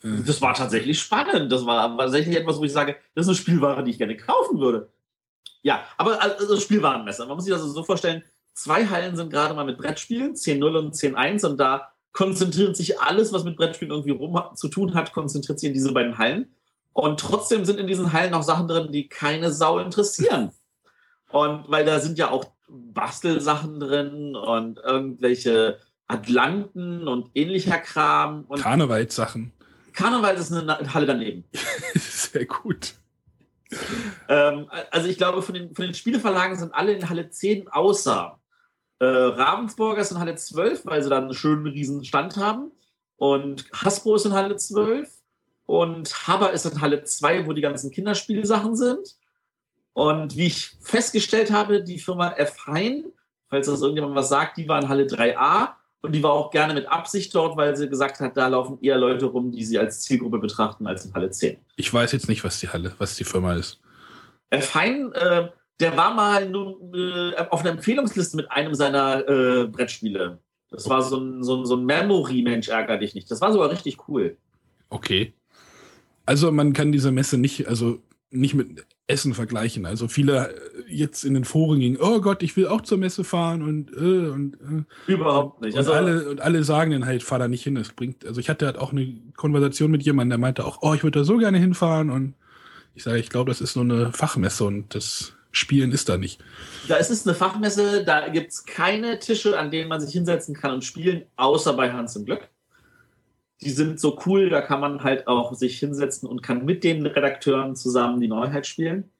Äh, 0.02 0.22
Das 0.26 0.40
war 0.40 0.54
tatsächlich 0.54 1.00
spannend. 1.00 1.50
Das 1.50 1.66
war 1.66 1.96
tatsächlich 1.96 2.36
etwas, 2.36 2.58
wo 2.58 2.64
ich 2.64 2.72
sage, 2.72 2.96
das 3.14 3.26
ist 3.26 3.28
eine 3.28 3.36
Spielware, 3.36 3.82
die 3.82 3.90
ich 3.92 3.98
gerne 3.98 4.16
kaufen 4.16 4.60
würde. 4.60 4.90
Ja, 5.62 5.84
aber 5.96 6.20
also 6.22 6.60
Spielwarenmesse. 6.60 7.26
Man 7.26 7.36
muss 7.36 7.44
sich 7.44 7.52
das 7.52 7.62
also 7.62 7.72
so 7.72 7.84
vorstellen, 7.84 8.22
zwei 8.52 8.86
Hallen 8.86 9.16
sind 9.16 9.30
gerade 9.30 9.54
mal 9.54 9.64
mit 9.64 9.78
Brettspielen, 9.78 10.34
10.0 10.34 10.78
und 10.78 10.94
10.1 10.94 11.46
und 11.46 11.58
da 11.58 11.90
konzentriert 12.12 12.76
sich 12.76 13.00
alles, 13.00 13.32
was 13.32 13.44
mit 13.44 13.56
Brettspielen 13.56 13.90
irgendwie 13.90 14.12
rum 14.12 14.40
zu 14.54 14.68
tun 14.68 14.94
hat, 14.94 15.12
konzentriert 15.12 15.58
sich 15.58 15.68
in 15.68 15.74
diese 15.74 15.92
beiden 15.92 16.18
Hallen. 16.18 16.54
Und 16.94 17.20
trotzdem 17.20 17.66
sind 17.66 17.78
in 17.78 17.86
diesen 17.86 18.12
Hallen 18.12 18.30
noch 18.30 18.42
Sachen 18.42 18.68
drin, 18.68 18.90
die 18.90 19.08
keine 19.08 19.52
Sau 19.52 19.78
interessieren. 19.78 20.50
Und 21.30 21.68
weil 21.68 21.84
da 21.84 22.00
sind 22.00 22.16
ja 22.16 22.30
auch 22.30 22.46
Bastelsachen 22.68 23.80
drin 23.80 24.36
und 24.36 24.78
irgendwelche 24.78 25.78
Atlanten 26.06 27.08
und 27.08 27.30
ähnlicher 27.34 27.78
Kram. 27.78 28.44
Und 28.44 28.60
Karnevalssachen. 28.60 29.52
Karneval 29.92 30.36
ist 30.36 30.52
eine 30.52 30.94
Halle 30.94 31.06
daneben. 31.06 31.44
Sehr 31.94 32.46
gut. 32.46 32.94
Ähm, 34.28 34.68
also 34.90 35.08
ich 35.08 35.16
glaube, 35.18 35.42
von 35.42 35.54
den, 35.54 35.74
von 35.74 35.84
den 35.84 35.94
Spieleverlagen 35.94 36.56
sind 36.56 36.72
alle 36.72 36.92
in 36.92 37.08
Halle 37.08 37.30
10 37.30 37.68
außer 37.68 38.38
äh, 39.00 39.04
Ravensburger 39.04 40.00
ist 40.00 40.12
in 40.12 40.18
Halle 40.18 40.36
12, 40.36 40.86
weil 40.86 41.02
sie 41.02 41.10
dann 41.10 41.24
einen 41.24 41.34
schönen 41.34 41.66
riesen 41.66 42.04
Stand 42.04 42.36
haben. 42.36 42.70
Und 43.16 43.66
Hasbro 43.72 44.16
ist 44.16 44.26
in 44.26 44.32
Halle 44.32 44.56
12. 44.56 45.10
Und 45.66 46.28
Haber 46.28 46.52
ist 46.52 46.66
in 46.66 46.80
Halle 46.80 47.04
2, 47.04 47.46
wo 47.46 47.52
die 47.52 47.62
ganzen 47.62 47.90
Kinderspielsachen 47.90 48.76
sind. 48.76 49.16
Und 49.92 50.36
wie 50.36 50.46
ich 50.46 50.76
festgestellt 50.80 51.50
habe, 51.50 51.82
die 51.82 51.98
Firma 51.98 52.32
F. 52.32 52.66
Hein, 52.66 53.04
falls 53.48 53.66
das 53.66 53.80
irgendjemand 53.80 54.14
was 54.14 54.28
sagt, 54.28 54.56
die 54.56 54.68
war 54.68 54.82
in 54.82 54.88
Halle 54.88 55.04
3a. 55.06 55.70
Und 56.02 56.12
die 56.12 56.22
war 56.22 56.32
auch 56.32 56.50
gerne 56.50 56.74
mit 56.74 56.86
Absicht 56.86 57.34
dort, 57.34 57.56
weil 57.56 57.74
sie 57.76 57.88
gesagt 57.88 58.20
hat, 58.20 58.36
da 58.36 58.48
laufen 58.48 58.78
eher 58.82 58.98
Leute 58.98 59.24
rum, 59.24 59.50
die 59.50 59.64
sie 59.64 59.78
als 59.78 60.02
Zielgruppe 60.02 60.38
betrachten, 60.38 60.86
als 60.86 61.06
in 61.06 61.14
Halle 61.14 61.30
10. 61.30 61.56
Ich 61.76 61.94
weiß 61.94 62.12
jetzt 62.12 62.28
nicht, 62.28 62.44
was 62.44 62.60
die 62.60 62.68
Halle, 62.68 62.92
was 62.98 63.16
die 63.16 63.24
Firma 63.24 63.54
ist. 63.54 63.80
Herr 64.50 64.60
Fein, 64.60 65.12
äh, 65.12 65.48
der 65.80 65.96
war 65.96 66.12
mal 66.12 66.46
nun, 66.48 66.92
äh, 66.94 67.36
auf 67.48 67.60
einer 67.60 67.70
Empfehlungsliste 67.70 68.36
mit 68.36 68.50
einem 68.50 68.74
seiner 68.74 69.26
äh, 69.26 69.66
Brettspiele. 69.66 70.38
Das 70.70 70.90
war 70.90 71.02
so 71.02 71.18
ein, 71.18 71.42
so 71.42 71.56
ein, 71.56 71.64
so 71.64 71.76
ein 71.76 71.86
Memory-Mensch, 71.86 72.68
ärger 72.68 72.98
dich 72.98 73.14
nicht. 73.14 73.30
Das 73.30 73.40
war 73.40 73.52
sogar 73.52 73.70
richtig 73.70 74.08
cool. 74.08 74.36
Okay. 74.90 75.32
Also 76.26 76.50
man 76.52 76.72
kann 76.72 76.92
diese 76.92 77.12
Messe 77.12 77.38
nicht, 77.38 77.68
also 77.68 78.00
nicht 78.30 78.54
mit 78.54 78.84
Essen 79.06 79.34
vergleichen. 79.34 79.86
Also 79.86 80.08
viele 80.08 80.48
äh, 80.48 80.54
jetzt 80.88 81.24
in 81.24 81.34
den 81.34 81.44
Foren 81.44 81.80
gingen, 81.80 81.98
oh 82.00 82.20
Gott, 82.20 82.42
ich 82.42 82.56
will 82.56 82.66
auch 82.66 82.80
zur 82.80 82.98
Messe 82.98 83.22
fahren 83.22 83.62
und 83.62 83.92
äh, 83.92 84.30
und, 84.30 84.54
äh. 84.54 85.12
Überhaupt 85.12 85.60
nicht. 85.60 85.74
Und, 85.74 85.78
Also, 85.78 85.92
alle, 85.92 86.30
und 86.30 86.40
alle 86.40 86.64
sagen 86.64 86.92
dann 86.92 87.06
halt, 87.06 87.22
fahr 87.22 87.38
da 87.38 87.48
nicht 87.48 87.62
hin. 87.62 87.74
Das 87.74 87.90
bringt, 87.90 88.26
also 88.26 88.40
ich 88.40 88.48
hatte 88.48 88.66
halt 88.66 88.78
auch 88.78 88.92
eine 88.92 89.20
Konversation 89.36 89.90
mit 89.90 90.02
jemandem, 90.02 90.30
der 90.30 90.38
meinte 90.38 90.64
auch, 90.64 90.78
oh, 90.80 90.94
ich 90.94 91.02
würde 91.02 91.20
da 91.20 91.24
so 91.24 91.36
gerne 91.36 91.58
hinfahren. 91.58 92.10
Und 92.10 92.34
ich 92.94 93.02
sage, 93.02 93.18
ich 93.18 93.28
glaube, 93.28 93.50
das 93.50 93.60
ist 93.60 93.76
nur 93.76 93.84
eine 93.84 94.12
Fachmesse 94.12 94.64
und 94.64 94.94
das 94.94 95.34
Spielen 95.52 95.92
ist 95.92 96.08
da 96.08 96.16
nicht. 96.16 96.42
da 96.88 96.96
ist 96.96 97.10
es 97.10 97.26
eine 97.26 97.34
Fachmesse, 97.36 98.04
da 98.04 98.28
gibt 98.28 98.50
es 98.50 98.64
keine 98.64 99.20
Tische, 99.20 99.56
an 99.56 99.70
denen 99.70 99.88
man 99.88 100.00
sich 100.00 100.12
hinsetzen 100.12 100.54
kann 100.54 100.72
und 100.72 100.84
spielen, 100.84 101.24
außer 101.36 101.74
bei 101.74 101.92
Hans 101.92 102.16
im 102.16 102.24
Glück. 102.24 102.48
Die 103.60 103.70
sind 103.70 104.00
so 104.00 104.18
cool, 104.26 104.50
da 104.50 104.60
kann 104.60 104.80
man 104.80 105.02
halt 105.02 105.26
auch 105.26 105.54
sich 105.54 105.78
hinsetzen 105.78 106.28
und 106.28 106.42
kann 106.42 106.64
mit 106.64 106.84
den 106.84 107.06
Redakteuren 107.06 107.76
zusammen 107.76 108.20
die 108.20 108.28
Neuheit 108.28 108.66
spielen. 108.66 109.10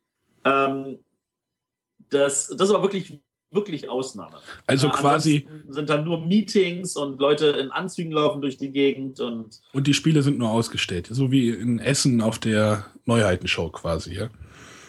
Ähm, 0.44 0.98
das, 2.10 2.48
das 2.48 2.68
ist 2.68 2.74
aber 2.74 2.82
wirklich, 2.82 3.20
wirklich 3.50 3.88
Ausnahme. 3.88 4.36
Also 4.66 4.88
Ja, 4.88 4.92
quasi, 4.92 5.46
sind 5.68 5.88
dann 5.88 6.04
nur 6.04 6.20
Meetings 6.20 6.96
und 6.96 7.20
Leute 7.20 7.46
in 7.46 7.70
Anzügen 7.70 8.12
laufen 8.12 8.40
durch 8.40 8.56
die 8.56 8.70
Gegend 8.70 9.20
und 9.20 9.60
und 9.72 9.86
die 9.86 9.94
Spiele 9.94 10.22
sind 10.22 10.38
nur 10.38 10.50
ausgestellt. 10.50 11.08
So 11.10 11.30
wie 11.30 11.50
in 11.50 11.78
Essen 11.78 12.20
auf 12.20 12.38
der 12.38 12.86
Neuheitenshow 13.04 13.70
quasi, 13.70 14.14
ja. 14.14 14.28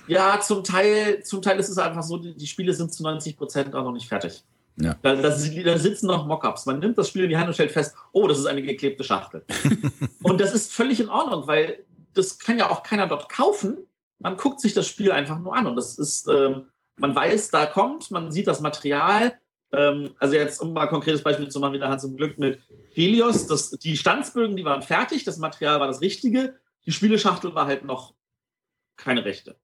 ja, 0.08 0.40
zum 0.42 0.64
Teil, 0.64 1.24
zum 1.24 1.42
Teil 1.42 1.60
ist 1.60 1.70
es 1.70 1.78
einfach 1.78 2.04
so, 2.04 2.18
die, 2.18 2.36
die 2.36 2.48
Spiele 2.48 2.74
sind 2.74 2.94
zu 2.94 3.04
90 3.04 3.38
Prozent 3.38 3.76
auch 3.76 3.84
noch 3.84 3.94
nicht 3.94 4.08
fertig. 4.08 4.44
Ja. 4.78 4.96
Da, 5.02 5.16
da, 5.16 5.30
da 5.30 5.78
sitzen 5.78 6.08
noch 6.08 6.26
Mockups. 6.28 6.66
Man 6.66 6.80
nimmt 6.80 6.98
das 6.98 7.10
Spiel 7.10 7.24
in 7.24 7.30
die 7.30 7.38
Hand 7.38 7.48
und 7.48 7.54
stellt 7.54 7.72
fest, 7.72 7.96
oh, 8.12 8.28
das 8.28 8.40
ist 8.40 8.46
eine 8.46 8.62
geklebte 8.62 9.04
Schachtel. 9.04 9.46
und 10.24 10.42
das 10.42 10.54
ist 10.54 10.74
völlig 10.74 11.00
in 11.00 11.10
Ordnung, 11.10 11.48
weil 11.48 11.86
das 12.14 12.40
kann 12.40 12.58
ja 12.58 12.70
auch 12.70 12.84
keiner 12.84 13.08
dort 13.08 13.30
kaufen. 13.30 13.78
Man 14.20 14.38
guckt 14.38 14.60
sich 14.60 14.74
das 14.74 14.88
Spiel 14.88 15.12
einfach 15.12 15.40
nur 15.40 15.56
an 15.56 15.68
und 15.68 15.76
das 15.76 15.98
ist, 15.98 16.28
ähm, 16.28 16.68
man 16.98 17.16
weiß, 17.16 17.52
da 17.52 17.66
kommt, 17.66 18.12
man 18.12 18.32
sieht 18.32 18.48
das 18.48 18.62
Material. 18.62 19.34
Ähm, 19.72 20.12
also 20.20 20.36
jetzt, 20.36 20.62
um 20.62 20.74
mal 20.74 20.84
ein 20.84 20.90
konkretes 20.90 21.24
Beispiel 21.24 21.50
zu 21.50 21.60
machen, 21.60 21.74
wieder 21.74 21.90
Hans 21.90 22.04
im 22.04 22.18
Glück 22.18 22.38
mit 22.38 22.60
Helios, 22.94 23.48
das, 23.48 23.72
die 23.72 23.98
Stanzbögen, 23.98 24.56
die 24.56 24.66
waren 24.66 24.82
fertig, 24.82 25.24
das 25.24 25.38
Material 25.38 25.80
war 25.80 25.88
das 25.88 26.02
Richtige, 26.02 26.56
die 26.86 26.92
Spieleschachtel 26.92 27.56
war 27.56 27.66
halt 27.66 27.84
noch 27.84 28.14
keine 28.98 29.26
rechte. 29.26 29.58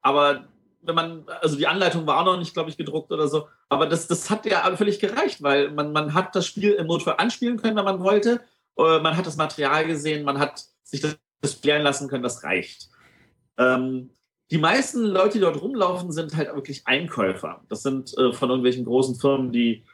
Aber 0.00 0.48
wenn 0.86 0.94
man, 0.94 1.24
also 1.40 1.56
die 1.56 1.66
Anleitung 1.66 2.06
war 2.06 2.24
noch 2.24 2.38
nicht, 2.38 2.54
glaube 2.54 2.70
ich, 2.70 2.76
gedruckt 2.76 3.12
oder 3.12 3.28
so, 3.28 3.48
aber 3.68 3.86
das, 3.86 4.06
das 4.06 4.30
hat 4.30 4.46
ja 4.46 4.74
völlig 4.76 5.00
gereicht, 5.00 5.42
weil 5.42 5.70
man, 5.70 5.92
man 5.92 6.14
hat 6.14 6.34
das 6.34 6.46
Spiel 6.46 6.72
im 6.72 6.86
Notfall 6.86 7.16
anspielen 7.18 7.56
können, 7.56 7.76
wenn 7.76 7.84
man 7.84 8.00
wollte. 8.00 8.40
Äh, 8.76 9.00
Man 9.00 9.16
hat 9.16 9.26
das 9.26 9.36
Material 9.36 9.86
gesehen, 9.86 10.24
man 10.24 10.38
hat 10.38 10.64
sich 10.82 11.00
das 11.00 11.16
spielen 11.46 11.82
lassen 11.82 12.08
können, 12.08 12.22
das 12.22 12.42
reicht. 12.42 12.88
Ähm, 13.58 14.10
die 14.50 14.58
meisten 14.58 15.04
Leute, 15.04 15.34
die 15.34 15.40
dort 15.40 15.60
rumlaufen, 15.60 16.12
sind 16.12 16.36
halt 16.36 16.54
wirklich 16.54 16.86
Einkäufer. 16.86 17.62
Das 17.68 17.82
sind 17.82 18.16
äh, 18.18 18.32
von 18.32 18.50
irgendwelchen 18.50 18.84
großen 18.84 19.16
Firmen, 19.16 19.52
die 19.52 19.84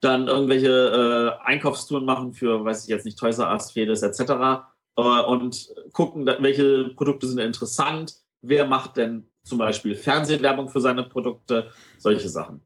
dann 0.00 0.28
irgendwelche 0.28 1.38
äh, 1.42 1.46
Einkaufstouren 1.46 2.04
machen 2.04 2.32
für, 2.32 2.64
weiß 2.64 2.84
ich 2.84 2.88
jetzt 2.88 3.04
nicht, 3.04 3.18
Toys 3.18 3.38
R 3.38 3.60
Fedes 3.60 4.02
etc. 4.02 4.64
Äh, 4.96 5.02
und 5.02 5.68
gucken, 5.92 6.26
welche 6.26 6.90
Produkte 6.96 7.26
sind 7.26 7.38
interessant, 7.38 8.14
wer 8.40 8.66
macht 8.66 8.96
denn 8.96 9.31
zum 9.42 9.58
Beispiel 9.58 9.94
Fernsehwerbung 9.94 10.68
für 10.68 10.80
seine 10.80 11.02
Produkte, 11.02 11.70
solche 11.98 12.28
Sachen. 12.28 12.60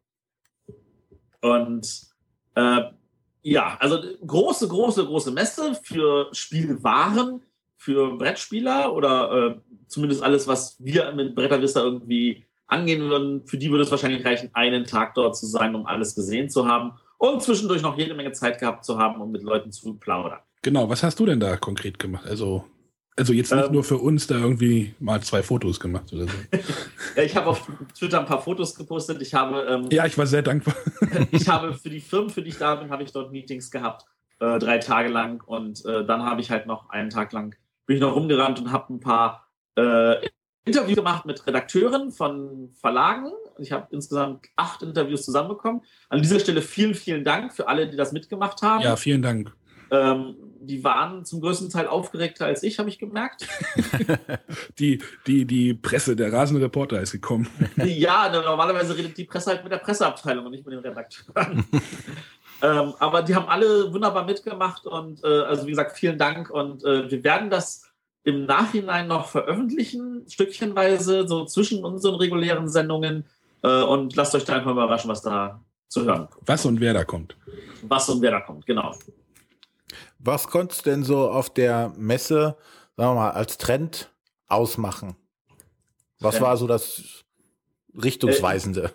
Und 1.40 2.06
äh, 2.54 2.82
ja, 3.42 3.76
also 3.80 4.00
große, 4.26 4.66
große, 4.68 5.06
große 5.06 5.30
Messe 5.30 5.74
für 5.82 6.28
Spielwaren, 6.32 7.42
für 7.76 8.16
Brettspieler 8.16 8.92
oder 8.92 9.32
äh, 9.32 9.60
zumindest 9.86 10.22
alles, 10.22 10.48
was 10.48 10.76
wir 10.80 11.12
mit 11.12 11.34
Bretterwisser 11.34 11.84
irgendwie 11.84 12.46
angehen 12.66 13.02
würden. 13.02 13.46
Für 13.46 13.58
die 13.58 13.70
würde 13.70 13.84
es 13.84 13.90
wahrscheinlich 13.90 14.24
reichen, 14.24 14.50
einen 14.54 14.84
Tag 14.84 15.14
dort 15.14 15.36
zu 15.36 15.46
sein, 15.46 15.74
um 15.74 15.86
alles 15.86 16.14
gesehen 16.14 16.50
zu 16.50 16.66
haben 16.66 16.94
und 17.18 17.42
zwischendurch 17.42 17.82
noch 17.82 17.96
jede 17.96 18.14
Menge 18.14 18.32
Zeit 18.32 18.58
gehabt 18.58 18.84
zu 18.84 18.98
haben, 18.98 19.20
um 19.20 19.30
mit 19.30 19.42
Leuten 19.42 19.70
zu 19.70 19.94
plaudern. 19.94 20.40
Genau, 20.62 20.88
was 20.88 21.02
hast 21.02 21.20
du 21.20 21.26
denn 21.26 21.38
da 21.38 21.56
konkret 21.56 21.98
gemacht? 21.98 22.26
Also, 22.26 22.64
also 23.16 23.32
jetzt 23.32 23.52
nicht 23.52 23.64
Ähm. 23.64 23.72
nur 23.72 23.84
für 23.84 23.96
uns 23.96 24.26
da 24.26 24.36
irgendwie 24.36 24.94
mal 25.00 25.22
zwei 25.22 25.42
Fotos 25.42 25.80
gemacht 25.80 26.12
oder 26.12 26.26
so. 26.26 26.32
Ja, 27.16 27.22
ich 27.22 27.34
habe 27.34 27.46
auf 27.46 27.66
Twitter 27.98 28.20
ein 28.20 28.26
paar 28.26 28.42
Fotos 28.42 28.74
gepostet. 28.74 29.22
Ich 29.22 29.32
habe, 29.32 29.62
ähm, 29.62 29.88
ja, 29.90 30.04
ich 30.04 30.18
war 30.18 30.26
sehr 30.26 30.42
dankbar. 30.42 30.74
ich 31.30 31.48
habe 31.48 31.72
für 31.82 31.88
die 31.88 32.00
Firmen, 32.00 32.28
für 32.28 32.42
die 32.42 32.50
ich 32.50 32.58
da 32.58 32.74
bin, 32.74 32.90
habe 32.90 33.02
ich 33.02 33.12
dort 33.12 33.32
Meetings 33.32 33.70
gehabt, 33.70 34.04
äh, 34.40 34.58
drei 34.58 34.78
Tage 34.78 35.08
lang. 35.08 35.42
Und 35.42 35.84
äh, 35.86 36.04
dann 36.04 36.24
habe 36.24 36.42
ich 36.42 36.50
halt 36.50 36.66
noch 36.66 36.90
einen 36.90 37.08
Tag 37.08 37.32
lang, 37.32 37.56
bin 37.86 37.96
ich 37.96 38.02
noch 38.02 38.14
rumgerannt 38.14 38.58
und 38.58 38.70
habe 38.70 38.92
ein 38.92 39.00
paar 39.00 39.48
äh, 39.76 40.16
Interviews 40.66 40.96
gemacht 40.96 41.24
mit 41.24 41.46
Redakteuren 41.46 42.10
von 42.10 42.70
Verlagen. 42.78 43.30
Ich 43.58 43.72
habe 43.72 43.86
insgesamt 43.92 44.46
acht 44.56 44.82
Interviews 44.82 45.24
zusammenbekommen. 45.24 45.80
An 46.10 46.20
dieser 46.20 46.38
Stelle 46.40 46.60
vielen, 46.60 46.94
vielen 46.94 47.24
Dank 47.24 47.54
für 47.54 47.68
alle, 47.68 47.88
die 47.88 47.96
das 47.96 48.12
mitgemacht 48.12 48.60
haben. 48.60 48.82
Ja, 48.82 48.96
vielen 48.96 49.22
Dank. 49.22 49.54
Ähm, 49.90 50.34
die 50.60 50.82
waren 50.82 51.24
zum 51.24 51.40
größten 51.40 51.70
Teil 51.70 51.86
aufgeregter 51.86 52.46
als 52.46 52.62
ich, 52.62 52.78
habe 52.78 52.88
ich 52.88 52.98
gemerkt. 52.98 53.46
Die, 54.78 55.02
die, 55.26 55.44
die 55.46 55.74
Presse, 55.74 56.16
der 56.16 56.32
rasende 56.32 56.62
Reporter 56.62 57.00
ist 57.00 57.12
gekommen. 57.12 57.48
ja, 57.76 58.30
normalerweise 58.30 58.96
redet 58.96 59.16
die 59.16 59.24
Presse 59.24 59.50
halt 59.50 59.62
mit 59.62 59.72
der 59.72 59.78
Presseabteilung 59.78 60.44
und 60.44 60.50
nicht 60.50 60.66
mit 60.66 60.74
den 60.74 60.80
Redakteuren. 60.80 61.64
ähm, 62.62 62.94
aber 62.98 63.22
die 63.22 63.34
haben 63.34 63.48
alle 63.48 63.92
wunderbar 63.92 64.24
mitgemacht 64.24 64.86
und 64.86 65.22
äh, 65.24 65.26
also 65.26 65.66
wie 65.66 65.70
gesagt, 65.70 65.96
vielen 65.96 66.18
Dank 66.18 66.50
und 66.50 66.84
äh, 66.84 67.10
wir 67.10 67.24
werden 67.24 67.48
das 67.48 67.90
im 68.24 68.44
Nachhinein 68.44 69.06
noch 69.06 69.28
veröffentlichen, 69.28 70.24
stückchenweise, 70.28 71.26
so 71.26 71.44
zwischen 71.44 71.84
unseren 71.84 72.16
regulären 72.16 72.68
Sendungen, 72.68 73.24
Äh, 73.62 73.82
und 73.82 74.14
lasst 74.16 74.34
euch 74.34 74.44
da 74.44 74.56
einfach 74.56 74.70
überraschen, 74.70 75.10
was 75.10 75.22
da 75.22 75.60
zu 75.88 76.04
hören 76.04 76.28
kommt. 76.30 76.48
Was 76.48 76.64
und 76.66 76.80
wer 76.80 76.94
da 76.94 77.04
kommt. 77.04 77.36
Was 77.82 78.08
und 78.08 78.22
wer 78.22 78.30
da 78.30 78.40
kommt, 78.40 78.66
genau. 78.66 78.94
Was 80.26 80.48
konntest 80.48 80.84
du 80.84 80.90
denn 80.90 81.04
so 81.04 81.30
auf 81.30 81.54
der 81.54 81.92
Messe, 81.96 82.56
sagen 82.96 83.10
wir 83.10 83.14
mal, 83.14 83.30
als 83.30 83.58
Trend 83.58 84.10
ausmachen? 84.48 85.16
Was 86.18 86.36
Trend. 86.36 86.46
war 86.46 86.56
so 86.56 86.66
das 86.66 87.24
Richtungsweisende? 87.94 88.92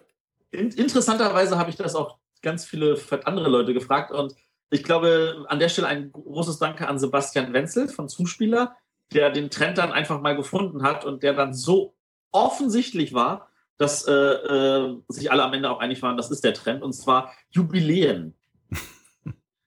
Äh, 0.51 0.57
in, 0.57 0.71
interessanterweise 0.71 1.57
habe 1.57 1.69
ich 1.69 1.77
das 1.77 1.95
auch 1.95 2.17
ganz 2.41 2.65
viele 2.65 2.99
andere 3.23 3.49
Leute 3.49 3.73
gefragt 3.73 4.11
und 4.11 4.36
ich 4.71 4.84
glaube, 4.84 5.45
an 5.47 5.59
der 5.59 5.69
Stelle 5.69 5.88
ein 5.88 6.11
großes 6.11 6.59
Danke 6.59 6.88
an 6.88 6.99
Sebastian 6.99 7.53
Wenzel 7.53 7.88
von 7.88 8.09
Zuspieler, 8.09 8.75
der 9.13 9.29
den 9.29 9.49
Trend 9.49 9.77
dann 9.77 9.91
einfach 9.91 10.21
mal 10.21 10.36
gefunden 10.36 10.84
hat 10.84 11.05
und 11.05 11.23
der 11.23 11.34
dann 11.34 11.53
so 11.53 11.95
offensichtlich 12.32 13.13
war, 13.13 13.49
dass 13.77 14.05
äh, 14.05 14.13
äh, 14.13 14.97
sich 15.07 15.32
alle 15.32 15.43
am 15.43 15.53
Ende 15.53 15.69
auch 15.69 15.79
einig 15.79 16.01
waren, 16.01 16.17
das 16.17 16.32
ist 16.32 16.43
der 16.43 16.53
Trend, 16.53 16.84
und 16.84 16.93
zwar 16.93 17.34
Jubiläen. 17.49 18.36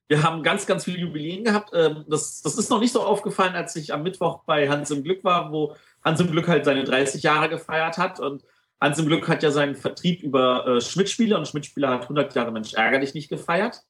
Wir 0.08 0.22
haben 0.22 0.42
ganz, 0.42 0.66
ganz 0.66 0.84
viele 0.84 0.98
Jubiläen 0.98 1.44
gehabt. 1.44 1.70
Ähm, 1.72 2.04
das, 2.08 2.42
das 2.42 2.58
ist 2.58 2.70
noch 2.70 2.80
nicht 2.80 2.92
so 2.92 3.02
aufgefallen, 3.02 3.54
als 3.54 3.74
ich 3.76 3.92
am 3.92 4.02
Mittwoch 4.02 4.44
bei 4.44 4.68
Hans 4.68 4.90
im 4.90 5.02
Glück 5.02 5.24
war, 5.24 5.50
wo 5.50 5.74
Hans 6.04 6.20
im 6.20 6.30
Glück 6.30 6.48
halt 6.48 6.64
seine 6.64 6.84
30 6.84 7.22
Jahre 7.22 7.48
gefeiert 7.48 7.96
hat. 7.96 8.20
Und 8.20 8.44
Hans 8.80 8.98
im 8.98 9.06
Glück 9.06 9.28
hat 9.28 9.42
ja 9.42 9.50
seinen 9.50 9.76
Vertrieb 9.76 10.22
über 10.22 10.66
äh, 10.66 10.80
Schmidt-Spieler 10.80 11.38
und 11.38 11.48
Schmidt-Spieler 11.48 11.88
hat 11.88 12.02
100 12.02 12.34
Jahre 12.34 12.52
Mensch 12.52 12.74
ärgerlich 12.74 13.14
nicht 13.14 13.30
gefeiert. 13.30 13.82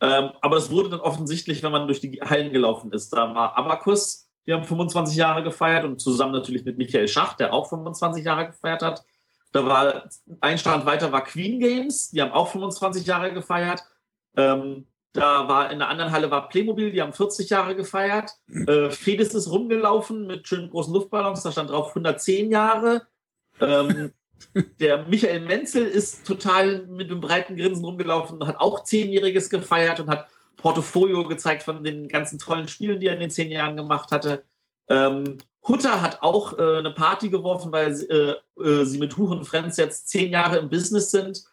Ähm, 0.00 0.30
aber 0.40 0.56
es 0.56 0.70
wurde 0.70 0.90
dann 0.90 1.00
offensichtlich, 1.00 1.62
wenn 1.62 1.70
man 1.70 1.86
durch 1.86 2.00
die 2.00 2.20
Hallen 2.22 2.52
gelaufen 2.52 2.92
ist. 2.92 3.12
Da 3.12 3.34
war 3.34 3.56
Abacus, 3.56 4.28
die 4.46 4.52
haben 4.52 4.64
25 4.64 5.16
Jahre 5.16 5.42
gefeiert 5.42 5.84
und 5.84 6.00
zusammen 6.00 6.32
natürlich 6.32 6.64
mit 6.64 6.78
Michael 6.78 7.08
Schach, 7.08 7.34
der 7.34 7.52
auch 7.52 7.68
25 7.68 8.24
Jahre 8.24 8.46
gefeiert 8.46 8.82
hat. 8.82 9.04
Da 9.52 9.66
war 9.66 10.08
ein 10.40 10.58
Stand 10.58 10.86
weiter 10.86 11.12
war 11.12 11.22
Queen 11.22 11.60
Games, 11.60 12.10
die 12.10 12.22
haben 12.22 12.32
auch 12.32 12.48
25 12.48 13.06
Jahre 13.06 13.32
gefeiert. 13.32 13.84
Ähm, 14.34 14.86
da 15.12 15.48
war 15.48 15.70
in 15.70 15.78
der 15.78 15.88
anderen 15.88 16.12
Halle 16.12 16.30
war 16.30 16.48
Playmobil, 16.48 16.90
die 16.90 17.02
haben 17.02 17.12
40 17.12 17.50
Jahre 17.50 17.76
gefeiert. 17.76 18.32
Äh, 18.48 18.90
Fedes 18.90 19.34
ist 19.34 19.50
rumgelaufen 19.50 20.26
mit 20.26 20.48
schönen 20.48 20.70
großen 20.70 20.92
Luftballons, 20.92 21.42
da 21.42 21.52
stand 21.52 21.70
drauf 21.70 21.88
110 21.88 22.50
Jahre. 22.50 23.02
Ähm, 23.60 24.12
der 24.80 25.06
Michael 25.06 25.40
Menzel 25.40 25.86
ist 25.86 26.26
total 26.26 26.86
mit 26.86 27.10
einem 27.10 27.20
breiten 27.20 27.56
Grinsen 27.56 27.84
rumgelaufen 27.84 28.40
und 28.40 28.46
hat 28.46 28.58
auch 28.58 28.84
Zehnjähriges 28.84 29.50
gefeiert 29.50 30.00
und 30.00 30.08
hat 30.08 30.28
Portfolio 30.56 31.24
gezeigt 31.24 31.62
von 31.62 31.84
den 31.84 32.08
ganzen 32.08 32.38
tollen 32.38 32.68
Spielen, 32.68 33.00
die 33.00 33.08
er 33.08 33.14
in 33.14 33.20
den 33.20 33.30
zehn 33.30 33.50
Jahren 33.50 33.76
gemacht 33.76 34.12
hatte. 34.12 34.44
Ähm, 34.88 35.38
Hutter 35.66 36.00
hat 36.00 36.22
auch 36.22 36.58
äh, 36.58 36.78
eine 36.78 36.90
Party 36.90 37.28
geworfen, 37.28 37.70
weil 37.70 37.92
äh, 37.92 38.62
äh, 38.62 38.84
sie 38.84 38.98
mit 38.98 39.16
Huch 39.16 39.30
und 39.30 39.44
Friends 39.44 39.76
jetzt 39.76 40.08
zehn 40.08 40.32
Jahre 40.32 40.58
im 40.58 40.68
Business 40.68 41.10
sind. 41.10 41.44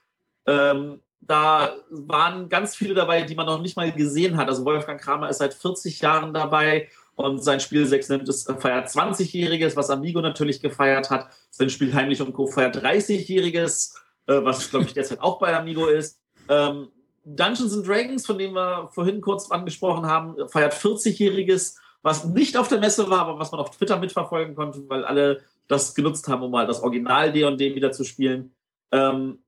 Ähm, 0.45 1.01
da 1.21 1.75
waren 1.89 2.49
ganz 2.49 2.75
viele 2.75 2.93
dabei, 2.93 3.21
die 3.21 3.35
man 3.35 3.45
noch 3.45 3.61
nicht 3.61 3.77
mal 3.77 3.91
gesehen 3.91 4.37
hat. 4.37 4.47
Also 4.47 4.65
Wolfgang 4.65 4.99
Kramer 4.99 5.29
ist 5.29 5.39
seit 5.39 5.53
40 5.53 6.01
Jahren 6.01 6.33
dabei 6.33 6.89
und 7.15 7.43
sein 7.43 7.59
Spiel 7.59 7.85
6 7.85 8.09
nimmt 8.09 8.29
es, 8.29 8.43
feiert 8.43 8.87
20-Jähriges, 8.87 9.75
was 9.75 9.89
Amigo 9.89 10.21
natürlich 10.21 10.61
gefeiert 10.61 11.09
hat. 11.09 11.27
Sein 11.51 11.69
Spiel 11.69 11.93
Heimlich 11.93 12.21
und 12.21 12.33
Co. 12.33 12.47
feiert 12.47 12.77
30-Jähriges, 12.77 13.95
äh, 14.27 14.43
was, 14.43 14.69
glaube 14.69 14.85
ich, 14.85 14.93
derzeit 14.93 15.19
auch 15.19 15.39
bei 15.39 15.55
Amigo 15.55 15.87
ist. 15.87 16.19
Ähm, 16.47 16.89
Dungeons 17.25 17.73
and 17.73 17.87
Dragons, 17.87 18.25
von 18.25 18.37
dem 18.37 18.53
wir 18.53 18.89
vorhin 18.91 19.21
kurz 19.21 19.51
angesprochen 19.51 20.07
haben, 20.07 20.35
feiert 20.47 20.73
40-Jähriges 20.73 21.75
was 22.01 22.25
nicht 22.25 22.57
auf 22.57 22.67
der 22.67 22.79
Messe 22.79 23.09
war, 23.09 23.19
aber 23.19 23.39
was 23.39 23.51
man 23.51 23.61
auf 23.61 23.71
Twitter 23.71 23.97
mitverfolgen 23.97 24.55
konnte, 24.55 24.87
weil 24.87 25.03
alle 25.03 25.41
das 25.67 25.93
genutzt 25.93 26.27
haben, 26.27 26.43
um 26.43 26.51
mal 26.51 26.65
das 26.65 26.81
Original 26.81 27.31
D&D 27.31 27.75
wieder 27.75 27.91
zu 27.91 28.03
spielen. 28.03 28.53
Ähm, 28.91 29.39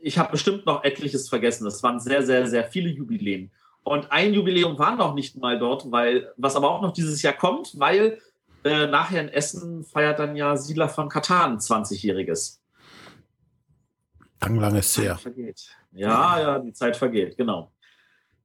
ich 0.00 0.18
habe 0.18 0.32
bestimmt 0.32 0.66
noch 0.66 0.84
etliches 0.84 1.28
vergessen. 1.28 1.66
Es 1.66 1.82
waren 1.82 2.00
sehr, 2.00 2.22
sehr, 2.22 2.46
sehr 2.46 2.64
viele 2.64 2.88
Jubiläen. 2.90 3.50
Und 3.82 4.12
ein 4.12 4.34
Jubiläum 4.34 4.78
war 4.78 4.96
noch 4.96 5.14
nicht 5.14 5.36
mal 5.36 5.58
dort, 5.58 5.90
weil, 5.90 6.32
was 6.36 6.56
aber 6.56 6.70
auch 6.70 6.82
noch 6.82 6.92
dieses 6.92 7.22
Jahr 7.22 7.32
kommt, 7.32 7.78
weil 7.78 8.20
äh, 8.64 8.86
nachher 8.86 9.22
in 9.22 9.28
Essen 9.28 9.84
feiert 9.84 10.18
dann 10.18 10.36
ja 10.36 10.56
Siedler 10.56 10.88
von 10.88 11.08
Katan 11.08 11.58
20-Jähriges. 11.58 12.58
Lang, 14.40 14.56
lang 14.56 14.76
ist 14.76 14.96
her. 14.98 15.18
Ja, 15.92 16.40
ja, 16.40 16.58
die 16.58 16.72
Zeit 16.72 16.96
vergeht, 16.96 17.36
genau. 17.36 17.72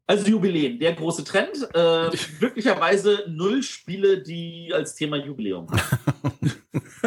Also 0.06 0.28
Jubiläen, 0.28 0.80
der 0.80 0.93
große 0.93 1.24
Trend. 1.24 1.70
Äh, 1.74 2.10
glücklicherweise 2.39 3.26
null 3.28 3.64
Spiele, 3.64 4.22
die 4.22 4.72
als 4.74 4.95
Thema 4.95 5.18
Jubiläum 5.18 5.68
haben. 5.70 6.51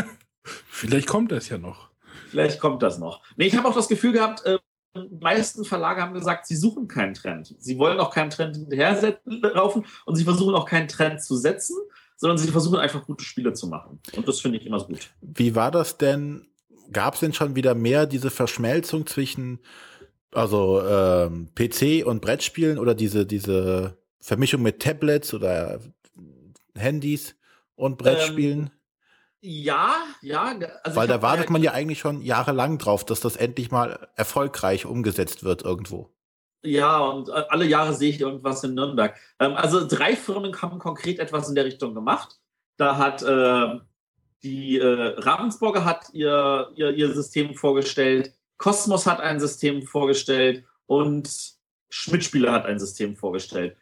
Vielleicht 0.45 1.09
kommt 1.09 1.33
das 1.33 1.49
ja 1.49 1.59
noch. 1.59 1.91
Vielleicht 2.29 2.61
kommt 2.61 2.83
das 2.83 2.99
noch. 2.99 3.23
Nee, 3.37 3.47
ich 3.47 3.57
habe 3.57 3.69
auch 3.69 3.75
das 3.75 3.89
Gefühl 3.89 4.13
gehabt, 4.13 4.45
äh, 4.45 4.59
die 4.97 5.19
meisten 5.21 5.65
Verlage 5.65 6.01
haben 6.03 6.15
gesagt, 6.15 6.47
sie 6.47 6.57
suchen 6.57 6.89
keinen 6.89 7.15
Trend. 7.15 7.55
Sie 7.59 7.79
wollen 7.79 8.01
auch 8.01 8.11
keinen 8.11 8.31
Trend 8.31 8.57
hinterher 8.57 9.19
laufen 9.25 9.85
und 10.07 10.17
sie 10.17 10.25
versuchen 10.25 10.55
auch 10.55 10.67
keinen 10.67 10.89
Trend 10.89 11.23
zu 11.23 11.37
setzen, 11.37 11.77
sondern 12.17 12.39
sie 12.39 12.49
versuchen 12.49 12.79
einfach 12.79 13.05
gute 13.05 13.25
Spiele 13.25 13.53
zu 13.53 13.69
machen. 13.69 14.01
Und 14.17 14.27
das 14.27 14.41
finde 14.41 14.59
ich 14.59 14.67
immer 14.67 14.83
gut. 14.83 15.11
Wie 15.21 15.55
war 15.55 15.71
das 15.71 15.99
denn? 15.99 16.47
Gab 16.93 17.15
es 17.15 17.21
denn 17.21 17.33
schon 17.33 17.57
wieder 17.57 17.75
mehr 17.75 18.07
diese 18.07 18.31
Verschmelzung 18.31 19.07
zwischen 19.07 19.61
also 20.33 20.83
ähm, 20.83 21.49
PC 21.55 22.07
und 22.07 22.21
Brettspielen 22.21 22.79
oder 22.79 22.95
diese, 22.95 23.27
diese 23.27 23.97
Vermischung 24.21 24.63
mit 24.63 24.81
Tablets 24.81 25.33
oder 25.35 25.81
Handys 26.75 27.37
und 27.75 27.99
Brettspielen? 27.99 28.59
Ähm, 28.61 28.71
ja, 29.41 29.95
ja. 30.23 30.59
Also 30.83 30.97
Weil 30.97 31.09
da 31.09 31.23
wartet 31.23 31.51
man 31.51 31.63
ja 31.63 31.73
eigentlich 31.73 31.99
schon 31.99 32.21
jahrelang 32.23 32.79
drauf, 32.79 33.05
dass 33.05 33.21
das 33.21 33.37
endlich 33.37 33.71
mal 33.71 34.09
erfolgreich 34.17 34.87
umgesetzt 34.87 35.45
wird 35.45 35.63
irgendwo. 35.63 36.11
Ja, 36.65 36.99
und 36.99 37.29
äh, 37.29 37.45
alle 37.49 37.65
Jahre 37.65 37.95
sehe 37.95 38.11
ich 38.11 38.21
irgendwas 38.21 38.65
in 38.65 38.75
Nürnberg. 38.75 39.17
Ähm, 39.39 39.55
also 39.55 39.87
drei 39.87 40.17
Firmen 40.17 40.61
haben 40.61 40.79
konkret 40.79 41.19
etwas 41.19 41.49
in 41.49 41.55
der 41.55 41.65
Richtung 41.65 41.95
gemacht. 41.95 42.41
Da 42.77 42.99
hat 42.99 43.23
äh, 43.23 43.79
die 44.43 44.79
äh, 44.79 45.15
Ravensburger 45.19 45.85
hat 45.85 46.07
ihr, 46.13 46.71
ihr, 46.75 46.91
ihr 46.91 47.15
System 47.15 47.55
vorgestellt. 47.55 48.33
Cosmos 48.59 49.07
hat 49.07 49.21
ein 49.21 49.39
System 49.39 49.83
vorgestellt 49.83 50.65
und 50.87 51.31
Schmidt-Spieler 51.89 52.53
hat 52.53 52.67
ein 52.67 52.79
System 52.79 53.17
vorgestellt. 53.17 53.77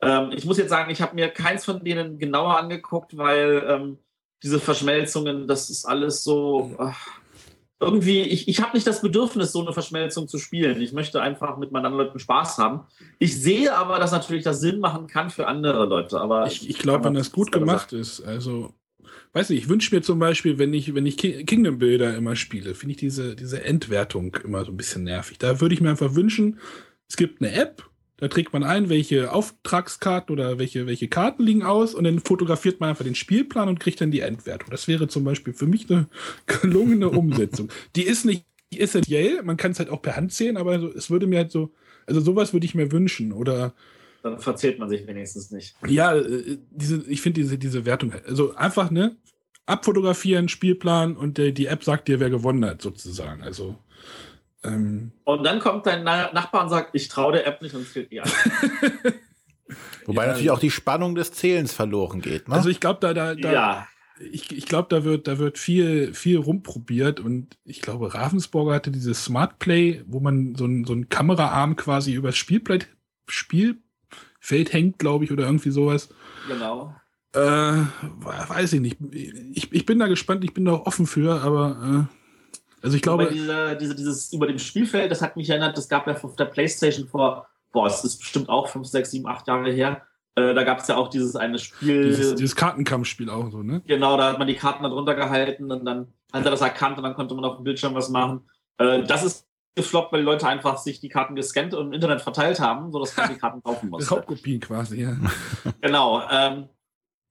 Ähm, 0.00 0.30
ich 0.32 0.44
muss 0.44 0.58
jetzt 0.58 0.70
sagen, 0.70 0.90
ich 0.90 1.02
habe 1.02 1.14
mir 1.14 1.28
keins 1.28 1.64
von 1.64 1.84
denen 1.84 2.18
genauer 2.18 2.58
angeguckt, 2.58 3.16
weil 3.16 3.64
ähm, 3.68 3.98
diese 4.42 4.60
Verschmelzungen, 4.60 5.46
das 5.46 5.70
ist 5.70 5.84
alles 5.84 6.24
so. 6.24 6.74
Ach, 6.78 7.20
irgendwie, 7.80 8.20
ich, 8.20 8.46
ich 8.46 8.60
habe 8.60 8.74
nicht 8.74 8.86
das 8.86 9.00
Bedürfnis, 9.00 9.52
so 9.52 9.62
eine 9.62 9.72
Verschmelzung 9.72 10.28
zu 10.28 10.38
spielen. 10.38 10.82
Ich 10.82 10.92
möchte 10.92 11.22
einfach 11.22 11.56
mit 11.56 11.72
meinen 11.72 11.86
anderen 11.86 12.06
Leuten 12.06 12.18
Spaß 12.18 12.58
haben. 12.58 12.80
Ich 13.18 13.40
sehe 13.40 13.74
aber, 13.74 13.98
dass 13.98 14.12
natürlich 14.12 14.44
das 14.44 14.60
Sinn 14.60 14.80
machen 14.80 15.06
kann 15.06 15.30
für 15.30 15.46
andere 15.46 15.86
Leute. 15.86 16.20
Aber 16.20 16.46
ich, 16.46 16.68
ich 16.68 16.78
glaube, 16.78 17.04
wenn 17.04 17.14
das 17.14 17.32
gut 17.32 17.50
gemacht 17.50 17.94
ist, 17.94 18.20
also 18.20 18.74
weiß 19.32 19.48
nicht, 19.48 19.62
ich 19.62 19.68
wünsche 19.68 19.94
mir 19.94 20.02
zum 20.02 20.18
Beispiel, 20.18 20.58
wenn 20.58 20.74
ich, 20.74 20.94
wenn 20.94 21.06
ich 21.06 21.16
Kingdom 21.16 21.78
Builder 21.78 22.14
immer 22.16 22.36
spiele, 22.36 22.74
finde 22.74 22.92
ich 22.92 22.98
diese, 22.98 23.34
diese 23.34 23.64
Endwertung 23.64 24.36
immer 24.44 24.64
so 24.64 24.72
ein 24.72 24.76
bisschen 24.76 25.04
nervig. 25.04 25.38
Da 25.38 25.60
würde 25.60 25.74
ich 25.74 25.80
mir 25.80 25.90
einfach 25.90 26.14
wünschen, 26.14 26.58
es 27.08 27.16
gibt 27.16 27.40
eine 27.40 27.52
App, 27.52 27.89
da 28.20 28.28
trägt 28.28 28.52
man 28.52 28.62
ein, 28.62 28.88
welche 28.88 29.32
Auftragskarten 29.32 30.32
oder 30.32 30.58
welche, 30.58 30.86
welche 30.86 31.08
Karten 31.08 31.42
liegen 31.42 31.62
aus 31.62 31.94
und 31.94 32.04
dann 32.04 32.20
fotografiert 32.20 32.80
man 32.80 32.90
einfach 32.90 33.04
den 33.04 33.14
Spielplan 33.14 33.68
und 33.68 33.80
kriegt 33.80 34.00
dann 34.00 34.10
die 34.10 34.20
Endwertung. 34.20 34.70
Das 34.70 34.88
wäre 34.88 35.08
zum 35.08 35.24
Beispiel 35.24 35.54
für 35.54 35.66
mich 35.66 35.90
eine 35.90 36.08
gelungene 36.46 37.08
Umsetzung. 37.08 37.70
die 37.96 38.04
ist 38.04 38.24
nicht 38.24 38.44
essentiell, 38.72 39.42
man 39.42 39.56
kann 39.56 39.72
es 39.72 39.78
halt 39.78 39.90
auch 39.90 40.02
per 40.02 40.16
Hand 40.16 40.32
zählen, 40.32 40.56
aber 40.56 40.76
es 40.94 41.10
würde 41.10 41.26
mir 41.26 41.38
halt 41.38 41.50
so, 41.50 41.72
also 42.06 42.20
sowas 42.20 42.52
würde 42.52 42.66
ich 42.66 42.74
mir 42.74 42.92
wünschen 42.92 43.32
oder 43.32 43.74
dann 44.22 44.38
verzählt 44.38 44.78
man 44.78 44.90
sich 44.90 45.06
wenigstens 45.06 45.50
nicht. 45.50 45.74
Ja, 45.88 46.14
äh, 46.14 46.58
diese, 46.70 47.02
ich 47.08 47.22
finde 47.22 47.40
diese, 47.40 47.56
diese 47.56 47.86
Wertung, 47.86 48.12
also 48.26 48.54
einfach, 48.54 48.90
ne, 48.90 49.16
abfotografieren, 49.64 50.48
Spielplan 50.48 51.16
und 51.16 51.38
der, 51.38 51.52
die 51.52 51.66
App 51.66 51.84
sagt 51.84 52.08
dir, 52.08 52.20
wer 52.20 52.28
gewonnen 52.30 52.64
hat, 52.64 52.82
sozusagen. 52.82 53.42
Also. 53.42 53.76
Ähm, 54.62 55.12
und 55.24 55.44
dann 55.44 55.60
kommt 55.60 55.86
dein 55.86 56.04
Nachbar 56.04 56.64
und 56.64 56.68
sagt, 56.68 56.90
ich 56.94 57.08
traue 57.08 57.32
der 57.32 57.46
App 57.46 57.62
nicht 57.62 57.74
und 57.74 57.88
zählt 57.88 58.12
ihr. 58.12 58.24
Wobei 60.06 60.22
ja, 60.22 60.28
natürlich 60.28 60.50
auch 60.50 60.58
die 60.58 60.70
Spannung 60.70 61.14
des 61.14 61.32
Zählens 61.32 61.72
verloren 61.72 62.20
geht. 62.20 62.48
Ne? 62.48 62.54
Also 62.54 62.68
ich 62.68 62.80
glaube, 62.80 62.98
da, 63.00 63.14
da, 63.14 63.34
da 63.34 63.52
ja. 63.52 63.88
ich, 64.18 64.56
ich 64.56 64.66
glaube, 64.66 64.88
da 64.90 65.04
wird, 65.04 65.28
da 65.28 65.38
wird 65.38 65.58
viel, 65.58 66.12
viel 66.14 66.38
rumprobiert 66.38 67.20
und 67.20 67.56
ich 67.64 67.80
glaube, 67.80 68.12
Ravensburger 68.12 68.74
hatte 68.74 68.90
dieses 68.90 69.24
Smart 69.24 69.58
Play, 69.58 70.02
wo 70.06 70.20
man 70.20 70.54
so 70.56 70.66
ein, 70.66 70.84
so 70.84 70.92
ein 70.92 71.08
Kameraarm 71.08 71.76
quasi 71.76 72.12
übers 72.12 72.36
Spielbrett, 72.36 72.88
Spiel, 73.28 73.78
Feld 74.40 74.72
hängt, 74.72 74.98
glaube 74.98 75.24
ich, 75.24 75.32
oder 75.32 75.44
irgendwie 75.44 75.70
sowas. 75.70 76.08
Genau. 76.48 76.94
Äh, 77.32 77.38
weiß 77.38 78.72
ich 78.72 78.80
nicht. 78.80 78.96
Ich, 79.12 79.72
ich 79.72 79.86
bin 79.86 80.00
da 80.00 80.08
gespannt, 80.08 80.42
ich 80.42 80.52
bin 80.52 80.64
da 80.64 80.72
auch 80.72 80.86
offen 80.86 81.06
für, 81.06 81.42
aber 81.42 82.08
äh, 82.10 82.19
also 82.82 82.96
ich 82.96 83.02
glaube. 83.02 83.28
Diese, 83.32 83.76
diese, 83.76 83.94
dieses 83.94 84.32
über 84.32 84.46
dem 84.46 84.58
Spielfeld, 84.58 85.10
das 85.10 85.22
hat 85.22 85.36
mich 85.36 85.48
erinnert, 85.50 85.76
das 85.76 85.88
gab 85.88 86.06
ja 86.06 86.14
auf 86.20 86.36
der 86.36 86.46
Playstation 86.46 87.08
vor, 87.08 87.46
boah, 87.72 87.86
es 87.86 88.04
ist 88.04 88.18
bestimmt 88.18 88.48
auch 88.48 88.68
5, 88.68 88.86
6, 88.86 89.10
7, 89.10 89.26
8 89.26 89.48
Jahre 89.48 89.70
her. 89.70 90.02
Äh, 90.36 90.54
da 90.54 90.62
gab 90.62 90.78
es 90.78 90.88
ja 90.88 90.96
auch 90.96 91.08
dieses 91.08 91.36
eine 91.36 91.58
Spiel. 91.58 92.04
Dieses, 92.04 92.34
dieses 92.36 92.56
Kartenkampfspiel 92.56 93.28
auch 93.30 93.50
so, 93.50 93.62
ne? 93.62 93.82
Genau, 93.86 94.16
da 94.16 94.30
hat 94.30 94.38
man 94.38 94.46
die 94.46 94.54
Karten 94.54 94.82
dann 94.82 94.92
drunter 94.92 95.14
gehalten 95.14 95.70
und 95.70 95.84
dann 95.84 96.12
hat 96.32 96.44
er 96.44 96.50
das 96.50 96.60
erkannt 96.60 96.98
und 96.98 97.04
dann 97.04 97.14
konnte 97.14 97.34
man 97.34 97.44
auf 97.44 97.56
dem 97.56 97.64
Bildschirm 97.64 97.94
was 97.94 98.08
machen. 98.08 98.48
Äh, 98.78 99.02
das 99.02 99.24
ist 99.24 99.46
gefloppt, 99.74 100.12
weil 100.12 100.20
die 100.20 100.26
Leute 100.26 100.46
einfach 100.46 100.78
sich 100.78 101.00
die 101.00 101.08
Karten 101.08 101.34
gescannt 101.34 101.74
und 101.74 101.88
im 101.88 101.92
Internet 101.92 102.22
verteilt 102.22 102.60
haben, 102.60 102.92
sodass 102.92 103.16
man 103.16 103.30
die 103.30 103.38
Karten 103.38 103.62
kaufen 103.62 103.88
musste. 103.90 104.14
Raubkopien 104.14 104.60
quasi, 104.60 105.02
ja. 105.02 105.16
genau. 105.80 106.22
Ähm, 106.30 106.68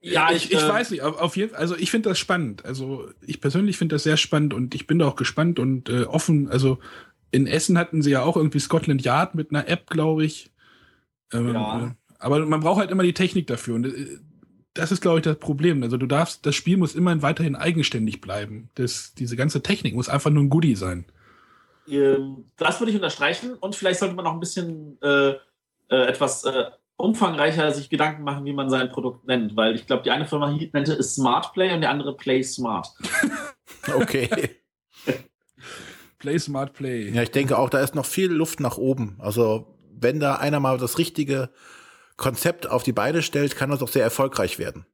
ja, 0.01 0.31
ich, 0.31 0.51
ich 0.51 0.61
äh, 0.61 0.67
weiß 0.67 0.91
nicht, 0.91 1.01
auf 1.01 1.35
jeden 1.35 1.55
also 1.55 1.75
ich 1.75 1.91
finde 1.91 2.09
das 2.09 2.19
spannend. 2.19 2.65
Also 2.65 3.09
ich 3.21 3.41
persönlich 3.41 3.77
finde 3.77 3.95
das 3.95 4.03
sehr 4.03 4.17
spannend 4.17 4.53
und 4.53 4.73
ich 4.73 4.87
bin 4.87 4.99
da 4.99 5.07
auch 5.07 5.17
gespannt 5.17 5.59
und 5.59 5.89
äh, 5.89 6.03
offen. 6.03 6.49
Also 6.49 6.79
in 7.31 7.47
Essen 7.47 7.77
hatten 7.77 8.01
sie 8.01 8.11
ja 8.11 8.23
auch 8.23 8.37
irgendwie 8.37 8.59
Scotland 8.59 9.03
Yard 9.03 9.35
mit 9.35 9.51
einer 9.51 9.67
App, 9.67 9.89
glaube 9.89 10.23
ich. 10.23 10.51
Ähm, 11.33 11.53
ja. 11.53 11.87
Äh, 11.87 11.91
aber 12.17 12.45
man 12.45 12.61
braucht 12.61 12.79
halt 12.79 12.91
immer 12.91 13.03
die 13.03 13.13
Technik 13.13 13.47
dafür. 13.47 13.75
Und 13.75 13.87
äh, 13.87 14.19
das 14.73 14.91
ist, 14.93 15.01
glaube 15.01 15.19
ich, 15.19 15.23
das 15.23 15.37
Problem. 15.37 15.83
Also 15.83 15.97
du 15.97 16.05
darfst, 16.05 16.45
das 16.45 16.55
Spiel 16.55 16.77
muss 16.77 16.95
immer 16.95 17.21
weiterhin 17.21 17.57
eigenständig 17.57 18.21
bleiben. 18.21 18.69
Das, 18.75 19.13
diese 19.15 19.35
ganze 19.35 19.61
Technik 19.61 19.95
muss 19.95 20.07
einfach 20.07 20.29
nur 20.29 20.43
ein 20.43 20.49
Goodie 20.49 20.75
sein. 20.75 21.05
Ähm, 21.89 22.45
das 22.55 22.79
würde 22.79 22.91
ich 22.91 22.95
unterstreichen. 22.95 23.53
Und 23.53 23.75
vielleicht 23.75 23.99
sollte 23.99 24.15
man 24.15 24.23
noch 24.23 24.33
ein 24.33 24.39
bisschen 24.39 24.97
äh, 25.01 25.33
etwas 25.89 26.45
umfangreicher 26.99 27.71
sich 27.71 27.89
Gedanken 27.89 28.23
machen, 28.23 28.45
wie 28.45 28.53
man 28.53 28.69
sein 28.69 28.91
Produkt 28.91 29.25
nennt. 29.25 29.55
Weil 29.55 29.75
ich 29.75 29.87
glaube, 29.87 30.03
die 30.03 30.11
eine 30.11 30.27
Firma 30.27 30.51
nannte 30.73 30.93
es 30.93 31.15
Smart 31.15 31.53
Play 31.53 31.73
und 31.73 31.81
die 31.81 31.87
andere 31.87 32.15
Play 32.15 32.43
Smart. 32.43 32.93
okay. 33.95 34.57
Play 36.19 36.37
Smart 36.37 36.73
Play. 36.73 37.09
Ja, 37.09 37.23
ich 37.23 37.31
denke 37.31 37.57
auch, 37.57 37.69
da 37.69 37.79
ist 37.79 37.95
noch 37.95 38.05
viel 38.05 38.31
Luft 38.31 38.59
nach 38.59 38.77
oben. 38.77 39.15
Also 39.19 39.77
wenn 39.91 40.19
da 40.19 40.35
einer 40.35 40.59
mal 40.59 40.77
das 40.77 40.97
richtige 40.97 41.49
Konzept 42.17 42.69
auf 42.69 42.83
die 42.83 42.91
Beine 42.91 43.21
stellt, 43.21 43.55
kann 43.55 43.69
das 43.69 43.81
auch 43.81 43.87
sehr 43.87 44.03
erfolgreich 44.03 44.59
werden. 44.59 44.85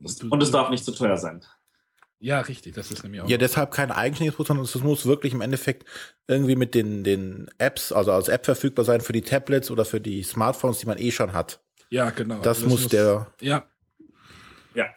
Und 0.00 0.42
es 0.42 0.50
darf 0.50 0.68
nicht 0.70 0.84
zu 0.84 0.92
teuer 0.92 1.16
sein. 1.16 1.44
Ja, 2.26 2.40
richtig, 2.40 2.74
das 2.74 2.90
ist 2.90 3.04
nämlich 3.04 3.20
auch. 3.20 3.28
Ja, 3.28 3.36
deshalb 3.36 3.70
kein 3.70 3.92
eigenständiges 3.92 4.34
Produkt, 4.34 4.48
sondern 4.48 4.64
es 4.64 4.74
muss 4.74 5.06
wirklich 5.06 5.32
im 5.32 5.42
Endeffekt 5.42 5.86
irgendwie 6.26 6.56
mit 6.56 6.74
den, 6.74 7.04
den 7.04 7.48
Apps, 7.58 7.92
also 7.92 8.10
als 8.10 8.26
App 8.26 8.44
verfügbar 8.44 8.84
sein 8.84 9.00
für 9.00 9.12
die 9.12 9.22
Tablets 9.22 9.70
oder 9.70 9.84
für 9.84 10.00
die 10.00 10.24
Smartphones, 10.24 10.80
die 10.80 10.86
man 10.86 10.98
eh 10.98 11.12
schon 11.12 11.34
hat. 11.34 11.60
Ja, 11.88 12.10
genau. 12.10 12.40
Das, 12.40 12.58
das 12.58 12.68
muss, 12.68 12.82
muss 12.82 12.88
der 12.88 13.28
ja. 13.40 13.64
Ja. 14.74 14.92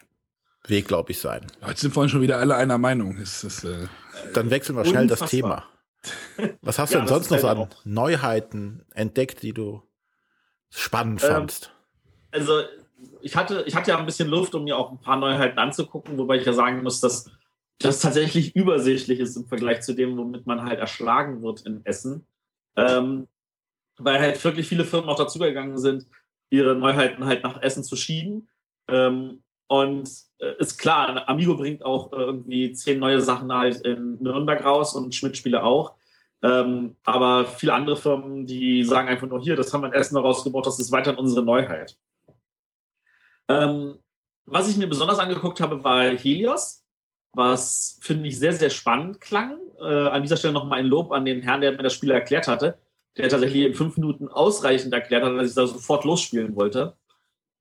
Weg, 0.66 0.88
glaube 0.88 1.12
ich, 1.12 1.20
sein. 1.20 1.46
Jetzt 1.68 1.82
sind 1.82 1.94
wir 1.94 2.08
schon 2.08 2.20
wieder 2.20 2.38
alle 2.38 2.56
einer 2.56 2.78
Meinung. 2.78 3.16
Ist, 3.16 3.44
ist, 3.44 3.62
äh 3.62 3.86
Dann 4.34 4.50
wechseln 4.50 4.74
wir 4.74 4.84
schnell 4.84 5.06
das 5.06 5.20
Thema. 5.30 5.68
Was 6.62 6.80
hast 6.80 6.92
ja, 6.92 6.98
du 6.98 7.06
denn 7.06 7.14
sonst 7.14 7.30
noch 7.30 7.38
so 7.38 7.46
an 7.46 7.68
Neuheiten 7.84 8.84
entdeckt, 8.92 9.44
die 9.44 9.52
du 9.52 9.84
spannend 10.68 11.22
ähm, 11.22 11.30
fandst? 11.30 11.72
Also 12.32 12.64
ich 13.22 13.36
hatte, 13.36 13.64
ich 13.66 13.74
hatte 13.74 13.90
ja 13.90 13.98
ein 13.98 14.06
bisschen 14.06 14.28
Luft, 14.28 14.54
um 14.54 14.64
mir 14.64 14.76
auch 14.76 14.90
ein 14.90 15.00
paar 15.00 15.16
Neuheiten 15.16 15.58
anzugucken, 15.58 16.18
wobei 16.18 16.36
ich 16.36 16.46
ja 16.46 16.52
sagen 16.52 16.82
muss, 16.82 17.00
dass 17.00 17.30
das 17.78 18.00
tatsächlich 18.00 18.54
übersichtlich 18.54 19.20
ist 19.20 19.36
im 19.36 19.46
Vergleich 19.46 19.80
zu 19.82 19.94
dem, 19.94 20.16
womit 20.16 20.46
man 20.46 20.62
halt 20.62 20.78
erschlagen 20.78 21.42
wird 21.42 21.62
in 21.66 21.84
Essen. 21.84 22.26
Ähm, 22.76 23.26
weil 23.98 24.20
halt 24.20 24.42
wirklich 24.44 24.68
viele 24.68 24.84
Firmen 24.84 25.08
auch 25.08 25.18
dazu 25.18 25.38
gegangen 25.38 25.78
sind, 25.78 26.06
ihre 26.50 26.74
Neuheiten 26.74 27.24
halt 27.24 27.42
nach 27.42 27.62
Essen 27.62 27.84
zu 27.84 27.96
schieben. 27.96 28.48
Ähm, 28.88 29.42
und 29.66 30.10
äh, 30.38 30.54
ist 30.58 30.78
klar, 30.78 31.28
Amigo 31.28 31.56
bringt 31.56 31.84
auch 31.84 32.12
irgendwie 32.12 32.72
zehn 32.72 32.98
neue 32.98 33.20
Sachen 33.20 33.52
halt 33.52 33.80
in 33.82 34.18
Nürnberg 34.20 34.64
raus 34.64 34.94
und 34.94 35.14
Schmidt-Spiele 35.14 35.62
auch. 35.62 35.94
Ähm, 36.42 36.96
aber 37.04 37.44
viele 37.44 37.74
andere 37.74 37.96
Firmen, 37.96 38.46
die 38.46 38.82
sagen 38.84 39.08
einfach 39.08 39.28
nur 39.28 39.40
hier, 39.40 39.56
das 39.56 39.72
haben 39.72 39.82
wir 39.82 39.88
in 39.88 39.92
Essen 39.92 40.14
noch 40.14 40.24
rausgebaut, 40.24 40.66
das 40.66 40.80
ist 40.80 40.90
weiterhin 40.90 41.18
unsere 41.18 41.44
Neuheit. 41.44 41.96
Ähm, 43.50 43.98
was 44.46 44.68
ich 44.68 44.76
mir 44.76 44.86
besonders 44.86 45.18
angeguckt 45.18 45.60
habe, 45.60 45.82
war 45.82 46.04
Helios, 46.04 46.84
was 47.32 47.98
finde 48.00 48.28
ich 48.28 48.38
sehr, 48.38 48.52
sehr 48.52 48.70
spannend 48.70 49.20
klang. 49.20 49.58
Äh, 49.80 50.08
an 50.08 50.22
dieser 50.22 50.36
Stelle 50.36 50.54
nochmal 50.54 50.80
ein 50.80 50.86
Lob 50.86 51.10
an 51.12 51.24
den 51.24 51.42
Herrn, 51.42 51.60
der 51.60 51.72
mir 51.72 51.82
das 51.82 51.94
Spiel 51.94 52.10
erklärt 52.10 52.48
hatte, 52.48 52.78
der 53.16 53.28
tatsächlich 53.28 53.64
in 53.64 53.74
fünf 53.74 53.96
Minuten 53.96 54.28
ausreichend 54.28 54.92
erklärt 54.92 55.24
hat, 55.24 55.36
dass 55.36 55.48
ich 55.48 55.54
da 55.54 55.66
sofort 55.66 56.04
losspielen 56.04 56.54
wollte. 56.54 56.96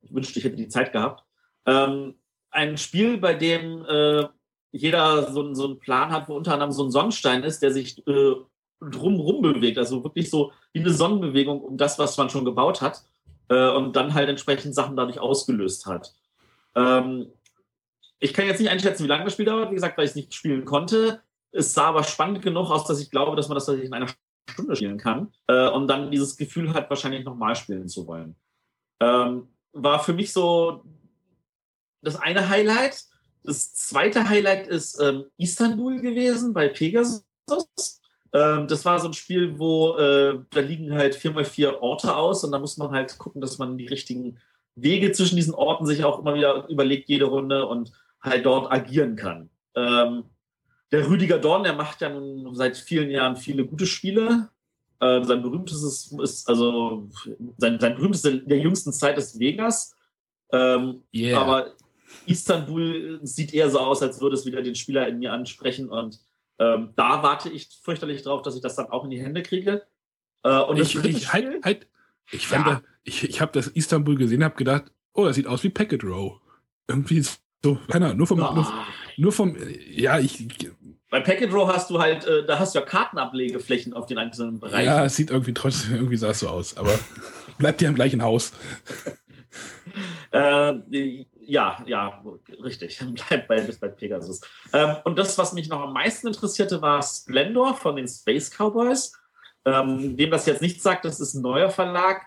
Ich 0.01 0.13
wünschte, 0.13 0.39
ich 0.39 0.45
hätte 0.45 0.55
die 0.55 0.67
Zeit 0.67 0.91
gehabt. 0.91 1.23
Ähm, 1.65 2.15
ein 2.51 2.77
Spiel, 2.77 3.17
bei 3.17 3.33
dem 3.33 3.85
äh, 3.85 4.25
jeder 4.71 5.31
so, 5.31 5.53
so 5.53 5.65
einen 5.65 5.79
Plan 5.79 6.11
hat, 6.11 6.29
wo 6.29 6.35
unter 6.35 6.53
anderem 6.53 6.71
so 6.71 6.83
ein 6.83 6.91
Sonnenstein 6.91 7.43
ist, 7.43 7.61
der 7.61 7.71
sich 7.71 8.05
äh, 8.07 8.35
drumrum 8.81 9.41
bewegt. 9.41 9.77
Also 9.77 10.03
wirklich 10.03 10.29
so 10.29 10.51
wie 10.73 10.79
eine 10.79 10.91
Sonnenbewegung 10.91 11.61
um 11.61 11.77
das, 11.77 11.99
was 11.99 12.17
man 12.17 12.29
schon 12.29 12.45
gebaut 12.45 12.81
hat. 12.81 13.03
Äh, 13.49 13.69
und 13.69 13.95
dann 13.95 14.13
halt 14.13 14.29
entsprechend 14.29 14.75
Sachen 14.75 14.95
dadurch 14.95 15.19
ausgelöst 15.19 15.85
hat. 15.85 16.13
Ähm, 16.75 17.27
ich 18.19 18.33
kann 18.33 18.45
jetzt 18.45 18.59
nicht 18.59 18.69
einschätzen, 18.69 19.03
wie 19.03 19.07
lange 19.07 19.23
das 19.23 19.33
Spiel 19.33 19.45
dauert, 19.45 19.71
wie 19.71 19.75
gesagt, 19.75 19.97
weil 19.97 20.05
ich 20.05 20.11
es 20.11 20.15
nicht 20.15 20.33
spielen 20.33 20.65
konnte. 20.65 21.21
Es 21.51 21.73
sah 21.73 21.87
aber 21.87 22.03
spannend 22.03 22.41
genug 22.41 22.69
aus, 22.69 22.85
dass 22.85 22.99
ich 22.99 23.09
glaube, 23.09 23.35
dass 23.35 23.47
man 23.47 23.55
das 23.55 23.67
in 23.67 23.93
einer 23.93 24.07
Stunde 24.49 24.75
spielen 24.75 24.97
kann 24.97 25.31
äh, 25.47 25.69
und 25.69 25.87
dann 25.87 26.11
dieses 26.11 26.37
Gefühl 26.37 26.73
hat, 26.73 26.89
wahrscheinlich 26.89 27.23
nochmal 27.23 27.55
spielen 27.55 27.87
zu 27.87 28.05
wollen. 28.07 28.35
Ähm, 28.99 29.47
war 29.71 30.03
für 30.03 30.13
mich 30.13 30.33
so 30.33 30.83
das 32.01 32.17
eine 32.17 32.49
Highlight. 32.49 33.05
Das 33.43 33.73
zweite 33.73 34.27
Highlight 34.27 34.67
ist 34.67 34.99
ähm, 34.99 35.25
Istanbul 35.37 36.01
gewesen 36.01 36.53
bei 36.53 36.67
Pegasus. 36.67 37.23
Ähm, 38.33 38.67
das 38.67 38.85
war 38.85 38.99
so 38.99 39.07
ein 39.07 39.13
Spiel, 39.13 39.57
wo 39.57 39.97
äh, 39.97 40.39
da 40.51 40.59
liegen 40.59 40.93
halt 40.93 41.15
vier 41.15 41.31
mal 41.31 41.45
vier 41.45 41.81
Orte 41.81 42.15
aus 42.15 42.43
und 42.43 42.51
da 42.51 42.59
muss 42.59 42.77
man 42.77 42.91
halt 42.91 43.17
gucken, 43.17 43.41
dass 43.41 43.57
man 43.57 43.77
die 43.77 43.87
richtigen 43.87 44.37
Wege 44.75 45.11
zwischen 45.11 45.35
diesen 45.35 45.53
Orten 45.53 45.85
sich 45.85 46.03
auch 46.03 46.19
immer 46.19 46.35
wieder 46.35 46.67
überlegt, 46.69 47.09
jede 47.09 47.25
Runde 47.25 47.65
und 47.65 47.91
halt 48.21 48.45
dort 48.45 48.71
agieren 48.71 49.15
kann. 49.15 49.49
Ähm, 49.75 50.25
der 50.91 51.07
Rüdiger 51.07 51.37
Dorn, 51.37 51.63
der 51.63 51.73
macht 51.73 52.01
ja 52.01 52.09
nun 52.09 52.55
seit 52.55 52.77
vielen 52.77 53.09
Jahren 53.09 53.35
viele 53.35 53.65
gute 53.65 53.85
Spiele. 53.85 54.49
Äh, 54.99 55.23
sein 55.23 55.41
berühmtestes 55.41 56.11
ist, 56.21 56.47
also 56.49 57.07
sein, 57.57 57.79
sein 57.79 57.95
berühmtestes 57.95 58.41
der 58.45 58.59
jüngsten 58.59 58.91
Zeit 58.91 59.17
ist 59.17 59.39
Vegas. 59.39 59.95
Ähm, 60.51 61.03
yeah. 61.13 61.39
Aber 61.39 61.73
Istanbul 62.25 63.19
sieht 63.23 63.53
eher 63.53 63.69
so 63.69 63.79
aus, 63.79 64.01
als 64.01 64.19
würde 64.19 64.35
es 64.35 64.45
wieder 64.45 64.61
den 64.61 64.75
Spieler 64.75 65.07
in 65.07 65.19
mir 65.19 65.31
ansprechen 65.31 65.89
und 65.89 66.19
ähm, 66.59 66.89
da 66.95 67.23
warte 67.23 67.49
ich 67.49 67.69
fürchterlich 67.81 68.21
drauf, 68.21 68.41
dass 68.41 68.55
ich 68.55 68.61
das 68.61 68.75
dann 68.75 68.87
auch 68.87 69.05
in 69.05 69.09
die 69.09 69.21
Hände 69.21 69.41
kriege. 69.41 69.83
Äh, 70.43 70.59
und 70.59 70.79
ich, 70.79 70.95
ich, 70.95 71.33
halt, 71.33 71.63
halt, 71.63 71.87
ich 72.31 72.47
fand, 72.47 72.67
ja. 72.67 72.73
da, 72.75 72.81
ich, 73.03 73.23
ich 73.23 73.41
habe 73.41 73.51
das 73.53 73.67
Istanbul 73.67 74.15
gesehen, 74.15 74.43
habe 74.43 74.55
gedacht, 74.55 74.91
oh, 75.13 75.25
das 75.25 75.35
sieht 75.35 75.47
aus 75.47 75.63
wie 75.63 75.69
Packet 75.69 76.03
Row. 76.03 76.39
Irgendwie 76.87 77.23
so, 77.63 77.77
keine 77.87 78.05
Ahnung, 78.05 78.17
nur 78.17 78.27
vom, 78.27 78.41
oh. 78.41 78.53
nur, 78.53 78.73
nur, 79.17 79.31
vom, 79.31 79.55
ja, 79.89 80.19
ich. 80.19 80.47
Bei 81.09 81.21
Packet 81.21 81.51
Row 81.53 81.67
hast 81.67 81.89
du 81.89 81.99
halt, 81.99 82.25
äh, 82.25 82.45
da 82.45 82.59
hast 82.59 82.75
du 82.75 82.79
ja 82.79 82.85
Kartenablegeflächen 82.85 83.93
auf 83.93 84.05
den 84.05 84.17
einzelnen 84.17 84.59
Bereichen. 84.59 84.85
Ja, 84.85 85.05
es 85.05 85.15
sieht 85.15 85.31
irgendwie 85.31 85.53
trotzdem, 85.53 85.95
irgendwie 85.95 86.17
sah 86.17 86.29
es 86.29 86.39
so 86.39 86.49
aus, 86.49 86.77
aber 86.77 86.97
bleibt 87.57 87.81
ja 87.81 87.89
im 87.89 87.95
gleichen 87.95 88.21
Haus. 88.21 88.53
äh, 90.31 90.73
ja, 91.49 91.83
ja, 91.87 92.23
richtig. 92.63 92.99
Bleibt 93.27 93.47
bei, 93.47 93.61
bis 93.61 93.79
bei 93.79 93.87
Pegasus. 93.87 94.41
Ähm, 94.71 94.97
und 95.03 95.17
das, 95.17 95.37
was 95.37 95.53
mich 95.53 95.67
noch 95.67 95.81
am 95.81 95.93
meisten 95.93 96.27
interessierte, 96.27 96.81
war 96.81 97.01
Splendor 97.01 97.75
von 97.75 97.95
den 97.95 98.07
Space 98.07 98.51
Cowboys. 98.51 99.13
Ähm, 99.65 100.17
wem 100.17 100.31
das 100.31 100.45
jetzt 100.45 100.61
nicht 100.61 100.81
sagt, 100.81 101.05
das 101.05 101.19
ist 101.19 101.33
ein 101.33 101.41
neuer 101.41 101.69
Verlag, 101.69 102.21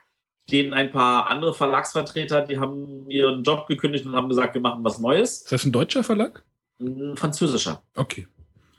den 0.50 0.74
ein 0.74 0.90
paar 0.90 1.28
andere 1.30 1.54
Verlagsvertreter, 1.54 2.42
die 2.42 2.58
haben 2.58 3.08
ihren 3.08 3.42
Job 3.42 3.66
gekündigt 3.66 4.04
und 4.04 4.14
haben 4.14 4.28
gesagt, 4.28 4.54
wir 4.54 4.60
machen 4.60 4.84
was 4.84 4.98
Neues. 4.98 5.42
Ist 5.42 5.52
das 5.52 5.64
ein 5.64 5.72
deutscher 5.72 6.02
Verlag? 6.02 6.44
Ein 6.80 7.16
französischer. 7.16 7.82
Okay. 7.94 8.26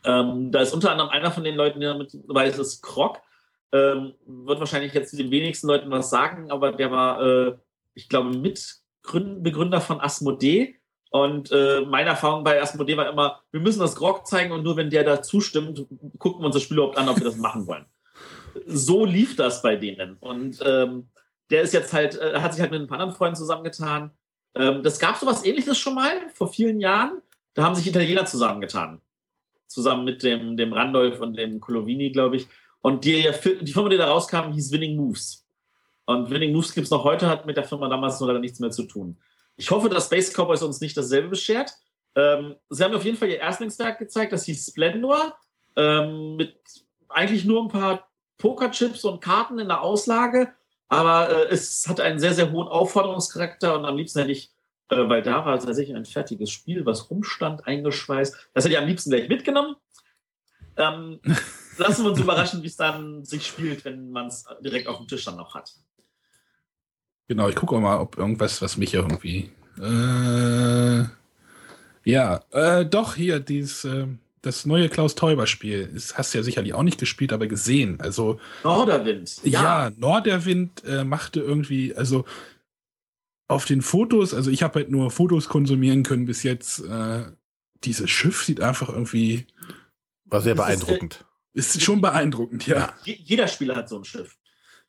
Ähm, 0.04 0.52
da 0.52 0.60
ist 0.60 0.74
unter 0.74 0.92
anderem 0.92 1.10
einer 1.10 1.32
von 1.32 1.44
den 1.44 1.56
Leuten, 1.56 1.80
der 1.80 1.96
mit 1.96 2.14
dabei 2.28 2.48
ist, 2.48 2.60
ist 2.60 2.82
Krog. 2.82 3.22
Ähm, 3.72 4.14
wird 4.26 4.60
wahrscheinlich 4.60 4.94
jetzt 4.94 5.18
den 5.18 5.32
wenigsten 5.32 5.68
Leuten 5.68 5.90
was 5.90 6.10
sagen, 6.10 6.52
aber 6.52 6.74
der 6.74 6.92
war, 6.92 7.22
äh, 7.22 7.56
ich 7.96 8.10
glaube, 8.10 8.30
mit 8.30 8.83
Begründer 9.04 9.82
von 9.82 10.02
Asmodee. 10.02 10.76
Und 11.12 11.52
äh, 11.52 11.82
meine 11.82 12.10
Erfahrung 12.10 12.44
bei 12.44 12.60
Asmodee 12.60 12.98
war 12.98 13.10
immer, 13.10 13.42
wir 13.52 13.60
müssen 13.60 13.80
das 13.80 13.96
Grog 13.96 14.26
zeigen 14.26 14.52
und 14.52 14.64
nur 14.64 14.78
wenn 14.78 14.90
der 14.90 15.04
da 15.04 15.22
zustimmt, 15.22 15.86
gucken 16.18 16.42
wir 16.42 16.48
uns 16.48 16.56
das 16.56 16.64
Spiel 16.64 16.78
überhaupt 16.78 16.98
an, 16.98 17.08
ob 17.08 17.18
wir 17.18 17.26
das 17.26 17.38
machen 17.38 17.68
wollen. 17.68 17.86
So 18.66 19.06
lief 19.06 19.36
das 19.36 19.62
bei 19.62 19.76
denen. 19.76 20.16
Und 20.18 20.60
ähm, 20.66 21.10
der 21.52 21.62
ist 21.62 21.74
jetzt 21.74 21.94
halt, 21.94 22.20
äh, 22.20 22.40
hat 22.40 22.54
sich 22.54 22.62
halt 22.62 22.72
mit 22.72 22.82
ein 22.82 22.88
paar 22.88 23.00
anderen 23.00 23.16
Freunden 23.16 23.36
zusammengetan. 23.36 24.12
Ähm, 24.56 24.82
das 24.82 25.00
gab 25.00 25.18
so 25.18 25.28
was 25.28 25.46
ähnliches 25.46 25.78
schon 25.78 25.96
mal 25.96 26.30
vor 26.34 26.52
vielen 26.52 26.80
Jahren. 26.80 27.22
Da 27.54 27.64
haben 27.64 27.76
sich 27.76 27.88
Italiener 27.88 28.26
zusammengetan. 28.26 29.02
Zusammen 29.68 30.06
mit 30.06 30.24
dem, 30.24 30.58
dem 30.58 30.74
Randolph 30.74 31.20
und 31.20 31.38
dem 31.38 31.60
Colovini, 31.60 32.12
glaube 32.12 32.38
ich. 32.38 32.48
Und 32.82 33.06
die, 33.06 33.30
die 33.62 33.72
Firma, 33.72 33.90
die 33.90 33.98
da 33.98 34.08
rauskam, 34.08 34.52
hieß 34.52 34.72
Winning 34.72 34.96
Moves. 34.96 35.43
Und 36.06 36.30
Winning 36.30 36.54
Moves 36.54 36.74
gibt 36.74 36.86
es 36.86 36.92
noch 36.92 37.04
heute, 37.04 37.28
hat 37.28 37.46
mit 37.46 37.58
der 37.58 37.64
Firma 37.64 37.88
damals 37.88 38.20
nur 38.20 38.28
leider 38.28 38.40
nichts 38.40 38.60
mehr 38.60 38.72
zu 38.72 38.84
tun. 38.84 39.18
Ich 39.56 39.72
hoffe, 39.72 39.90
dass 39.90 40.06
Space 40.06 40.34
Cowboys 40.34 40.62
uns 40.62 40.82
nicht 40.82 40.98
dasselbe 40.98 41.30
beschert. 41.30 41.74
Ähm, 42.16 42.56
sie 42.70 42.84
haben 42.84 42.94
auf 42.94 43.06
jeden 43.06 43.18
Fall 43.18 43.30
ihr 43.30 43.40
Erstlingswerk 43.40 44.00
gezeigt, 44.00 44.34
das 44.34 44.46
hieß 44.46 44.68
Splendor, 44.68 45.36
ähm, 45.76 46.36
mit 46.36 46.56
eigentlich 47.10 47.46
nur 47.46 47.64
ein 47.64 47.70
paar 47.70 48.08
Pokerchips 48.38 49.04
und 49.06 49.22
Karten 49.22 49.60
in 49.60 49.68
der 49.68 49.82
Auslage, 49.82 50.54
aber 50.90 51.30
äh, 51.30 51.54
es 51.54 51.88
hat 51.88 52.00
einen 52.00 52.20
sehr, 52.20 52.34
sehr 52.34 52.52
hohen 52.52 52.68
Aufforderungscharakter 52.68 53.78
und 53.78 53.86
am 53.86 53.98
liebsten 53.98 54.20
hätte 54.20 54.32
ich, 54.32 54.52
äh, 54.90 55.10
weil 55.10 55.22
da 55.22 55.46
war 55.46 55.58
tatsächlich 55.60 55.96
ein 55.96 56.06
fertiges 56.06 56.52
Spiel, 56.52 56.86
was 56.86 57.10
rumstand, 57.10 57.66
eingeschweißt, 57.66 58.50
das 58.54 58.66
hätte 58.66 58.74
ich 58.74 58.80
am 58.80 58.88
liebsten 58.88 59.10
gleich 59.10 59.30
mitgenommen. 59.30 59.76
Ähm, 60.78 61.20
lassen 61.78 62.04
wir 62.04 62.12
uns 62.12 62.20
überraschen, 62.20 62.62
wie 62.62 62.68
es 62.68 62.76
dann 62.76 63.24
sich 63.26 63.48
spielt, 63.48 63.86
wenn 63.86 64.12
man 64.12 64.28
es 64.28 64.46
direkt 64.62 64.88
auf 64.88 64.98
dem 64.98 65.08
Tisch 65.08 65.26
dann 65.26 65.38
noch 65.38 65.56
hat. 65.56 65.74
Genau, 67.34 67.50
ich 67.50 67.56
gucke 67.56 67.80
mal, 67.80 67.98
ob 67.98 68.16
irgendwas, 68.16 68.62
was 68.62 68.78
mich 68.78 68.94
irgendwie. 68.94 69.50
Äh, 69.82 71.06
ja, 72.04 72.44
äh, 72.52 72.86
doch, 72.86 73.16
hier, 73.16 73.40
dieses, 73.40 73.86
äh, 73.86 74.06
das 74.44 74.68
neue 74.68 74.88
Klaus 74.88 75.16
Teuber-Spiel. 75.16 75.90
Das 75.96 76.16
hast 76.16 76.32
du 76.32 76.38
ja 76.38 76.44
sicherlich 76.44 76.76
auch 76.76 76.84
nicht 76.84 77.00
gespielt, 77.00 77.34
aber 77.34 77.48
gesehen. 77.48 78.00
Also. 78.02 78.40
Norderwind. 78.64 79.44
Ja, 79.44 79.88
ja 79.88 79.92
Norderwind 79.98 80.84
äh, 80.84 81.04
machte 81.04 81.40
irgendwie, 81.40 81.96
also 81.96 82.24
auf 83.48 83.66
den 83.66 83.82
Fotos, 83.82 84.36
also 84.36 84.52
ich 84.52 84.62
habe 84.62 84.76
halt 84.76 84.92
nur 84.92 85.10
Fotos 85.10 85.50
konsumieren 85.50 86.04
können 86.04 86.28
bis 86.28 86.44
jetzt. 86.44 86.82
Äh, 86.86 87.24
dieses 87.84 88.12
Schiff 88.12 88.44
sieht 88.44 88.62
einfach 88.62 88.90
irgendwie. 88.90 89.48
War 90.26 90.42
sehr 90.42 90.54
beeindruckend. 90.54 91.26
Ist, 91.54 91.76
ist 91.76 91.82
schon 91.82 92.00
beeindruckend, 92.00 92.68
ja. 92.68 92.94
ja. 93.06 93.14
Jeder 93.16 93.48
Spieler 93.48 93.76
hat 93.76 93.90
so 93.90 93.98
ein 93.98 94.06
Schiff. 94.06 94.38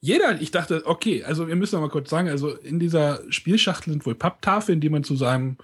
Jeder, 0.05 0.39
ich 0.39 0.51
dachte, 0.51 0.83
okay, 0.85 1.25
also 1.25 1.49
wir 1.49 1.57
müssen 1.57 1.77
noch 1.77 1.81
mal 1.81 1.89
kurz 1.89 2.11
sagen, 2.11 2.29
also 2.29 2.51
in 2.51 2.79
dieser 2.79 3.23
Spielschachtel 3.31 3.91
sind 3.91 4.05
wohl 4.05 4.15
Papptafeln, 4.15 4.79
die 4.79 4.91
man 4.91 5.03
zu 5.03 5.17
seinem 5.17 5.57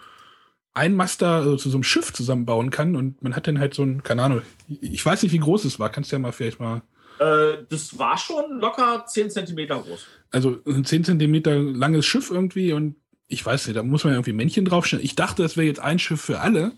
Einmaster, 0.72 1.28
also 1.28 1.56
zu 1.56 1.68
so 1.68 1.76
einem 1.76 1.82
Schiff 1.82 2.10
zusammenbauen 2.14 2.70
kann 2.70 2.96
und 2.96 3.22
man 3.22 3.36
hat 3.36 3.46
dann 3.46 3.58
halt 3.58 3.74
so 3.74 3.82
ein, 3.82 4.02
keine 4.02 4.22
Ahnung, 4.22 4.40
ich 4.66 5.04
weiß 5.04 5.22
nicht, 5.24 5.32
wie 5.32 5.40
groß 5.40 5.66
es 5.66 5.78
war, 5.78 5.90
kannst 5.90 6.10
du 6.10 6.16
ja 6.16 6.20
mal 6.20 6.32
vielleicht 6.32 6.58
mal. 6.58 6.80
Äh, 7.18 7.64
das 7.68 7.98
war 7.98 8.16
schon 8.16 8.60
locker 8.60 9.04
10 9.06 9.28
Zentimeter 9.28 9.78
groß. 9.78 10.06
Also 10.30 10.56
ein 10.66 10.86
10 10.86 11.04
Zentimeter 11.04 11.56
langes 11.56 12.06
Schiff 12.06 12.30
irgendwie 12.30 12.72
und 12.72 12.96
ich 13.28 13.44
weiß 13.44 13.66
nicht, 13.66 13.76
da 13.76 13.82
muss 13.82 14.04
man 14.04 14.14
ja 14.14 14.20
irgendwie 14.20 14.32
Männchen 14.32 14.64
draufstellen. 14.64 15.04
Ich 15.04 15.16
dachte, 15.16 15.42
das 15.42 15.58
wäre 15.58 15.66
jetzt 15.66 15.80
ein 15.80 15.98
Schiff 15.98 16.22
für 16.22 16.40
alle, 16.40 16.72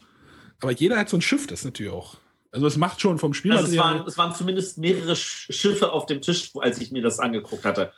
aber 0.60 0.72
jeder 0.72 0.98
hat 0.98 1.08
so 1.08 1.16
ein 1.16 1.22
Schiff, 1.22 1.46
das 1.46 1.60
ist 1.60 1.66
natürlich 1.66 1.92
auch 1.92 2.16
also 2.52 2.66
es 2.66 2.76
macht 2.76 3.00
schon 3.00 3.18
vom 3.18 3.32
Spiel. 3.32 3.52
Also 3.52 3.72
es 3.72 3.78
waren, 3.78 4.06
es 4.06 4.18
waren 4.18 4.34
zumindest 4.34 4.76
mehrere 4.76 5.16
Schiffe 5.16 5.90
auf 5.90 6.04
dem 6.04 6.20
Tisch, 6.20 6.50
als 6.58 6.80
ich 6.80 6.92
mir 6.92 7.02
das 7.02 7.18
angeguckt 7.18 7.64
hatte. 7.64 7.92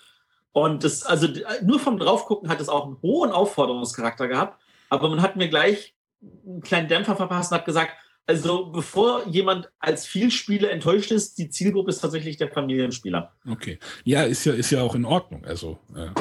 Und 0.52 0.84
das, 0.84 1.02
also 1.02 1.26
nur 1.62 1.80
vom 1.80 1.98
Draufgucken 1.98 2.48
hat 2.48 2.60
es 2.60 2.68
auch 2.68 2.86
einen 2.86 3.02
hohen 3.02 3.32
Aufforderungscharakter 3.32 4.28
gehabt. 4.28 4.62
Aber 4.88 5.08
man 5.08 5.20
hat 5.20 5.34
mir 5.34 5.48
gleich 5.48 5.94
einen 6.46 6.62
kleinen 6.62 6.86
Dämpfer 6.86 7.16
verpasst 7.16 7.50
und 7.50 7.58
hat 7.58 7.64
gesagt, 7.64 7.92
also 8.26 8.66
bevor 8.66 9.26
jemand 9.26 9.70
als 9.80 10.06
Vielspieler 10.06 10.70
enttäuscht 10.70 11.10
ist, 11.10 11.36
die 11.36 11.50
Zielgruppe 11.50 11.90
ist 11.90 11.98
tatsächlich 11.98 12.36
der 12.36 12.48
Familienspieler. 12.48 13.32
Okay. 13.50 13.80
Ja, 14.04 14.22
ist 14.22 14.44
ja, 14.44 14.54
ist 14.54 14.70
ja 14.70 14.82
auch 14.82 14.94
in 14.94 15.04
Ordnung. 15.04 15.44
Also, 15.44 15.78
ja. 15.94 16.14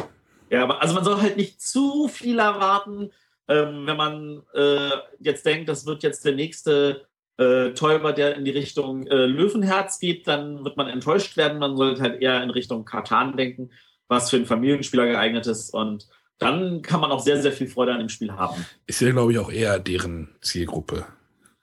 ja, 0.50 0.64
aber 0.64 0.82
also 0.82 0.96
man 0.96 1.04
soll 1.04 1.22
halt 1.22 1.38
nicht 1.38 1.62
zu 1.62 2.08
viel 2.08 2.40
erwarten. 2.40 3.12
Ähm, 3.48 3.86
wenn 3.86 3.98
man 3.98 4.42
äh, 4.56 4.90
jetzt 5.20 5.46
denkt, 5.46 5.70
das 5.70 5.86
wird 5.86 6.02
jetzt 6.02 6.26
der 6.26 6.34
nächste 6.34 7.06
äh, 7.38 7.72
Täuber, 7.72 8.14
der 8.14 8.36
in 8.36 8.46
die 8.46 8.52
Richtung 8.52 9.08
äh, 9.08 9.26
Löwenherz 9.26 10.00
geht, 10.00 10.28
dann 10.28 10.64
wird 10.64 10.78
man 10.78 10.88
enttäuscht 10.88 11.36
werden. 11.38 11.60
Man 11.60 11.76
sollte 11.78 12.02
halt 12.02 12.22
eher 12.22 12.44
in 12.44 12.50
Richtung 12.50 12.86
Katan 12.86 13.36
denken, 13.38 13.72
was 14.08 14.30
für 14.30 14.38
einen 14.38 14.46
Familienspieler 14.46 15.08
geeignet 15.08 15.48
ist. 15.48 15.74
Und 15.74 16.08
dann 16.38 16.82
kann 16.82 17.00
man 17.00 17.12
auch 17.12 17.20
sehr, 17.20 17.42
sehr 17.42 17.52
viel 17.52 17.68
Freude 17.68 17.94
an 17.94 18.00
dem 18.00 18.10
Spiel 18.10 18.32
haben. 18.34 18.66
Ist 18.86 19.02
ja, 19.02 19.12
glaube 19.12 19.32
ich, 19.32 19.40
auch 19.40 19.52
eher 19.52 19.80
deren 19.80 20.36
Zielgruppe. 20.42 21.06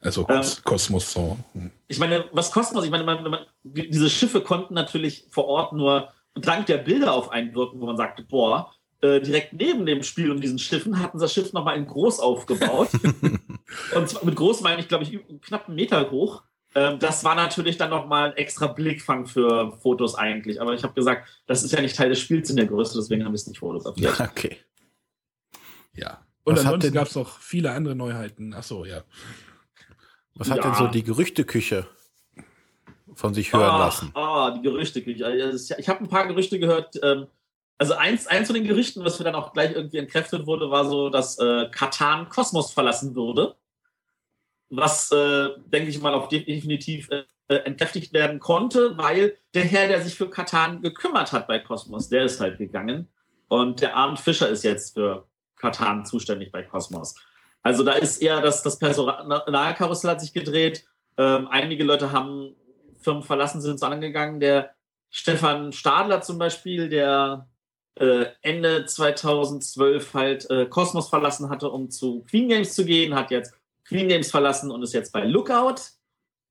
Also 0.01 0.25
Kos 0.25 0.57
ähm, 0.57 0.65
Kosmos 0.65 1.13
so. 1.13 1.39
Hm. 1.53 1.71
Ich 1.89 1.99
meine, 1.99 2.25
was 2.33 2.51
Kosmos, 2.51 2.85
ich 2.85 2.91
meine, 2.91 3.05
man, 3.05 3.23
man, 3.23 3.41
diese 3.63 4.09
Schiffe 4.09 4.41
konnten 4.41 4.75
natürlich 4.75 5.27
vor 5.31 5.47
Ort 5.47 5.73
nur 5.73 6.09
dank 6.35 6.67
der 6.67 6.79
Bilder 6.79 7.13
auf 7.13 7.31
einen 7.31 7.55
wirken, 7.55 7.81
wo 7.81 7.87
man 7.87 7.97
sagte, 7.97 8.23
boah, 8.23 8.73
äh, 9.03 9.21
direkt 9.21 9.53
neben 9.55 9.87
dem 9.87 10.03
Spiel 10.03 10.31
und 10.31 10.41
diesen 10.43 10.59
Schiffen 10.59 10.99
hatten 10.99 11.19
sie 11.19 11.25
das 11.25 11.33
Schiff 11.33 11.53
nochmal 11.53 11.77
in 11.77 11.87
groß 11.87 12.21
aufgebaut. 12.21 12.91
und 13.95 14.09
zwar 14.09 14.25
mit 14.25 14.37
groß 14.37 14.61
meine 14.61 14.81
ich, 14.81 14.89
glaube 14.89 15.05
ich, 15.05 15.19
knapp 15.43 15.67
einen 15.67 15.77
Meter 15.77 16.11
hoch. 16.11 16.43
Ähm, 16.75 16.99
das 16.99 17.25
war 17.25 17.35
natürlich 17.35 17.79
dann 17.79 17.91
nochmal 17.91 18.31
ein 18.31 18.37
extra 18.37 18.67
Blickfang 18.69 19.27
für 19.27 19.73
Fotos 19.79 20.15
eigentlich. 20.15 20.61
Aber 20.61 20.75
ich 20.75 20.83
habe 20.83 20.95
gesagt, 20.95 21.29
das 21.47 21.65
ist 21.65 21.73
ja 21.73 21.81
nicht 21.81 21.97
Teil 21.97 22.11
des 22.11 22.21
Spiels 22.21 22.51
in 22.51 22.57
der 22.57 22.67
Größe, 22.67 22.99
deswegen 22.99 23.25
haben 23.25 23.33
wir 23.33 23.37
es 23.37 23.47
nicht 23.47 23.59
fotografiert. 23.59 24.21
Okay. 24.21 24.59
Ja. 25.95 26.25
Und 26.45 26.55
Was 26.57 26.65
ansonsten 26.65 26.93
gab 26.93 27.09
es 27.09 27.15
noch 27.15 27.39
viele 27.39 27.73
andere 27.73 27.95
Neuheiten. 27.95 28.55
Ach 28.55 28.63
so, 28.63 28.85
ja. 28.85 29.03
Was 30.35 30.49
ja. 30.49 30.55
hat 30.55 30.65
denn 30.65 30.75
so 30.75 30.87
die 30.87 31.03
Gerüchteküche 31.03 31.87
von 33.15 33.35
sich 33.35 33.53
hören 33.53 33.71
ah, 33.71 33.79
lassen? 33.79 34.11
Ah, 34.15 34.51
die 34.53 34.63
Gerüchteküche. 34.63 35.27
Also 35.27 35.75
ich 35.77 35.89
habe 35.89 36.05
ein 36.05 36.09
paar 36.09 36.27
Gerüchte 36.27 36.59
gehört. 36.59 36.99
Ähm, 37.03 37.27
also 37.81 37.95
eins, 37.95 38.27
eins 38.27 38.47
von 38.47 38.55
den 38.55 38.67
Gerüchten, 38.67 39.03
was 39.07 39.19
mir 39.19 39.25
dann 39.25 39.35
auch 39.35 39.55
gleich 39.55 39.75
irgendwie 39.75 39.97
entkräftet 39.97 40.47
wurde, 40.47 40.71
war 40.71 40.85
so, 40.85 41.09
dass 41.09 41.39
äh, 41.39 41.67
Katan 41.71 42.29
Kosmos 42.29 42.73
verlassen 42.73 43.15
würde. 43.15 43.57
Was, 44.69 45.11
äh, 45.13 45.49
denke 45.65 45.89
ich 45.89 45.99
mal, 45.99 46.13
auch 46.13 46.29
definitiv 46.29 47.09
äh, 47.09 47.25
entkräftigt 47.55 48.13
werden 48.13 48.39
konnte, 48.39 48.99
weil 48.99 49.39
der 49.55 49.65
Herr, 49.65 49.89
der 49.89 50.03
sich 50.03 50.15
für 50.15 50.29
Katan 50.29 50.83
gekümmert 50.83 51.33
hat 51.33 51.49
bei 51.49 51.59
Kosmos, 51.59 52.11
der 52.11 52.25
ist 52.25 52.39
halt 52.39 52.59
gegangen. 52.59 53.09
Und 53.49 53.81
der 53.81 53.97
Arndt 53.97 54.21
Fischer 54.21 54.51
ist 54.51 54.63
jetzt 54.63 54.93
für 54.93 55.27
Katan 55.57 56.05
zuständig 56.05 56.53
bei 56.53 56.63
Kosmos. 56.63 57.15
Also 57.63 57.83
da 57.83 57.93
ist 57.93 58.21
eher 58.21 58.43
das, 58.43 58.63
das 58.63 58.79
Personalkarussell 58.79 60.11
hat 60.11 60.21
sich 60.21 60.35
gedreht. 60.35 60.87
Ähm, 61.17 61.49
einige 61.49 61.85
Leute 61.85 62.13
haben 62.13 62.55
Firmen 62.99 63.23
verlassen, 63.23 63.63
sind 63.63 63.81
zu 63.81 63.87
anderen. 63.87 64.39
Der 64.39 64.75
Stefan 65.09 65.73
Stadler 65.73 66.21
zum 66.21 66.39
Beispiel, 66.39 66.91
der 66.91 67.49
äh, 68.01 68.27
Ende 68.41 68.87
2012 68.87 70.15
halt 70.15 70.51
äh, 70.51 70.65
Cosmos 70.67 71.11
verlassen 71.11 71.51
hatte, 71.51 71.71
um 71.71 71.91
zu 71.91 72.25
Queen 72.31 72.49
Games 72.49 72.75
zu 72.75 72.87
gehen, 72.87 73.15
hat 73.15 73.31
jetzt 73.31 73.53
Queen 73.85 74.09
Games 74.09 74.31
verlassen 74.31 74.71
und 74.71 74.83
ist 74.83 74.95
jetzt 74.95 75.13
bei 75.13 75.25
Lookout. 75.25 75.83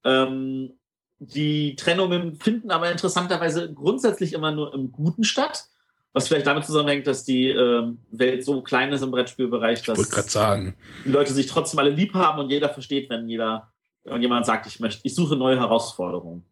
Ähm, 0.04 0.78
die 1.18 1.76
Trennungen 1.76 2.36
finden 2.36 2.70
aber 2.70 2.92
interessanterweise 2.92 3.74
grundsätzlich 3.74 4.34
immer 4.34 4.52
nur 4.52 4.74
im 4.76 4.92
Guten 4.92 5.24
statt. 5.24 5.66
Was 6.14 6.28
vielleicht 6.28 6.48
damit 6.48 6.66
zusammenhängt, 6.66 7.08
dass 7.08 7.24
die 7.24 7.50
äh, 7.50 7.94
Welt 8.12 8.46
so 8.46 8.62
klein 8.62 8.92
ist 8.94 9.02
im 9.02 9.12
Brettspielbereich, 9.12 9.84
dass 9.84 9.98
die 11.06 11.10
Leute 11.10 11.34
sich 11.34 11.48
trotzdem 11.48 11.80
alle 11.80 11.92
lieb 11.92 12.14
haben 12.14 12.40
und 12.40 12.50
jeder 12.50 12.70
versteht, 12.70 13.10
wenn 13.10 13.28
jeder, 13.28 13.72
wenn 14.04 14.22
jemand 14.22 14.46
sagt, 14.46 14.68
ich 14.68 14.80
möchte, 14.80 15.02
ich 15.04 15.16
suche 15.16 15.36
neue 15.36 15.60
Herausforderungen. 15.60 16.46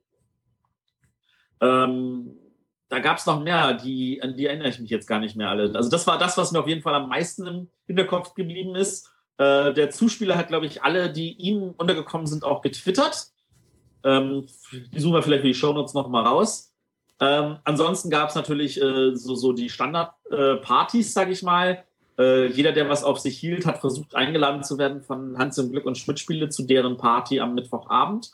Ähm, 1.59 2.36
da 2.89 2.99
gab 2.99 3.17
es 3.17 3.25
noch 3.25 3.43
mehr, 3.43 3.73
die, 3.73 4.21
an 4.21 4.35
die 4.35 4.45
erinnere 4.45 4.69
ich 4.69 4.79
mich 4.79 4.89
jetzt 4.89 5.07
gar 5.07 5.19
nicht 5.19 5.35
mehr 5.35 5.49
alle. 5.49 5.75
Also 5.75 5.89
das 5.89 6.07
war 6.07 6.17
das, 6.17 6.38
was 6.38 6.51
mir 6.51 6.59
auf 6.59 6.67
jeden 6.67 6.81
Fall 6.81 6.95
am 6.95 7.09
meisten 7.09 7.45
im 7.45 7.69
Hinterkopf 7.85 8.33
geblieben 8.33 8.75
ist. 8.75 9.09
Äh, 9.38 9.73
der 9.73 9.89
Zuspieler 9.89 10.38
hat, 10.38 10.47
glaube 10.47 10.65
ich, 10.65 10.83
alle, 10.83 11.11
die 11.11 11.33
ihm 11.33 11.73
untergekommen 11.77 12.27
sind, 12.27 12.43
auch 12.43 12.61
getwittert. 12.61 13.27
Ähm, 14.03 14.47
die 14.93 14.99
suchen 14.99 15.13
wir 15.13 15.23
vielleicht 15.23 15.41
für 15.41 15.47
die 15.47 15.53
Shownotes 15.53 15.93
noch 15.93 16.07
mal 16.07 16.23
raus. 16.23 16.73
Ähm, 17.19 17.57
ansonsten 17.63 18.09
gab 18.09 18.29
es 18.29 18.35
natürlich 18.35 18.81
äh, 18.81 19.15
so, 19.15 19.35
so 19.35 19.51
die 19.51 19.69
Standardpartys, 19.69 21.07
äh, 21.07 21.11
sage 21.11 21.31
ich 21.31 21.43
mal. 21.43 21.83
Äh, 22.17 22.47
jeder, 22.47 22.71
der 22.71 22.89
was 22.89 23.03
auf 23.03 23.19
sich 23.19 23.38
hielt, 23.38 23.65
hat 23.65 23.79
versucht, 23.79 24.15
eingeladen 24.15 24.63
zu 24.63 24.77
werden 24.77 25.01
von 25.01 25.38
Hans 25.38 25.57
im 25.57 25.71
Glück 25.71 25.85
und 25.85 25.97
Schmidt 25.97 26.19
Spiele 26.19 26.49
zu 26.49 26.63
deren 26.63 26.97
Party 26.97 27.39
am 27.39 27.53
Mittwochabend. 27.53 28.31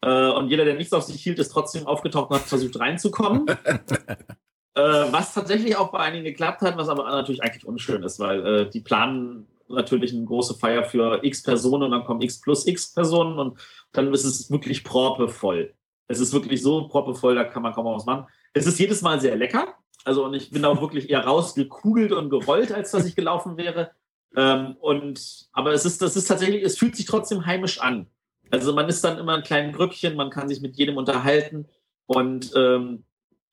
Äh, 0.00 0.30
und 0.30 0.48
jeder, 0.48 0.64
der 0.64 0.74
nichts 0.74 0.92
auf 0.92 1.04
sich 1.04 1.22
hielt, 1.22 1.38
ist 1.38 1.50
trotzdem 1.50 1.86
aufgetaucht 1.86 2.30
und 2.30 2.36
hat 2.36 2.44
versucht 2.44 2.78
reinzukommen. 2.78 3.48
äh, 4.74 4.82
was 5.10 5.34
tatsächlich 5.34 5.76
auch 5.76 5.90
bei 5.90 5.98
einigen 5.98 6.24
geklappt 6.24 6.62
hat, 6.62 6.76
was 6.76 6.88
aber 6.88 7.04
natürlich 7.04 7.42
eigentlich 7.42 7.66
unschön 7.66 8.02
ist, 8.02 8.20
weil 8.20 8.46
äh, 8.46 8.70
die 8.70 8.80
planen 8.80 9.48
natürlich 9.68 10.14
eine 10.14 10.24
große 10.24 10.54
Feier 10.54 10.84
für 10.84 11.20
x 11.22 11.42
Personen 11.42 11.84
und 11.84 11.90
dann 11.90 12.04
kommen 12.04 12.22
x 12.22 12.40
plus 12.40 12.66
x 12.66 12.94
Personen 12.94 13.38
und 13.38 13.58
dann 13.92 14.12
ist 14.14 14.24
es 14.24 14.50
wirklich 14.50 14.84
proppevoll. 14.84 15.74
Es 16.06 16.20
ist 16.20 16.32
wirklich 16.32 16.62
so 16.62 16.88
proppevoll, 16.88 17.34
da 17.34 17.44
kann 17.44 17.62
man 17.62 17.74
kaum 17.74 17.86
was 17.86 18.06
machen. 18.06 18.26
Es 18.54 18.66
ist 18.66 18.78
jedes 18.78 19.02
Mal 19.02 19.20
sehr 19.20 19.36
lecker. 19.36 19.74
Also, 20.04 20.24
und 20.24 20.32
ich 20.34 20.50
bin 20.50 20.64
auch 20.64 20.80
wirklich 20.80 21.10
eher 21.10 21.24
rausgekugelt 21.24 22.12
und 22.12 22.30
gerollt, 22.30 22.72
als 22.72 22.92
dass 22.92 23.04
ich 23.04 23.14
gelaufen 23.14 23.58
wäre. 23.58 23.90
Ähm, 24.34 24.76
und, 24.80 25.48
aber 25.52 25.72
es 25.72 25.84
ist, 25.84 26.00
das 26.00 26.16
ist 26.16 26.26
tatsächlich, 26.26 26.62
es 26.62 26.78
fühlt 26.78 26.96
sich 26.96 27.04
trotzdem 27.04 27.44
heimisch 27.44 27.80
an. 27.80 28.06
Also 28.50 28.72
man 28.72 28.88
ist 28.88 29.04
dann 29.04 29.18
immer 29.18 29.34
ein 29.34 29.42
kleines 29.42 29.76
Grüppchen, 29.76 30.16
man 30.16 30.30
kann 30.30 30.48
sich 30.48 30.60
mit 30.60 30.76
jedem 30.76 30.96
unterhalten 30.96 31.66
und 32.06 32.52
ähm, 32.56 33.04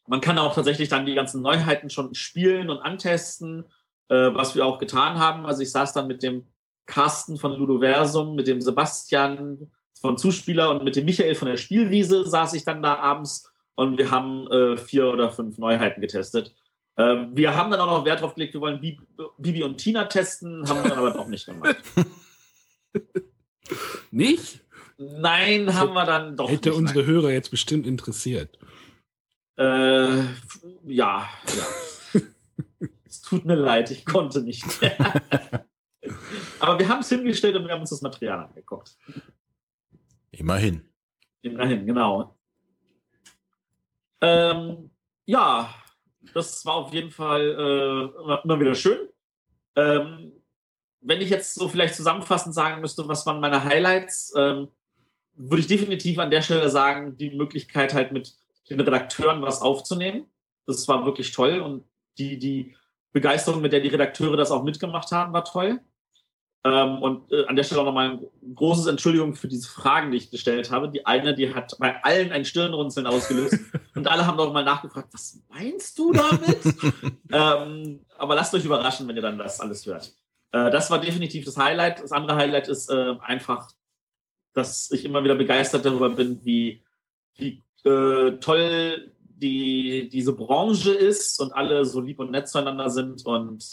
man 0.07 0.21
kann 0.21 0.37
auch 0.37 0.53
tatsächlich 0.53 0.89
dann 0.89 1.05
die 1.05 1.15
ganzen 1.15 1.41
Neuheiten 1.41 1.89
schon 1.89 2.13
spielen 2.13 2.69
und 2.69 2.79
antesten, 2.79 3.65
äh, 4.09 4.31
was 4.33 4.55
wir 4.55 4.65
auch 4.65 4.79
getan 4.79 5.19
haben. 5.19 5.45
Also 5.45 5.61
ich 5.61 5.71
saß 5.71 5.93
dann 5.93 6.07
mit 6.07 6.23
dem 6.23 6.45
Carsten 6.85 7.37
von 7.37 7.53
Ludoversum, 7.53 8.35
mit 8.35 8.47
dem 8.47 8.61
Sebastian 8.61 9.71
von 9.99 10.17
Zuspieler 10.17 10.69
und 10.69 10.83
mit 10.83 10.95
dem 10.95 11.05
Michael 11.05 11.35
von 11.35 11.47
der 11.47 11.57
Spielwiese 11.57 12.25
saß 12.25 12.53
ich 12.53 12.63
dann 12.63 12.83
da 12.83 12.95
abends 12.95 13.51
und 13.75 13.97
wir 13.97 14.11
haben 14.11 14.47
äh, 14.51 14.77
vier 14.77 15.07
oder 15.07 15.31
fünf 15.31 15.57
Neuheiten 15.57 16.01
getestet. 16.01 16.53
Äh, 16.95 17.25
wir 17.33 17.55
haben 17.55 17.71
dann 17.71 17.79
auch 17.79 17.99
noch 17.99 18.05
Wert 18.05 18.21
drauf 18.21 18.35
gelegt, 18.35 18.53
wir 18.53 18.61
wollen 18.61 18.79
Bibi 19.37 19.63
und 19.63 19.77
Tina 19.77 20.05
testen, 20.05 20.67
haben 20.69 20.83
wir 20.83 20.89
dann 20.89 20.99
aber 20.99 21.11
doch 21.11 21.27
nicht 21.27 21.45
gemacht. 21.45 21.77
Nicht? 24.11 24.64
Nein, 24.97 25.73
haben 25.73 25.93
wir 25.93 26.05
dann 26.05 26.37
doch. 26.37 26.49
Hätte 26.49 26.73
unsere 26.73 26.99
nein. 26.99 27.07
Hörer 27.07 27.31
jetzt 27.31 27.51
bestimmt 27.51 27.85
interessiert. 27.85 28.57
Äh, 29.57 29.63
ja, 30.13 30.25
ja. 30.85 31.29
es 33.05 33.21
tut 33.21 33.45
mir 33.45 33.55
leid, 33.55 33.91
ich 33.91 34.05
konnte 34.05 34.41
nicht 34.41 34.63
Aber 36.59 36.79
wir 36.79 36.87
haben 36.87 36.99
es 36.99 37.09
hingestellt 37.09 37.55
und 37.55 37.65
wir 37.65 37.73
haben 37.73 37.81
uns 37.81 37.89
das 37.89 38.01
Material 38.01 38.45
angeguckt. 38.45 38.97
Immerhin. 40.31 40.87
Immerhin, 41.41 41.85
genau. 41.85 42.37
Ähm, 44.21 44.91
ja, 45.25 45.73
das 46.33 46.65
war 46.65 46.75
auf 46.75 46.93
jeden 46.93 47.11
Fall 47.11 47.41
äh, 47.41 48.43
immer 48.43 48.59
wieder 48.59 48.75
schön. 48.75 49.09
Ähm, 49.75 50.31
wenn 51.01 51.21
ich 51.21 51.29
jetzt 51.29 51.55
so 51.55 51.67
vielleicht 51.67 51.95
zusammenfassend 51.95 52.55
sagen 52.55 52.81
müsste, 52.81 53.07
was 53.07 53.25
waren 53.25 53.39
meine 53.39 53.63
Highlights, 53.63 54.33
ähm, 54.35 54.69
würde 55.35 55.61
ich 55.61 55.67
definitiv 55.67 56.19
an 56.19 56.31
der 56.31 56.41
Stelle 56.41 56.69
sagen, 56.69 57.17
die 57.17 57.31
Möglichkeit 57.31 57.93
halt 57.93 58.11
mit 58.11 58.33
den 58.69 58.79
Redakteuren 58.79 59.41
was 59.41 59.61
aufzunehmen. 59.61 60.25
Das 60.65 60.87
war 60.87 61.05
wirklich 61.05 61.31
toll 61.31 61.59
und 61.59 61.83
die, 62.17 62.39
die 62.39 62.75
Begeisterung, 63.11 63.61
mit 63.61 63.73
der 63.73 63.81
die 63.81 63.89
Redakteure 63.89 64.37
das 64.37 64.51
auch 64.51 64.63
mitgemacht 64.63 65.11
haben, 65.11 65.33
war 65.33 65.45
toll. 65.45 65.79
Ähm, 66.65 66.97
und 67.03 67.31
äh, 67.31 67.45
an 67.45 67.55
der 67.55 67.63
Stelle 67.63 67.81
auch 67.81 67.85
nochmal 67.85 68.09
ein 68.09 68.55
großes 68.55 68.87
Entschuldigung 68.87 69.35
für 69.35 69.47
diese 69.47 69.69
Fragen, 69.69 70.09
die 70.09 70.17
ich 70.17 70.31
gestellt 70.31 70.71
habe. 70.71 70.89
Die 70.89 71.05
eine, 71.05 71.35
die 71.35 71.53
hat 71.53 71.77
bei 71.77 72.03
allen 72.03 72.31
ein 72.31 72.43
Stirnrunzeln 72.43 73.05
ausgelöst 73.05 73.59
und 73.95 74.07
alle 74.07 74.25
haben 74.25 74.37
doch 74.37 74.51
mal 74.51 74.63
nachgefragt, 74.63 75.09
was 75.13 75.39
meinst 75.47 75.99
du 75.99 76.11
damit? 76.11 76.59
ähm, 77.31 77.99
aber 78.17 78.33
lasst 78.33 78.53
euch 78.55 78.65
überraschen, 78.65 79.07
wenn 79.07 79.15
ihr 79.15 79.21
dann 79.21 79.37
das 79.37 79.59
alles 79.59 79.85
hört. 79.85 80.11
Äh, 80.51 80.71
das 80.71 80.89
war 80.89 80.99
definitiv 80.99 81.45
das 81.45 81.55
Highlight. 81.55 82.01
Das 82.01 82.11
andere 82.11 82.35
Highlight 82.35 82.67
ist 82.67 82.89
äh, 82.89 83.13
einfach, 83.21 83.69
dass 84.55 84.89
ich 84.91 85.05
immer 85.05 85.23
wieder 85.23 85.35
begeistert 85.35 85.85
darüber 85.85 86.09
bin, 86.09 86.43
wie, 86.43 86.81
wie 87.35 87.63
äh, 87.83 88.37
toll 88.39 89.11
die, 89.19 90.09
diese 90.09 90.33
Branche 90.33 90.93
ist 90.93 91.39
und 91.39 91.53
alle 91.53 91.85
so 91.85 91.99
lieb 91.99 92.19
und 92.19 92.31
nett 92.31 92.47
zueinander 92.47 92.89
sind 92.89 93.25
und 93.25 93.63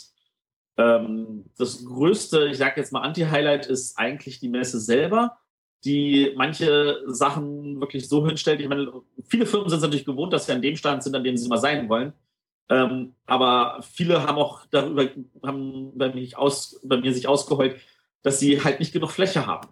ähm, 0.76 1.44
das 1.56 1.84
größte, 1.84 2.48
ich 2.48 2.58
sage 2.58 2.80
jetzt 2.80 2.92
mal 2.92 3.02
Anti-Highlight, 3.02 3.66
ist 3.66 3.96
eigentlich 3.98 4.40
die 4.40 4.48
Messe 4.48 4.80
selber, 4.80 5.38
die 5.84 6.32
manche 6.36 7.02
Sachen 7.06 7.80
wirklich 7.80 8.08
so 8.08 8.26
hinstellt. 8.26 8.60
Ich 8.60 8.68
meine, 8.68 8.92
viele 9.24 9.46
Firmen 9.46 9.68
sind 9.68 9.78
es 9.78 9.82
natürlich 9.82 10.06
gewohnt, 10.06 10.32
dass 10.32 10.48
wir 10.48 10.54
an 10.54 10.62
dem 10.62 10.76
Stand 10.76 11.02
sind, 11.02 11.14
an 11.14 11.24
dem 11.24 11.36
sie 11.36 11.46
immer 11.46 11.58
sein 11.58 11.88
wollen. 11.88 12.12
Ähm, 12.68 13.14
aber 13.26 13.82
viele 13.82 14.26
haben 14.26 14.38
auch 14.38 14.66
darüber, 14.70 15.08
haben 15.42 15.96
bei, 15.96 16.12
mich 16.12 16.36
aus, 16.36 16.80
bei 16.82 16.96
mir 16.96 17.12
sich 17.12 17.28
ausgeheult, 17.28 17.76
dass 18.22 18.40
sie 18.40 18.62
halt 18.62 18.80
nicht 18.80 18.92
genug 18.92 19.10
Fläche 19.10 19.46
haben. 19.46 19.68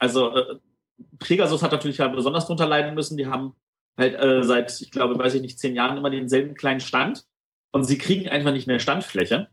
Also 0.00 0.34
äh, 0.34 0.56
Pegasus 1.18 1.62
hat 1.62 1.72
natürlich 1.72 2.00
halt 2.00 2.14
besonders 2.14 2.46
drunter 2.46 2.66
leiden 2.66 2.94
müssen. 2.94 3.16
Die 3.16 3.26
haben 3.26 3.54
halt 3.96 4.18
äh, 4.20 4.42
seit, 4.42 4.80
ich 4.80 4.90
glaube, 4.90 5.16
weiß 5.18 5.34
ich 5.34 5.42
nicht, 5.42 5.58
zehn 5.58 5.76
Jahren 5.76 5.96
immer 5.96 6.10
denselben 6.10 6.54
kleinen 6.54 6.80
Stand 6.80 7.24
und 7.70 7.84
sie 7.84 7.98
kriegen 7.98 8.28
einfach 8.28 8.52
nicht 8.52 8.66
mehr 8.66 8.80
Standfläche. 8.80 9.48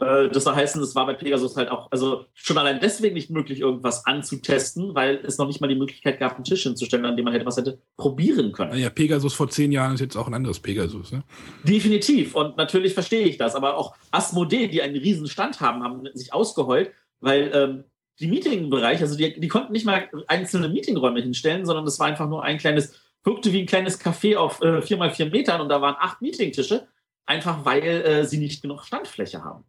Äh, 0.00 0.28
das 0.28 0.44
soll 0.44 0.54
heißen, 0.54 0.82
es 0.82 0.94
war 0.94 1.06
bei 1.06 1.14
Pegasus 1.14 1.56
halt 1.56 1.70
auch, 1.70 1.90
also 1.90 2.26
schon 2.34 2.56
allein 2.56 2.80
deswegen 2.80 3.14
nicht 3.14 3.30
möglich, 3.30 3.60
irgendwas 3.60 4.06
anzutesten, 4.06 4.94
weil 4.94 5.16
es 5.24 5.38
noch 5.38 5.46
nicht 5.46 5.60
mal 5.60 5.68
die 5.68 5.74
Möglichkeit 5.74 6.18
gab, 6.18 6.36
einen 6.36 6.44
Tisch 6.44 6.62
hinzustellen, 6.62 7.04
an 7.04 7.16
dem 7.16 7.24
man 7.24 7.34
hätte 7.34 7.46
was 7.46 7.56
hätte 7.56 7.80
probieren 7.96 8.52
können. 8.52 8.78
Ja, 8.78 8.90
Pegasus 8.90 9.34
vor 9.34 9.48
zehn 9.48 9.72
Jahren 9.72 9.94
ist 9.94 10.00
jetzt 10.00 10.16
auch 10.16 10.26
ein 10.26 10.34
anderes 10.34 10.60
Pegasus, 10.60 11.12
ne? 11.12 11.22
Definitiv. 11.64 12.34
Und 12.34 12.56
natürlich 12.56 12.94
verstehe 12.94 13.26
ich 13.26 13.36
das. 13.36 13.54
Aber 13.54 13.76
auch 13.76 13.94
Asmodee, 14.10 14.68
die 14.68 14.82
einen 14.82 14.96
riesen 14.96 15.26
Stand 15.26 15.60
haben, 15.60 15.82
haben 15.82 16.08
sich 16.14 16.32
ausgeheult, 16.32 16.92
weil 17.20 17.50
ähm, 17.54 17.84
die 18.20 18.26
Meetingbereich, 18.26 19.00
also 19.00 19.16
die, 19.16 19.40
die 19.40 19.48
konnten 19.48 19.72
nicht 19.72 19.86
mal 19.86 20.08
einzelne 20.26 20.68
Meetingräume 20.68 21.20
hinstellen, 21.20 21.64
sondern 21.64 21.84
das 21.84 21.98
war 21.98 22.06
einfach 22.06 22.28
nur 22.28 22.44
ein 22.44 22.58
kleines, 22.58 22.92
wirkte 23.24 23.52
wie 23.52 23.60
ein 23.60 23.66
kleines 23.66 24.00
Café 24.00 24.36
auf 24.36 24.60
äh, 24.62 24.82
vier 24.82 24.98
mal 24.98 25.10
vier 25.10 25.26
Metern 25.30 25.60
und 25.60 25.68
da 25.68 25.80
waren 25.80 25.96
acht 25.98 26.20
Meetingtische, 26.20 26.86
einfach 27.26 27.64
weil 27.64 27.82
äh, 27.82 28.24
sie 28.24 28.38
nicht 28.38 28.62
genug 28.62 28.84
Standfläche 28.84 29.42
haben. 29.42 29.64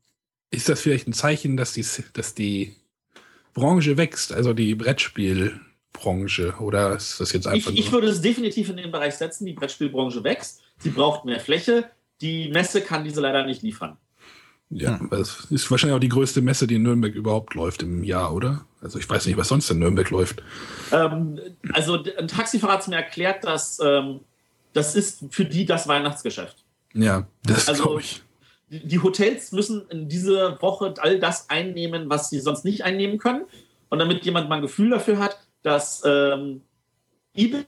Ist 0.49 0.68
das 0.68 0.82
vielleicht 0.82 1.08
ein 1.08 1.14
Zeichen, 1.14 1.56
dass 1.56 1.74
die, 1.74 1.86
dass 2.14 2.36
die 2.36 2.76
Branche 3.54 3.95
wächst, 3.95 4.34
also 4.34 4.54
die 4.54 4.76
Brettspielbranche? 4.76 6.56
Oder 6.60 6.95
ist 6.95 7.22
das 7.22 7.32
jetzt 7.32 7.47
einfach. 7.47 7.72
Ich, 7.72 7.80
ich 7.80 7.91
würde 7.93 8.08
es 8.08 8.22
definitiv 8.22 8.70
in 8.70 8.78
den 8.78 8.91
Bereich 8.91 9.16
setzen, 9.16 9.45
die 9.45 9.54
Brettspielbranche 9.54 10.24
wächst. 10.26 10.62
Sie 10.80 10.89
braucht 10.89 11.24
mehr 11.24 11.39
Fläche. 11.39 11.89
Die 12.20 12.49
Messe 12.49 12.82
kann 12.82 13.06
diese 13.06 13.22
leider 13.22 13.45
nicht 13.45 13.62
liefern. 13.62 13.97
Ja, 14.72 14.99
das 15.09 15.47
ist 15.49 15.69
wahrscheinlich 15.69 15.95
auch 15.95 16.01
die 16.01 16.09
größte 16.09 16.41
Messe, 16.41 16.65
die 16.65 16.76
in 16.76 16.84
Nürnberg 16.84 17.13
überhaupt 17.13 17.55
läuft 17.55 17.84
im 17.84 18.03
Jahr, 18.03 18.34
oder? 18.34 18.65
Also 18.82 18.99
ich 18.99 19.09
weiß 19.09 19.26
nicht, 19.26 19.38
was 19.38 19.49
sonst 19.49 19.69
in 19.69 19.80
Nürnberg 19.80 20.09
läuft. 20.09 20.41
Ähm, 20.91 21.39
also 21.74 22.03
ein 22.17 22.28
Taxifahrer 22.28 22.74
hat 22.74 22.88
mir 22.88 22.95
erklärt, 22.95 23.43
dass 23.43 23.80
ähm, 23.84 24.22
das 24.74 24.95
ist 24.95 25.26
für 25.30 25.45
die 25.45 25.65
das 25.65 25.88
Weihnachtsgeschäft. 25.88 26.63
Ja, 26.93 27.28
das 27.43 27.67
also, 27.67 27.84
glaube 27.84 28.01
ich 28.01 28.24
die 28.72 28.99
Hotels 28.99 29.51
müssen 29.51 29.88
in 29.89 30.07
dieser 30.07 30.61
Woche 30.61 30.93
all 30.99 31.19
das 31.19 31.49
einnehmen, 31.49 32.09
was 32.09 32.30
sie 32.30 32.39
sonst 32.39 32.63
nicht 32.63 32.84
einnehmen 32.84 33.17
können. 33.17 33.45
Und 33.89 33.99
damit 33.99 34.24
jemand 34.24 34.47
mal 34.47 34.55
ein 34.55 34.61
Gefühl 34.61 34.91
dafür 34.91 35.19
hat, 35.19 35.38
dass 35.61 36.01
ähm, 36.05 36.61
Ibis 37.36 37.65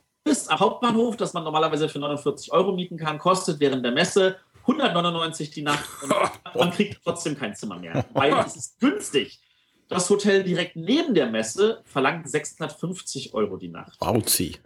am 0.48 0.58
Hauptbahnhof, 0.58 1.18
das 1.18 1.34
man 1.34 1.44
normalerweise 1.44 1.90
für 1.90 1.98
49 1.98 2.50
Euro 2.52 2.72
mieten 2.72 2.96
kann, 2.96 3.18
kostet 3.18 3.60
während 3.60 3.84
der 3.84 3.92
Messe 3.92 4.36
199 4.66 5.50
die 5.50 5.62
Nacht 5.62 5.88
und 6.02 6.10
man 6.54 6.70
kriegt 6.70 7.00
trotzdem 7.04 7.38
kein 7.38 7.54
Zimmer 7.54 7.78
mehr, 7.78 8.04
weil 8.12 8.32
es 8.46 8.56
ist 8.56 8.80
günstig. 8.80 9.40
Das 9.88 10.08
Hotel 10.08 10.42
direkt 10.42 10.76
neben 10.76 11.14
der 11.14 11.30
Messe 11.30 11.82
verlangt 11.84 12.28
650 12.28 13.34
Euro 13.34 13.58
die 13.58 13.68
Nacht. 13.68 13.98
Bauzi. 14.00 14.56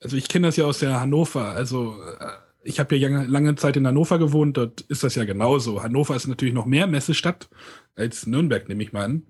Also 0.00 0.16
ich 0.16 0.28
kenne 0.28 0.48
das 0.48 0.56
ja 0.56 0.66
aus 0.66 0.80
der 0.80 1.00
Hannover. 1.00 1.52
Also 1.52 1.96
äh, 2.20 2.26
ich 2.62 2.78
habe 2.78 2.96
ja 2.96 3.08
lange 3.22 3.54
Zeit 3.54 3.76
in 3.76 3.86
Hannover 3.86 4.18
gewohnt, 4.18 4.56
dort 4.56 4.82
ist 4.82 5.02
das 5.02 5.14
ja 5.14 5.24
genauso. 5.24 5.82
Hannover 5.82 6.14
ist 6.14 6.26
natürlich 6.26 6.54
noch 6.54 6.66
mehr 6.66 6.86
Messestadt 6.86 7.48
als 7.94 8.26
Nürnberg, 8.26 8.68
nehme 8.68 8.82
ich 8.82 8.92
mal 8.92 9.04
an. 9.04 9.26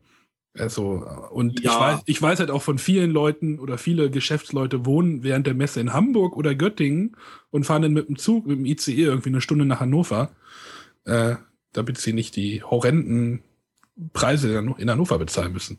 Also, 0.58 1.06
und 1.30 1.60
ja. 1.60 1.70
ich, 1.70 1.80
weiß, 1.80 2.02
ich 2.06 2.22
weiß 2.22 2.38
halt 2.40 2.50
auch 2.50 2.62
von 2.62 2.78
vielen 2.78 3.10
Leuten 3.10 3.58
oder 3.58 3.78
viele 3.78 4.10
Geschäftsleute 4.10 4.86
wohnen 4.86 5.22
während 5.22 5.46
der 5.46 5.54
Messe 5.54 5.80
in 5.80 5.92
Hamburg 5.92 6.36
oder 6.36 6.54
Göttingen 6.54 7.16
und 7.50 7.64
fahren 7.64 7.82
dann 7.82 7.92
mit 7.92 8.08
dem 8.08 8.16
Zug, 8.16 8.46
mit 8.46 8.58
dem 8.58 8.66
ICE 8.66 9.02
irgendwie 9.02 9.28
eine 9.30 9.40
Stunde 9.40 9.64
nach 9.64 9.80
Hannover, 9.80 10.30
äh, 11.04 11.36
damit 11.72 11.98
sie 11.98 12.12
nicht 12.12 12.36
die 12.36 12.62
horrenden 12.62 13.42
Preise 14.12 14.58
in 14.78 14.90
Hannover 14.90 15.18
bezahlen 15.18 15.52
müssen. 15.52 15.78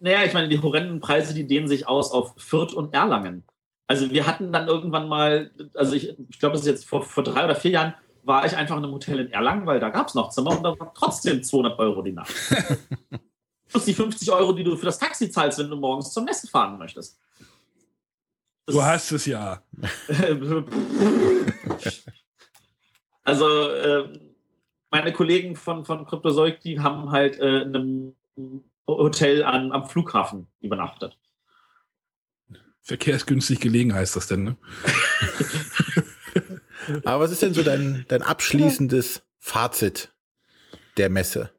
Naja, 0.00 0.24
ich 0.24 0.32
meine, 0.32 0.48
die 0.48 0.60
horrenden 0.60 1.00
Preise, 1.00 1.34
die 1.34 1.46
dehnen 1.46 1.68
sich 1.68 1.88
aus 1.88 2.12
auf 2.12 2.34
Fürth 2.36 2.72
und 2.72 2.94
Erlangen. 2.94 3.44
Also 3.88 4.10
wir 4.10 4.26
hatten 4.26 4.52
dann 4.52 4.68
irgendwann 4.68 5.08
mal, 5.08 5.50
also 5.74 5.94
ich, 5.94 6.14
ich 6.28 6.38
glaube, 6.38 6.52
das 6.52 6.62
ist 6.62 6.68
jetzt 6.68 6.88
vor, 6.88 7.02
vor 7.02 7.24
drei 7.24 7.44
oder 7.44 7.54
vier 7.54 7.70
Jahren, 7.72 7.94
war 8.22 8.44
ich 8.44 8.56
einfach 8.56 8.76
in 8.76 8.84
einem 8.84 8.92
Hotel 8.92 9.18
in 9.20 9.32
Erlangen, 9.32 9.66
weil 9.66 9.80
da 9.80 9.88
gab 9.88 10.08
es 10.08 10.14
noch 10.14 10.28
Zimmer 10.28 10.56
und 10.56 10.62
da 10.62 10.78
war 10.78 10.92
trotzdem 10.94 11.42
200 11.42 11.78
Euro 11.78 12.02
die 12.02 12.12
Nacht. 12.12 12.34
Plus 13.68 13.84
die 13.84 13.94
50 13.94 14.32
Euro, 14.32 14.52
die 14.52 14.64
du 14.64 14.76
für 14.76 14.86
das 14.86 14.98
Taxi 14.98 15.30
zahlst, 15.30 15.58
wenn 15.58 15.70
du 15.70 15.76
morgens 15.76 16.12
zum 16.12 16.24
Messe 16.24 16.46
fahren 16.46 16.78
möchtest. 16.78 17.18
Das 18.66 18.74
du 18.74 18.82
hast 18.82 19.12
es 19.12 19.26
ja. 19.26 19.62
also 23.24 23.70
äh, 23.70 24.18
meine 24.90 25.12
Kollegen 25.12 25.54
von, 25.56 25.84
von 25.84 26.06
Kryptozoik, 26.06 26.60
die 26.60 26.80
haben 26.80 27.10
halt 27.10 27.38
äh, 27.38 27.62
in 27.62 27.76
einem 27.76 28.14
Hotel 28.86 29.44
an, 29.44 29.72
am 29.72 29.86
Flughafen 29.86 30.46
übernachtet. 30.60 31.18
Verkehrsgünstig 32.80 33.60
gelegen 33.60 33.94
heißt 33.94 34.16
das 34.16 34.28
denn, 34.28 34.44
ne? 34.44 34.56
Aber 37.04 37.24
was 37.24 37.32
ist 37.32 37.42
denn 37.42 37.52
so 37.52 37.62
dein, 37.62 38.06
dein 38.08 38.22
abschließendes 38.22 39.20
Fazit 39.38 40.14
der 40.96 41.10
Messe? 41.10 41.50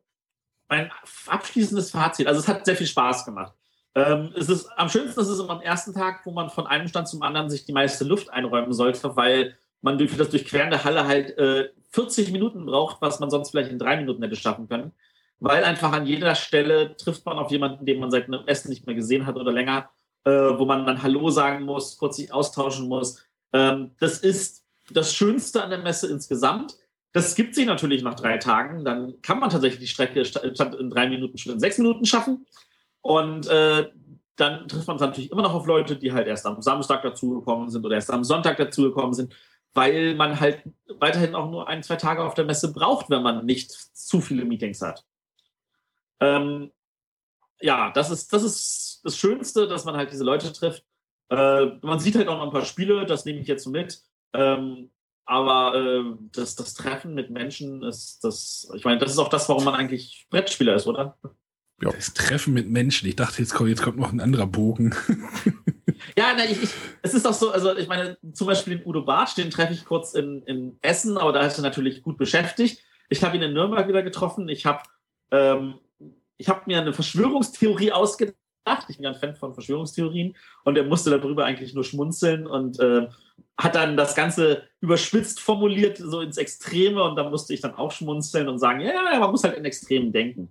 Mein 0.70 0.92
abschließendes 1.28 1.92
Fazit, 1.92 2.28
also 2.28 2.40
es 2.40 2.48
hat 2.48 2.66
sehr 2.66 2.76
viel 2.76 2.88
Spaß 2.88 3.26
gemacht. 3.26 3.54
Ähm, 3.96 4.32
es 4.38 4.50
ist, 4.50 4.70
am 4.78 4.88
schönsten 4.88 5.20
ist 5.20 5.28
es 5.28 5.40
immer 5.40 5.52
am 5.52 5.62
ersten 5.62 5.94
Tag, 5.94 6.26
wo 6.26 6.32
man 6.32 6.50
von 6.50 6.68
einem 6.68 6.88
Stand 6.88 7.08
zum 7.08 7.24
anderen 7.24 7.50
sich 7.50 7.66
die 7.66 7.74
meiste 7.74 8.06
Luft 8.06 8.30
einräumen 8.30 8.72
sollte, 8.72 9.16
weil 9.16 9.58
man 9.82 9.98
durch 9.98 10.16
das 10.16 10.30
Durchqueren 10.30 10.70
der 10.70 10.84
Halle 10.84 11.08
halt 11.08 11.38
äh, 11.38 11.70
40 11.92 12.32
Minuten 12.32 12.66
braucht, 12.66 13.02
was 13.02 13.20
man 13.20 13.30
sonst 13.30 13.50
vielleicht 13.50 13.72
in 13.72 13.80
drei 13.80 13.98
Minuten 13.98 14.22
hätte 14.22 14.36
schaffen 14.36 14.70
können. 14.70 14.92
Weil 15.40 15.64
einfach 15.64 15.92
an 15.92 16.06
jeder 16.06 16.36
Stelle 16.36 16.96
trifft 16.98 17.26
man 17.26 17.40
auf 17.40 17.50
jemanden, 17.50 17.86
den 17.86 18.00
man 18.00 18.12
seit 18.12 18.26
einem 18.26 18.46
Essen 18.46 18.70
nicht 18.70 18.86
mehr 18.86 18.96
gesehen 18.96 19.26
hat 19.26 19.38
oder 19.38 19.52
länger 19.52 19.90
äh, 20.26 20.32
wo 20.32 20.66
man 20.66 20.86
dann 20.86 21.02
Hallo 21.02 21.30
sagen 21.30 21.66
muss, 21.66 21.98
kurz 21.98 22.18
sich 22.18 22.34
austauschen 22.34 22.88
muss. 22.88 23.24
Ähm, 23.54 23.92
das 24.00 24.20
ist 24.20 24.66
das 24.92 25.14
Schönste 25.14 25.64
an 25.64 25.70
der 25.70 25.80
Messe 25.80 26.08
insgesamt. 26.08 26.76
Das 27.12 27.36
gibt 27.36 27.56
sich 27.56 27.66
natürlich 27.66 28.04
nach 28.04 28.16
drei 28.16 28.38
Tagen. 28.38 28.86
Dann 28.86 29.22
kann 29.22 29.40
man 29.40 29.50
tatsächlich 29.50 29.80
die 29.80 29.88
Strecke 29.88 30.24
statt 30.26 30.76
in 30.76 30.90
drei 30.90 31.10
Minuten 31.10 31.38
schon 31.38 31.54
in 31.54 31.60
sechs 31.60 31.78
Minuten 31.78 32.06
schaffen. 32.06 32.46
Und 33.02 33.48
äh, 33.48 33.90
dann 34.36 34.68
trifft 34.68 34.88
man 34.88 34.98
natürlich 34.98 35.32
immer 35.32 35.42
noch 35.42 35.54
auf 35.54 35.66
Leute, 35.66 35.98
die 35.98 36.14
halt 36.14 36.28
erst 36.28 36.46
am 36.46 36.62
Samstag 36.62 37.02
dazugekommen 37.02 37.70
sind 37.70 37.86
oder 37.86 37.96
erst 37.96 38.12
am 38.12 38.24
Sonntag 38.24 38.58
dazugekommen 38.58 39.14
sind, 39.14 39.36
weil 39.74 40.16
man 40.16 40.40
halt 40.40 40.64
weiterhin 41.00 41.36
auch 41.36 41.50
nur 41.50 41.68
ein, 41.68 41.84
zwei 41.84 41.96
Tage 41.96 42.24
auf 42.24 42.36
der 42.36 42.46
Messe 42.46 42.72
braucht, 42.72 43.10
wenn 43.10 43.24
man 43.24 43.46
nicht 43.46 43.72
zu 43.72 44.22
viele 44.22 44.46
Meetings 44.46 44.82
hat. 44.82 45.04
Ähm, 46.20 46.72
ja, 47.62 47.92
das 47.92 48.12
ist, 48.12 48.32
das 48.32 48.44
ist 48.44 49.02
das 49.04 49.18
Schönste, 49.18 49.68
dass 49.68 49.86
man 49.86 49.96
halt 49.96 50.12
diese 50.12 50.24
Leute 50.24 50.52
trifft. 50.54 50.84
Äh, 51.30 51.66
man 51.82 52.00
sieht 52.00 52.16
halt 52.16 52.28
auch 52.28 52.38
noch 52.38 52.46
ein 52.46 52.52
paar 52.52 52.66
Spiele, 52.66 53.06
das 53.06 53.26
nehme 53.26 53.40
ich 53.40 53.48
jetzt 53.48 53.64
so 53.64 53.70
mit. 53.70 54.02
Ähm, 54.34 54.90
aber 55.30 55.76
äh, 55.76 56.04
das, 56.32 56.56
das 56.56 56.74
Treffen 56.74 57.14
mit 57.14 57.30
Menschen 57.30 57.84
ist 57.84 58.24
das, 58.24 58.68
ich 58.76 58.84
meine, 58.84 59.00
das 59.00 59.12
ist 59.12 59.20
auch 59.20 59.30
das, 59.30 59.48
warum 59.48 59.64
man 59.64 59.76
eigentlich 59.76 60.26
Brettspieler 60.32 60.74
ist, 60.74 60.88
oder? 60.88 61.18
Ja. 61.84 61.92
Das 61.92 62.16
Treffen 62.16 62.54
mit 62.54 62.68
Menschen. 62.68 63.08
Ich 63.08 63.16
dachte, 63.16 63.40
jetzt 63.40 63.54
kommt, 63.54 63.70
jetzt 63.70 63.84
kommt 63.84 63.98
noch 63.98 64.12
ein 64.12 64.22
anderer 64.22 64.48
Bogen. 64.48 64.96
Ja, 66.18 66.34
na, 66.36 66.46
ich, 66.46 66.64
ich, 66.64 66.70
es 67.02 67.14
ist 67.14 67.28
auch 67.28 67.34
so, 67.34 67.52
also 67.52 67.76
ich 67.76 67.90
meine, 67.90 68.18
zum 68.32 68.48
Beispiel 68.48 68.78
den 68.78 68.88
Udo 68.88 69.04
Bartsch, 69.04 69.36
den 69.36 69.50
treffe 69.50 69.74
ich 69.74 69.84
kurz 69.84 70.14
in, 70.14 70.44
in 70.44 70.78
Essen, 70.82 71.18
aber 71.18 71.34
da 71.34 71.42
ist 71.42 71.58
er 71.58 71.62
natürlich 71.62 72.04
gut 72.04 72.18
beschäftigt. 72.18 72.82
Ich 73.10 73.22
habe 73.22 73.36
ihn 73.36 73.44
in 73.44 73.54
Nürnberg 73.54 73.86
wieder 73.88 74.02
getroffen. 74.02 74.48
Ich 74.48 74.66
habe 74.66 74.84
ähm, 75.32 75.76
hab 76.48 76.68
mir 76.68 76.80
eine 76.80 76.94
Verschwörungstheorie 76.94 77.92
ausgedacht. 77.92 78.38
Ich 78.88 78.96
bin 78.96 79.04
ja 79.04 79.10
ein 79.10 79.20
Fan 79.20 79.36
von 79.36 79.54
Verschwörungstheorien 79.54 80.38
und 80.64 80.78
er 80.78 80.86
musste 80.86 81.10
darüber 81.10 81.44
eigentlich 81.44 81.74
nur 81.74 81.84
schmunzeln 81.84 82.48
und 82.48 82.80
äh, 82.80 83.10
hat 83.60 83.76
dann 83.76 83.98
das 83.98 84.16
Ganze 84.16 84.64
überspitzt 84.80 85.42
formuliert, 85.42 85.98
so 85.98 86.22
ins 86.22 86.38
Extreme 86.38 87.04
und 87.04 87.18
da 87.18 87.30
musste 87.30 87.54
ich 87.54 87.60
dann 87.60 87.76
auch 87.76 87.92
schmunzeln 87.92 88.48
und 88.48 88.58
sagen, 88.58 88.80
ja, 88.80 88.94
ja 88.94 89.20
man 89.20 89.32
muss 89.32 89.44
halt 89.44 89.58
in 89.58 89.66
Extremen 89.66 90.14
denken. 90.14 90.50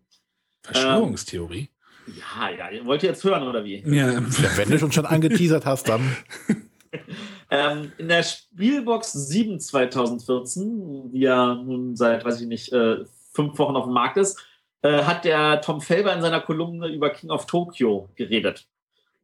Verschwörungstheorie? 0.62 1.70
Ähm, 2.06 2.14
ja, 2.18 2.70
ja, 2.70 2.84
wollt 2.84 3.02
ihr 3.02 3.08
jetzt 3.08 3.24
hören 3.24 3.48
oder 3.48 3.64
wie? 3.64 3.82
Ja, 3.86 4.22
wenn 4.56 4.70
du 4.70 4.78
schon 4.78 4.92
schon 4.92 5.06
angeteasert 5.06 5.64
hast, 5.64 5.88
dann. 5.88 6.16
ähm, 7.50 7.92
in 7.96 8.08
der 8.08 8.22
Spielbox 8.22 9.12
7 9.12 9.58
2014, 9.58 11.10
die 11.10 11.20
ja 11.20 11.54
nun 11.54 11.96
seit, 11.96 12.26
weiß 12.26 12.42
ich 12.42 12.46
nicht, 12.46 12.72
äh, 12.72 13.04
fünf 13.32 13.58
Wochen 13.58 13.76
auf 13.76 13.84
dem 13.84 13.94
Markt 13.94 14.18
ist, 14.18 14.38
äh, 14.82 15.04
hat 15.04 15.24
der 15.24 15.62
Tom 15.62 15.80
Felber 15.80 16.14
in 16.14 16.20
seiner 16.20 16.40
Kolumne 16.40 16.88
über 16.88 17.10
King 17.10 17.30
of 17.30 17.46
Tokyo 17.46 18.10
geredet 18.16 18.66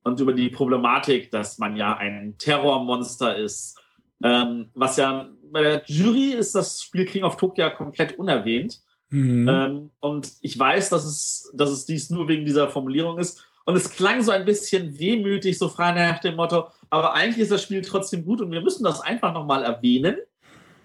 und 0.05 0.21
über 0.21 0.33
die 0.33 0.51
Problematik, 0.51 1.31
dass 1.31 1.59
man 1.59 1.77
ja 1.77 1.97
ein 1.97 2.37
Terrormonster 2.39 3.37
ist. 3.37 3.81
Ähm, 4.23 4.71
was 4.75 4.97
ja 4.97 5.29
bei 5.51 5.63
der 5.63 5.83
Jury 5.87 6.33
ist 6.33 6.55
das 6.55 6.83
Spiel 6.83 7.07
King 7.07 7.25
of 7.25 7.37
Tokyo 7.37 7.71
komplett 7.71 8.19
unerwähnt. 8.19 8.81
Mhm. 9.09 9.49
Ähm, 9.49 9.91
und 10.01 10.33
ich 10.41 10.59
weiß, 10.59 10.91
dass 10.91 11.05
es, 11.05 11.51
dass 11.55 11.71
es 11.71 11.87
dies 11.87 12.11
nur 12.11 12.29
wegen 12.29 12.45
dieser 12.45 12.69
Formulierung 12.69 13.19
ist. 13.19 13.45
Und 13.65 13.77
es 13.77 13.91
klang 13.91 14.23
so 14.23 14.31
ein 14.31 14.45
bisschen 14.45 14.99
wehmütig, 14.99 15.59
so 15.59 15.69
frei 15.69 15.93
nach 15.93 16.19
dem 16.21 16.37
Motto, 16.37 16.69
aber 16.91 17.15
eigentlich 17.15 17.39
ist 17.39 17.51
das 17.51 17.63
Spiel 17.63 17.81
trotzdem 17.81 18.25
gut 18.25 18.43
und 18.43 18.51
wir 18.53 18.61
müssen 18.61 18.85
das 18.85 19.01
einfach 19.01 19.33
nochmal 19.33 19.65
erwähnen. 19.65 20.17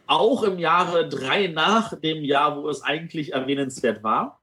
Auch 0.07 0.43
im 0.43 0.57
Jahre 0.57 1.09
drei 1.09 1.47
nach 1.47 1.99
dem 1.99 2.23
Jahr, 2.23 2.55
wo 2.55 2.69
es 2.69 2.81
eigentlich 2.81 3.33
erwähnenswert 3.33 4.01
war. 4.01 4.39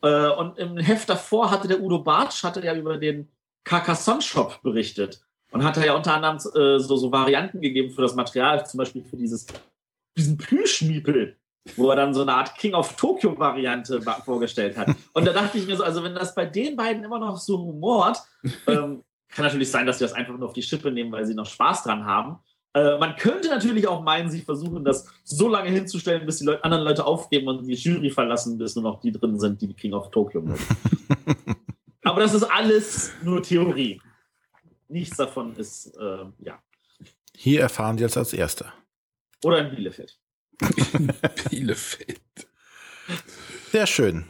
Äh, 0.00 0.28
und 0.28 0.58
im 0.58 0.76
Heft 0.76 1.08
davor 1.08 1.50
hatte 1.50 1.66
der 1.66 1.82
Udo 1.82 1.98
Bartsch, 1.98 2.44
hatte 2.44 2.64
ja 2.64 2.74
über 2.74 2.98
den 2.98 3.28
Carcassonne 3.66 4.22
Shop 4.22 4.62
berichtet 4.62 5.20
und 5.50 5.64
hat 5.64 5.76
ja 5.76 5.94
unter 5.94 6.14
anderem 6.14 6.36
äh, 6.36 6.78
so, 6.78 6.96
so 6.96 7.10
Varianten 7.10 7.60
gegeben 7.60 7.90
für 7.90 8.02
das 8.02 8.14
Material, 8.14 8.64
zum 8.64 8.78
Beispiel 8.78 9.02
für 9.02 9.16
dieses, 9.16 9.46
diesen 10.16 10.38
Plüschmiepel, 10.38 11.36
wo 11.74 11.90
er 11.90 11.96
dann 11.96 12.14
so 12.14 12.22
eine 12.22 12.32
Art 12.32 12.54
King 12.54 12.74
of 12.74 12.94
Tokyo 12.94 13.36
Variante 13.36 14.00
vorgestellt 14.24 14.78
hat. 14.78 14.94
Und 15.12 15.26
da 15.26 15.32
dachte 15.32 15.58
ich 15.58 15.66
mir 15.66 15.76
so, 15.76 15.82
also 15.82 16.04
wenn 16.04 16.14
das 16.14 16.34
bei 16.34 16.46
den 16.46 16.76
beiden 16.76 17.02
immer 17.02 17.18
noch 17.18 17.36
so 17.38 17.58
humort, 17.58 18.18
ähm, 18.68 19.02
kann 19.28 19.44
natürlich 19.44 19.70
sein, 19.70 19.84
dass 19.84 19.98
sie 19.98 20.04
das 20.04 20.12
einfach 20.12 20.38
nur 20.38 20.46
auf 20.46 20.54
die 20.54 20.62
Schippe 20.62 20.92
nehmen, 20.92 21.10
weil 21.10 21.26
sie 21.26 21.34
noch 21.34 21.46
Spaß 21.46 21.82
dran 21.82 22.06
haben. 22.06 22.38
Äh, 22.72 22.98
man 22.98 23.16
könnte 23.16 23.48
natürlich 23.48 23.88
auch 23.88 24.00
meinen, 24.00 24.30
sie 24.30 24.42
versuchen, 24.42 24.84
das 24.84 25.08
so 25.24 25.48
lange 25.48 25.70
hinzustellen, 25.70 26.24
bis 26.24 26.38
die 26.38 26.44
Leute, 26.44 26.62
anderen 26.62 26.84
Leute 26.84 27.04
aufgeben 27.04 27.48
und 27.48 27.66
die 27.66 27.74
Jury 27.74 28.10
verlassen, 28.10 28.58
bis 28.58 28.76
nur 28.76 28.84
noch 28.84 29.00
die 29.00 29.10
drin 29.10 29.40
sind, 29.40 29.60
die 29.60 29.66
die 29.66 29.74
King 29.74 29.92
of 29.92 30.12
Tokyo 30.12 30.40
mögen. 30.40 30.62
Aber 32.16 32.24
das 32.24 32.32
ist 32.32 32.44
alles 32.44 33.12
nur 33.22 33.42
Theorie. 33.42 34.00
Nichts 34.88 35.18
davon 35.18 35.54
ist, 35.56 35.94
äh, 35.98 36.24
ja. 36.38 36.62
Hier 37.34 37.60
erfahren 37.60 37.98
Sie 37.98 38.04
jetzt 38.04 38.16
als 38.16 38.32
Erster. 38.32 38.72
Oder 39.44 39.58
in 39.58 39.76
Bielefeld. 39.76 40.18
Bielefeld. 41.50 42.48
Sehr 43.70 43.86
schön. 43.86 44.24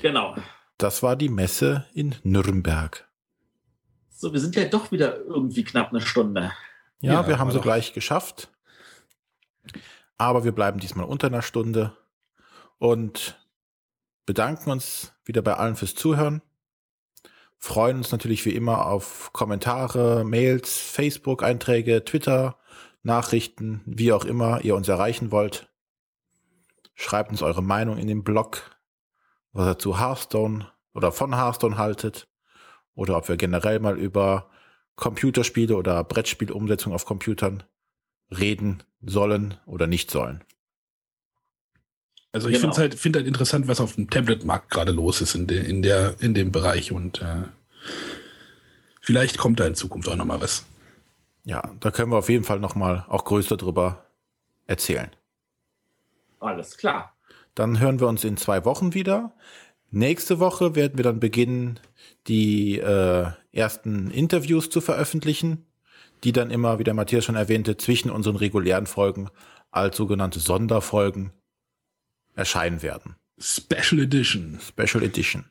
Genau. 0.00 0.34
Das 0.78 1.04
war 1.04 1.14
die 1.14 1.28
Messe 1.28 1.86
in 1.94 2.16
Nürnberg. 2.24 3.08
So, 4.10 4.32
wir 4.32 4.40
sind 4.40 4.56
ja 4.56 4.64
doch 4.64 4.90
wieder 4.90 5.16
irgendwie 5.16 5.62
knapp 5.62 5.90
eine 5.90 6.00
Stunde. 6.00 6.50
Ja, 6.98 7.12
ja 7.12 7.28
wir 7.28 7.38
haben 7.38 7.52
sie 7.52 7.60
gleich 7.60 7.92
geschafft. 7.92 8.50
Aber 10.18 10.42
wir 10.42 10.50
bleiben 10.50 10.80
diesmal 10.80 11.06
unter 11.06 11.28
einer 11.28 11.42
Stunde 11.42 11.96
und 12.78 13.38
bedanken 14.24 14.72
uns 14.72 15.12
wieder 15.24 15.42
bei 15.42 15.54
allen 15.54 15.76
fürs 15.76 15.94
Zuhören 15.94 16.42
freuen 17.58 17.98
uns 17.98 18.12
natürlich 18.12 18.44
wie 18.44 18.54
immer 18.54 18.86
auf 18.86 19.32
Kommentare, 19.32 20.24
Mails, 20.24 20.78
Facebook-Einträge, 20.78 22.04
Twitter, 22.04 22.58
Nachrichten, 23.02 23.82
wie 23.86 24.12
auch 24.12 24.24
immer 24.24 24.64
ihr 24.64 24.74
uns 24.74 24.88
erreichen 24.88 25.30
wollt. 25.30 25.68
Schreibt 26.94 27.30
uns 27.30 27.42
eure 27.42 27.62
Meinung 27.62 27.98
in 27.98 28.06
den 28.06 28.24
Blog, 28.24 28.76
was 29.52 29.66
ihr 29.68 29.78
zu 29.78 29.98
Hearthstone 29.98 30.70
oder 30.94 31.12
von 31.12 31.36
Hearthstone 31.36 31.78
haltet 31.78 32.28
oder 32.94 33.16
ob 33.16 33.28
wir 33.28 33.36
generell 33.36 33.78
mal 33.78 33.98
über 33.98 34.50
Computerspiele 34.96 35.76
oder 35.76 36.02
Brettspielumsetzung 36.04 36.92
auf 36.92 37.04
Computern 37.04 37.62
reden 38.30 38.82
sollen 39.02 39.58
oder 39.66 39.86
nicht 39.86 40.10
sollen. 40.10 40.42
Also 42.36 42.50
ich 42.50 42.60
genau. 42.60 42.74
finde 42.74 42.90
halt, 42.90 42.94
find 42.96 43.16
halt 43.16 43.26
interessant, 43.26 43.66
was 43.66 43.80
auf 43.80 43.94
dem 43.94 44.10
Tablet-Markt 44.10 44.68
gerade 44.68 44.92
los 44.92 45.22
ist 45.22 45.34
in, 45.34 45.46
de, 45.46 45.66
in, 45.66 45.80
der, 45.80 46.16
in 46.20 46.34
dem 46.34 46.52
Bereich 46.52 46.92
und 46.92 47.22
äh, 47.22 47.44
vielleicht 49.00 49.38
kommt 49.38 49.58
da 49.58 49.66
in 49.66 49.74
Zukunft 49.74 50.06
auch 50.10 50.16
nochmal 50.16 50.42
was. 50.42 50.66
Ja, 51.44 51.72
da 51.80 51.90
können 51.90 52.12
wir 52.12 52.18
auf 52.18 52.28
jeden 52.28 52.44
Fall 52.44 52.60
nochmal 52.60 53.06
auch 53.08 53.24
größer 53.24 53.56
drüber 53.56 54.04
erzählen. 54.66 55.08
Alles 56.38 56.76
klar. 56.76 57.14
Dann 57.54 57.80
hören 57.80 58.00
wir 58.00 58.06
uns 58.06 58.22
in 58.22 58.36
zwei 58.36 58.66
Wochen 58.66 58.92
wieder. 58.92 59.32
Nächste 59.90 60.38
Woche 60.38 60.74
werden 60.74 60.98
wir 60.98 61.04
dann 61.04 61.20
beginnen, 61.20 61.80
die 62.26 62.78
äh, 62.78 63.28
ersten 63.50 64.10
Interviews 64.10 64.68
zu 64.68 64.82
veröffentlichen, 64.82 65.64
die 66.22 66.32
dann 66.32 66.50
immer, 66.50 66.78
wie 66.78 66.84
der 66.84 66.92
Matthias 66.92 67.24
schon 67.24 67.36
erwähnte, 67.36 67.78
zwischen 67.78 68.10
unseren 68.10 68.36
regulären 68.36 68.84
Folgen 68.84 69.30
als 69.70 69.96
sogenannte 69.96 70.38
Sonderfolgen 70.38 71.32
erscheinen 72.36 72.82
werden. 72.82 73.16
Special 73.38 74.00
Edition. 74.00 74.60
Special 74.60 75.02
Edition. 75.02 75.44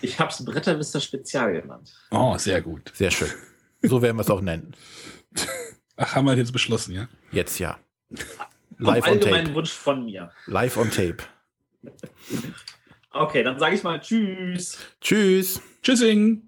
Ich 0.00 0.20
habe 0.20 0.30
es 0.30 0.44
Bretterwister 0.44 1.00
Spezial 1.00 1.52
genannt. 1.52 1.92
Oh, 2.10 2.38
sehr 2.38 2.62
gut. 2.62 2.92
Sehr 2.94 3.10
schön. 3.10 3.30
So 3.82 4.00
werden 4.00 4.16
wir 4.16 4.22
es 4.22 4.30
auch 4.30 4.40
nennen. 4.40 4.74
Ach, 5.96 6.14
haben 6.14 6.26
wir 6.26 6.36
jetzt 6.36 6.52
beschlossen, 6.52 6.94
ja? 6.94 7.08
Jetzt 7.32 7.58
ja. 7.58 7.78
Live 8.78 9.08
on 9.08 9.20
Tape. 9.20 9.54
Wunsch 9.54 9.72
von 9.72 10.04
mir. 10.04 10.30
Live 10.46 10.76
on 10.76 10.90
Tape. 10.90 11.18
Okay, 13.10 13.42
dann 13.42 13.58
sage 13.58 13.74
ich 13.74 13.82
mal 13.82 14.00
Tschüss. 14.00 14.78
Tschüss. 15.00 15.60
Tschüssing. 15.82 16.47